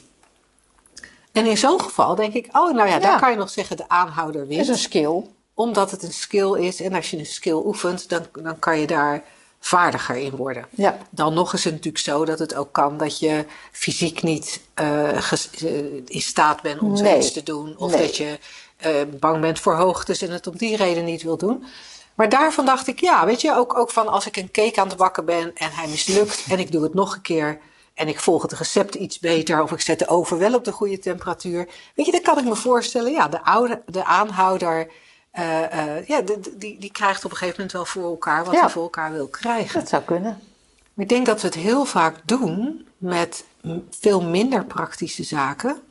En 1.34 1.46
in 1.46 1.58
zo'n 1.58 1.82
geval 1.82 2.16
denk 2.16 2.34
ik, 2.34 2.48
oh 2.52 2.74
nou 2.74 2.88
ja, 2.88 2.94
Ja. 2.94 3.00
daar 3.00 3.20
kan 3.20 3.32
je 3.32 3.38
nog 3.38 3.50
zeggen 3.50 3.78
de 3.78 3.90
aanhouder 3.90 4.42
is 4.42 4.48
wint 4.48 4.68
een 4.68 4.78
skill. 4.78 5.22
omdat 5.54 5.92
het 5.92 6.04
een 6.04 6.14
skill 6.14 6.54
is. 6.60 6.82
En 6.82 6.94
als 6.94 7.10
je 7.12 7.18
een 7.18 7.26
skill 7.26 7.54
oefent, 7.66 8.10
dan, 8.10 8.26
dan 8.42 8.60
kan 8.60 8.80
je 8.80 8.88
daar 8.88 9.24
vaardiger 9.60 10.16
in 10.16 10.36
worden. 10.36 10.66
Ja. 10.70 10.98
Dan 11.10 11.34
nog 11.34 11.54
is 11.54 11.64
het 11.64 11.74
natuurlijk 11.74 12.04
zo 12.04 12.26
dat 12.26 12.40
het 12.40 12.56
ook 12.56 12.72
kan 12.72 12.98
dat 12.98 13.20
je 13.20 13.46
fysiek 13.72 14.24
niet 14.24 14.62
eh, 14.74 15.10
eh, 15.18 15.84
in 16.06 16.22
staat 16.22 16.62
bent 16.62 16.82
om 16.82 16.92
Nee. 16.94 16.98
zoiets 17.04 17.32
te 17.32 17.44
doen. 17.44 17.76
Of 17.78 17.92
Nee. 17.92 18.02
dat 18.02 18.18
je 18.18 18.40
eh, 18.78 18.92
bang 19.20 19.42
bent 19.42 19.60
voor 19.60 19.76
hoogtes 19.76 20.22
en 20.22 20.32
het 20.32 20.48
om 20.48 20.58
die 20.58 20.76
reden 20.76 21.06
niet 21.06 21.24
wil 21.24 21.38
doen. 21.38 21.66
Maar 22.16 22.30
daarvan 22.30 22.66
dacht 22.66 22.88
ik, 22.88 23.00
ja, 23.00 23.26
weet 23.26 23.42
je, 23.42 23.56
ook, 23.56 23.78
ook 23.78 23.90
van 23.92 24.08
als 24.08 24.26
ik 24.28 24.38
een 24.38 24.52
cake 24.52 24.82
aan 24.82 24.88
het 24.88 24.98
bakken 24.98 25.26
ben 25.26 25.52
en 25.56 25.70
hij 25.72 25.88
mislukt 25.88 26.46
en 26.50 26.60
ik 26.60 26.72
doe 26.72 26.84
het 26.84 26.94
nog 26.94 27.16
een 27.16 27.22
keer 27.22 27.60
en 27.94 28.08
ik 28.08 28.20
volg 28.20 28.42
het 28.42 28.52
recept 28.54 28.96
iets 28.96 29.20
beter 29.20 29.62
of 29.62 29.72
ik 29.72 29.82
zet 29.82 30.00
de 30.00 30.08
oven 30.08 30.38
wel 30.38 30.54
op 30.56 30.64
de 30.64 30.72
goede 30.72 31.00
temperatuur. 31.00 31.68
Weet 31.96 32.06
je, 32.06 32.12
dan 32.12 32.22
kan 32.22 32.38
ik 32.38 32.44
me 32.46 32.56
voorstellen, 32.56 33.12
ja, 33.12 33.28
de, 33.28 33.44
oude, 33.44 33.82
de 33.86 34.06
aanhouder 34.06 34.88
eh, 35.32 35.98
eh, 35.98 36.08
ja, 36.08 36.22
de- 36.22 36.56
die, 36.58 36.80
die 36.80 36.92
krijgt 36.92 37.26
op 37.26 37.32
een 37.32 37.38
gegeven 37.38 37.56
moment 37.58 37.76
wel 37.78 37.86
voor 37.86 38.04
elkaar 38.04 38.44
wat 38.46 38.54
Ja. 38.54 38.60
hij 38.60 38.70
voor 38.70 38.84
elkaar 38.84 39.12
wil 39.12 39.28
krijgen. 39.28 39.80
Dat 39.80 39.90
zou 39.90 40.04
kunnen. 40.04 40.40
Maar 40.94 41.06
ik 41.06 41.10
denk 41.10 41.26
dat 41.26 41.42
we 41.42 41.48
het 41.48 41.56
heel 41.56 41.86
vaak 41.86 42.16
doen 42.26 42.88
met 42.98 43.46
veel 43.90 44.22
minder 44.22 44.66
praktische 44.66 45.24
zaken. 45.24 45.82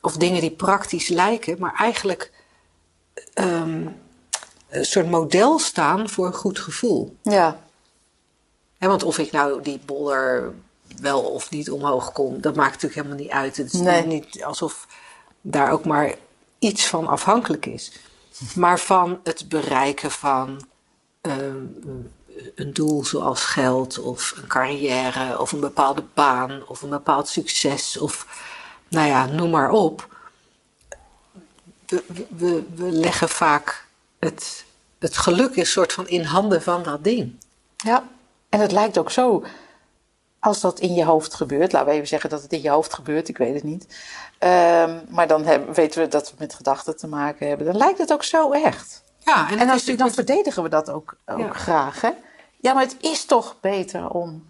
Of 0.00 0.16
dingen 0.16 0.40
die 0.40 0.50
praktisch 0.50 1.08
lijken, 1.08 1.56
maar 1.58 1.74
eigenlijk 1.74 2.32
ehm, 3.34 3.86
een 4.68 4.84
soort 4.84 5.10
model 5.10 5.58
staan 5.58 6.08
voor 6.08 6.26
een 6.26 6.34
goed 6.34 6.58
gevoel. 6.58 7.16
Ja, 7.22 7.60
Hè, 8.78 8.88
want 8.88 9.02
of 9.02 9.18
ik 9.18 9.32
nou 9.32 9.62
die 9.62 9.80
bolder 9.84 10.52
wel 11.00 11.20
of 11.20 11.50
niet 11.50 11.70
omhoog 11.70 12.12
kom, 12.12 12.40
dat 12.40 12.54
maakt 12.56 12.72
natuurlijk 12.72 12.94
helemaal 12.94 13.24
niet 13.24 13.30
uit. 13.34 13.56
Het 13.56 13.72
is 13.72 13.80
Nee. 13.80 14.06
niet 14.06 14.44
alsof 14.44 14.86
daar 15.40 15.70
ook 15.72 15.84
maar 15.84 16.14
iets 16.58 16.86
van 16.86 17.06
afhankelijk 17.06 17.66
is. 17.66 17.92
Maar 18.54 18.78
van 18.80 19.20
het 19.24 19.48
bereiken 19.48 20.10
van 20.10 20.66
ehm, 21.20 21.56
een 22.54 22.72
doel 22.72 23.04
zoals 23.04 23.44
geld 23.44 23.98
of 23.98 24.34
een 24.36 24.46
carrière 24.46 25.38
of 25.40 25.52
een 25.52 25.60
bepaalde 25.60 26.04
baan 26.14 26.62
of 26.66 26.82
een 26.82 26.88
bepaald 26.90 27.28
succes 27.28 27.98
of 27.98 28.26
nou 28.88 29.08
ja, 29.08 29.26
noem 29.26 29.50
maar 29.50 29.70
op. 29.70 30.08
We, 31.86 32.02
we, 32.28 32.62
we 32.74 32.90
leggen 32.90 33.28
vaak 33.28 33.86
het, 34.18 34.64
het 34.98 35.16
geluk 35.16 35.56
een 35.56 35.66
soort 35.66 35.92
van 35.92 36.08
in 36.08 36.24
handen 36.24 36.62
van 36.62 36.82
dat 36.82 37.04
ding. 37.04 37.34
ja. 37.76 38.08
En 38.48 38.60
het 38.60 38.72
lijkt 38.72 38.98
ook 38.98 39.10
zo, 39.10 39.44
als 40.44 40.60
dat 40.60 40.78
in 40.78 40.94
je 40.94 41.04
hoofd 41.04 41.34
gebeurt, 41.34 41.72
laten 41.72 41.88
we 41.88 41.94
even 41.94 42.06
zeggen 42.08 42.30
dat 42.30 42.42
het 42.42 42.52
in 42.52 42.62
je 42.62 42.70
hoofd 42.70 42.94
gebeurt, 42.94 43.28
ik 43.28 43.36
weet 43.38 43.54
het 43.54 43.62
niet. 43.62 43.86
Ehm, 44.38 44.98
maar 45.08 45.26
dan 45.26 45.44
hebben, 45.44 45.74
weten 45.74 46.00
we 46.02 46.08
dat 46.08 46.30
we 46.30 46.36
met 46.38 46.54
gedachten 46.54 46.96
te 46.96 47.06
maken 47.06 47.48
hebben. 47.48 47.66
Dan 47.66 47.76
lijkt 47.76 47.98
het 47.98 48.12
ook 48.12 48.24
zo 48.24 48.50
echt. 48.52 49.02
Ja, 49.18 49.50
En 49.50 49.66
dan, 49.66 49.80
met- 49.98 50.14
verdedigen 50.14 50.62
we 50.62 50.68
dat 50.68 50.90
ook, 50.90 51.16
ook 51.26 51.38
Ja. 51.38 51.52
graag. 51.52 52.00
Hè? 52.00 52.10
Ja, 52.60 52.72
maar 52.72 52.82
het 52.82 52.96
is 53.00 53.24
toch 53.24 53.56
beter 53.60 54.08
om 54.10 54.44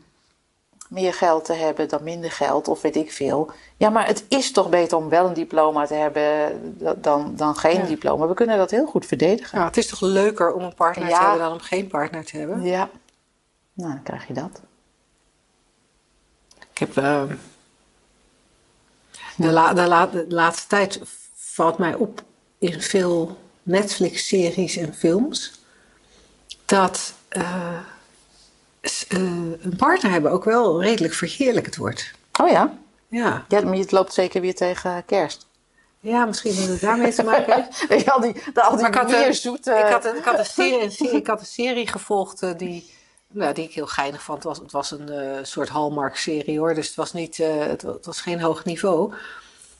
meer 0.88 1.14
geld 1.14 1.44
te 1.44 1.52
hebben 1.52 1.88
dan 1.88 2.02
minder 2.02 2.30
geld, 2.30 2.68
of 2.68 2.80
weet 2.82 2.96
ik 2.96 3.12
veel. 3.12 3.50
Ja, 3.76 3.90
maar 3.90 4.06
het 4.06 4.24
is 4.28 4.52
toch 4.52 4.68
beter 4.68 4.98
om 4.98 5.08
wel 5.08 5.26
een 5.26 5.34
diploma 5.34 5.86
te 5.86 5.94
hebben 5.94 6.60
da- 6.78 6.94
dan, 6.94 7.32
dan 7.36 7.56
geen 7.56 7.80
Ja. 7.80 7.86
diploma. 7.86 8.26
We 8.26 8.34
kunnen 8.34 8.56
dat 8.58 8.70
heel 8.70 8.86
goed 8.86 9.06
verdedigen. 9.06 9.58
Ja, 9.58 9.64
het 9.64 9.76
is 9.76 9.88
toch 9.88 10.00
leuker 10.00 10.52
om 10.52 10.62
een 10.62 10.74
partner 10.74 11.08
Ja. 11.08 11.18
te 11.18 11.22
hebben 11.24 11.40
dan 11.42 11.52
om 11.52 11.60
geen 11.60 11.86
partner 11.86 12.24
te 12.24 12.36
hebben? 12.36 12.62
Ja. 12.62 12.88
Nou, 13.72 13.90
dan 13.92 14.02
krijg 14.02 14.26
je 14.26 14.34
dat. 14.34 14.60
Heb 16.82 16.96
eh, 16.96 17.22
de, 19.36 19.50
la- 19.50 19.72
de, 19.72 19.86
la- 19.88 20.06
de 20.06 20.24
laatste 20.28 20.66
tijd 20.66 21.00
valt 21.34 21.78
mij 21.78 21.94
op 21.94 22.22
in 22.58 22.80
veel 22.80 23.38
Netflix-series 23.62 24.76
en 24.76 24.94
films 24.94 25.52
dat 26.64 27.14
eh, 27.28 27.76
eh, 29.08 29.18
een 29.60 29.74
partner 29.76 30.12
hebben 30.12 30.30
ook 30.30 30.44
wel 30.44 30.82
redelijk 30.82 31.14
verheerlijkt 31.14 31.76
wordt. 31.76 32.10
Oh 32.40 32.48
ja? 32.50 32.78
Ja, 33.08 33.44
ja 33.48 33.60
maar 33.60 33.76
het 33.76 33.92
loopt 33.92 34.12
zeker 34.12 34.40
weer 34.40 34.54
tegen 34.54 35.04
kerst. 35.04 35.46
ja 36.00 36.24
misschien 36.24 36.54
dat 36.56 36.68
het 36.68 36.80
daarmee 36.80 37.12
te 37.12 37.22
maken 37.22 37.54
heeft. 37.54 37.84
Weet 37.88 38.04
je, 38.04 38.12
al 38.12 38.20
die, 38.20 38.32
de, 38.54 38.62
al 38.62 38.70
die 38.70 38.80
Maar 38.80 38.90
ik 38.90 38.96
had, 38.96 39.08
meer 39.10 39.34
zoete... 39.34 39.72
ik, 39.72 39.92
had 39.92 40.04
een, 40.04 40.16
ik, 40.16 40.24
had 40.24 40.38
een 40.38 40.44
serie, 40.44 41.10
ik 41.16 41.26
had 41.26 41.40
een 41.40 41.46
serie 41.46 41.86
gevolgd 41.86 42.58
die, 42.58 42.90
nou, 43.32 43.54
die 43.54 43.64
ik 43.64 43.74
heel 43.74 43.86
geinig 43.86 44.22
vond. 44.22 44.36
Het 44.38 44.46
was, 44.46 44.58
het 44.58 44.72
was 44.72 44.90
een 44.90 45.08
eh, 45.08 45.38
soort 45.42 45.68
Hallmark-serie 45.68 46.58
hoor, 46.58 46.74
dus 46.74 46.86
het 46.86 46.96
was, 46.96 47.12
niet, 47.12 47.38
eh, 47.38 47.56
het, 47.66 47.82
wa- 47.82 47.92
het 47.92 48.06
was 48.06 48.20
geen 48.20 48.40
hoog 48.40 48.64
niveau. 48.64 49.14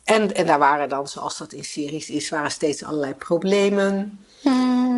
En, 0.04 0.34
en 0.34 0.46
daar 0.46 0.58
waren 0.58 0.88
dan, 0.88 1.08
zoals 1.08 1.38
dat 1.38 1.52
in 1.52 1.64
series 1.64 2.10
is, 2.10 2.28
waren 2.28 2.50
steeds 2.50 2.84
allerlei 2.84 3.14
problemen. 3.14 4.18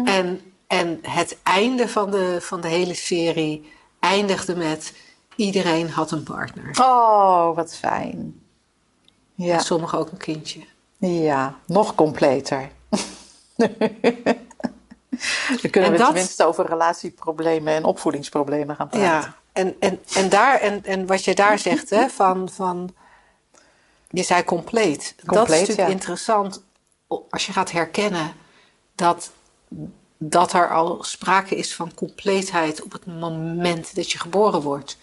En, 0.05 0.41
en 0.67 0.99
het 1.03 1.37
einde 1.43 1.89
van 1.89 2.11
de, 2.11 2.37
van 2.41 2.61
de 2.61 2.69
hele 2.69 2.95
serie 2.95 3.73
eindigde 4.01 4.57
met 4.57 4.93
iedereen 5.37 5.91
had 5.91 6.11
een 6.11 6.23
partner. 6.23 6.71
Oh, 6.81 7.57
wat 7.57 7.75
fijn. 7.77 8.41
Ja, 9.35 9.59
Sommigen 9.59 9.99
ook 9.99 10.11
een 10.11 10.17
kindje. 10.17 10.61
ja 10.99 11.59
nog 11.67 11.95
completer. 11.95 12.71
Dan 15.63 15.71
kunnen 15.71 15.91
En 15.91 15.97
we 15.97 15.99
dat- 15.99 16.07
tenminste 16.07 16.45
over 16.45 16.67
relatieproblemen 16.67 17.75
en 17.75 17.85
opvoedingsproblemen 17.85 18.77
gaan 18.77 18.89
praten. 18.89 19.07
Ja, 19.07 19.37
en, 19.53 19.77
en, 19.81 20.01
en, 20.15 20.29
daar, 20.29 20.61
en, 20.61 20.85
en 20.85 21.07
wat 21.07 21.25
je 21.25 21.35
daar 21.35 21.59
zegt, 21.59 21.91
hè, 21.91 22.09
van, 22.09 22.49
van 22.49 22.95
je 24.11 24.23
zei 24.23 24.45
compleet. 24.45 25.15
dat 25.23 25.51
is 25.51 25.59
natuurlijk 25.61 25.89
ja. 25.89 25.95
interessant 25.95 26.63
als 27.31 27.47
je 27.47 27.53
gaat 27.53 27.71
herkennen 27.71 28.33
dat, 28.95 29.31
dat 30.19 30.53
er 30.53 30.71
al 30.71 31.03
sprake 31.03 31.57
is 31.57 31.75
van 31.75 31.95
compleetheid 31.95 32.83
op 32.83 32.93
het 32.93 33.07
moment 33.07 33.95
dat 33.95 34.13
je 34.13 34.19
geboren 34.19 34.61
wordt. 34.61 34.99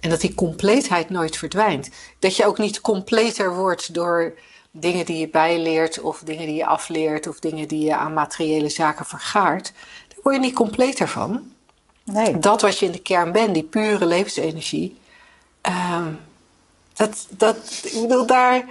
En 0.00 0.10
dat 0.10 0.20
die 0.20 0.34
compleetheid 0.34 1.10
nooit 1.10 1.36
verdwijnt. 1.36 1.90
Dat 2.18 2.36
je 2.36 2.46
ook 2.46 2.58
niet 2.58 2.80
completer 2.80 3.54
wordt 3.54 3.94
door 3.94 4.34
dingen 4.70 5.06
die 5.06 5.18
je 5.18 5.28
bijleert, 5.28 6.00
of 6.00 6.18
dingen 6.24 6.46
die 6.46 6.54
je 6.54 6.66
afleert, 6.66 7.26
of 7.26 7.38
dingen 7.38 7.68
die 7.68 7.84
je 7.84 7.96
aan 7.96 8.12
materiële 8.12 8.68
zaken 8.68 9.06
vergaart. 9.06 9.72
Daar 10.08 10.18
word 10.22 10.34
je 10.34 10.40
niet 10.40 10.54
completer 10.54 11.08
van 11.08 11.52
Nee. 12.04 12.38
dat 12.38 12.60
wat 12.60 12.78
je 12.78 12.86
in 12.86 12.92
de 12.92 13.02
kern 13.02 13.32
bent, 13.32 13.54
die 13.54 13.62
pure 13.62 14.06
levensenergie, 14.06 14.98
ehm, 15.60 16.12
dat, 16.94 17.26
dat, 17.30 17.56
ik 17.84 18.00
bedoel, 18.00 18.26
daar, 18.26 18.64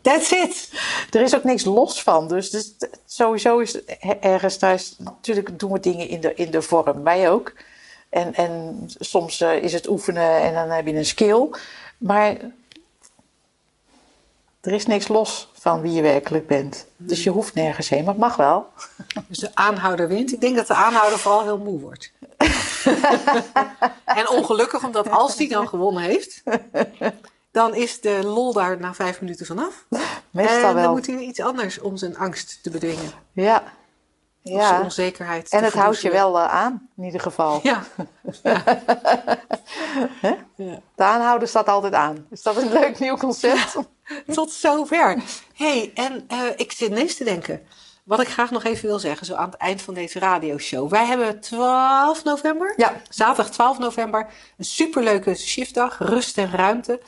that's 0.00 0.30
it. 0.30 0.70
Er 1.10 1.20
is 1.20 1.34
ook 1.34 1.44
niks 1.44 1.64
los 1.64 2.02
van. 2.02 2.28
Dus, 2.28 2.50
dus 2.50 2.74
sowieso 3.06 3.58
is 3.58 3.84
ergens 4.20 4.56
thuis. 4.56 4.94
Natuurlijk 4.98 5.58
doen 5.58 5.72
we 5.72 5.80
dingen 5.80 6.08
in 6.08 6.20
de, 6.20 6.34
in 6.34 6.50
de 6.50 6.62
vorm. 6.62 7.02
Wij 7.02 7.30
ook. 7.30 7.52
En, 8.08 8.34
en 8.34 8.84
soms 8.98 9.40
eh, 9.40 9.62
is 9.62 9.72
het 9.72 9.88
oefenen 9.88 10.40
en 10.40 10.54
dan 10.54 10.70
heb 10.70 10.86
je 10.86 10.94
een 10.94 11.04
skill. 11.04 11.48
Maar 11.98 12.36
er 14.60 14.72
is 14.72 14.86
niks 14.86 15.08
los 15.08 15.50
van 15.52 15.80
wie 15.80 15.92
je 15.92 16.02
werkelijk 16.02 16.46
bent. 16.46 16.86
Dus 16.96 17.24
je 17.24 17.30
hoeft 17.30 17.54
nergens 17.54 17.88
heen, 17.88 18.04
maar 18.04 18.14
het 18.14 18.22
mag 18.22 18.36
wel. 18.36 18.66
Dus 19.28 19.38
de 19.38 19.50
aanhouder 19.54 20.08
wint. 20.08 20.32
Ik 20.32 20.40
denk 20.40 20.56
dat 20.56 20.66
de 20.66 20.74
aanhouder 20.74 21.18
vooral 21.18 21.42
heel 21.42 21.58
moe 21.58 21.80
wordt. 21.80 22.12
en 24.20 24.28
ongelukkig, 24.28 24.84
omdat 24.84 25.10
als 25.10 25.36
die 25.36 25.48
dan 25.48 25.68
gewonnen 25.68 26.02
heeft, 26.02 26.42
dan 27.50 27.74
is 27.74 28.00
de 28.00 28.20
lol 28.24 28.52
daar 28.52 28.80
na 28.80 28.94
vijf 28.94 29.20
minuten 29.20 29.46
vanaf. 29.46 29.86
Meestal 30.30 30.56
en 30.56 30.62
dan 30.62 30.74
wel. 30.74 30.92
moet 30.92 31.06
hij 31.06 31.18
iets 31.18 31.40
anders 31.40 31.78
om 31.78 31.96
zijn 31.96 32.16
angst 32.16 32.62
te 32.62 32.70
bedwingen. 32.70 33.12
Ja. 33.32 33.62
Ja. 34.48 34.82
onzekerheid. 34.82 35.48
En 35.48 35.64
het 35.64 35.72
houdt 35.72 36.00
je 36.00 36.10
wel 36.10 36.38
eh, 36.38 36.44
aan, 36.54 36.88
in 36.96 37.04
ieder 37.04 37.20
geval. 37.20 37.60
Ja. 37.62 37.82
De 40.94 41.04
aanhouder 41.04 41.48
staat 41.48 41.68
altijd 41.68 41.92
aan. 41.94 42.26
Is 42.30 42.42
dat 42.42 42.56
een 42.56 42.72
leuk 42.72 42.98
nieuw 42.98 43.16
concept? 43.16 43.76
Tot 44.34 44.50
zover. 44.52 45.22
hey, 45.54 45.90
en 45.94 46.24
eh, 46.28 46.38
ik 46.56 46.72
zit 46.72 46.90
ineens 46.90 47.16
te 47.16 47.24
denken. 47.24 47.62
Wat 48.04 48.20
ik 48.20 48.28
graag 48.28 48.50
nog 48.50 48.64
even 48.64 48.86
wil 48.88 48.98
zeggen, 48.98 49.26
zo 49.26 49.34
aan 49.34 49.50
het 49.50 49.58
eind 49.58 49.82
van 49.82 49.94
deze 49.94 50.18
radioshow. 50.18 50.90
Wij 50.90 51.04
hebben 51.06 51.40
12 51.40 52.24
november, 52.24 52.74
Ja. 52.76 52.92
zaterdag 53.08 53.52
12 53.52 53.78
november, 53.78 54.26
een 54.56 54.64
superleuke 54.64 55.34
shiftdag, 55.34 55.98
rust 55.98 56.38
en 56.38 56.50
ruimte. 56.50 57.00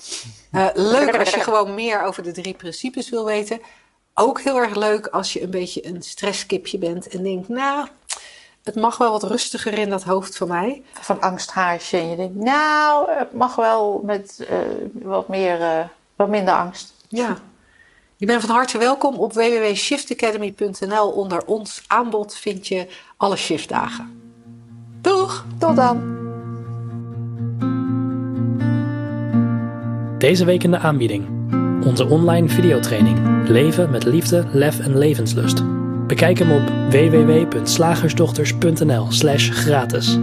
Eh, 0.51 0.67
leuk 0.75 1.17
als 1.19 1.31
je 1.31 1.41
gewoon 1.51 1.75
meer 1.75 2.03
over 2.03 2.23
de 2.23 2.33
drie 2.33 2.55
principes 2.55 3.09
wil 3.09 3.25
weten. 3.25 3.61
Ook 4.15 4.41
heel 4.41 4.57
erg 4.57 4.75
leuk 4.75 5.07
als 5.07 5.33
je 5.33 5.43
een 5.43 5.51
beetje 5.51 5.87
een 5.87 6.03
stresskipje 6.03 6.79
bent 6.79 7.09
en 7.09 7.23
denkt, 7.23 7.49
nou, 7.49 7.89
het 8.65 8.75
mag 8.75 8.99
wel 8.99 9.11
wat 9.11 9.23
rustiger 9.23 9.79
in 9.79 9.91
dat 9.91 10.03
hoofd 10.03 10.37
van 10.37 10.49
mij. 10.49 10.83
Van 10.93 11.21
angsthaasje. 11.21 11.97
En 11.97 12.11
je 12.11 12.17
denkt, 12.17 12.35
nou, 12.35 13.11
het 13.11 13.33
mag 13.33 13.55
wel 13.55 14.03
met 14.05 14.45
eh, 14.49 14.59
wat, 14.93 15.29
meer, 15.29 15.61
eh, 15.61 15.85
wat 16.17 16.29
minder 16.29 16.55
angst. 16.55 16.93
Ja. 17.09 17.37
Je 18.17 18.27
bent 18.27 18.41
van 18.41 18.55
harte 18.55 18.79
welkom 18.79 19.15
op 19.15 19.33
www.shiftacademy.nl. 19.33 21.11
Onder 21.11 21.47
ons 21.47 21.85
aanbod 21.87 22.35
vind 22.35 22.67
je 22.67 22.87
alle 23.17 23.37
shiftdagen. 23.37 24.33
Doeg! 25.01 25.45
Tot 25.59 25.77
dan. 25.77 26.19
Deze 30.19 30.45
week 30.45 30.63
in 30.63 30.71
de 30.71 30.79
aanbieding. 30.79 31.40
Onze 31.85 32.07
online 32.07 32.49
videotraining. 32.49 33.19
Leven 33.49 33.91
met 33.91 34.05
liefde, 34.05 34.45
lef 34.53 34.79
en 34.79 34.99
levenslust. 34.99 35.63
Bekijk 36.07 36.39
hem 36.39 36.51
op 36.51 36.63
www.slagersdochters.nl 36.91 39.07
slash 39.09 39.51
gratis. 39.51 40.19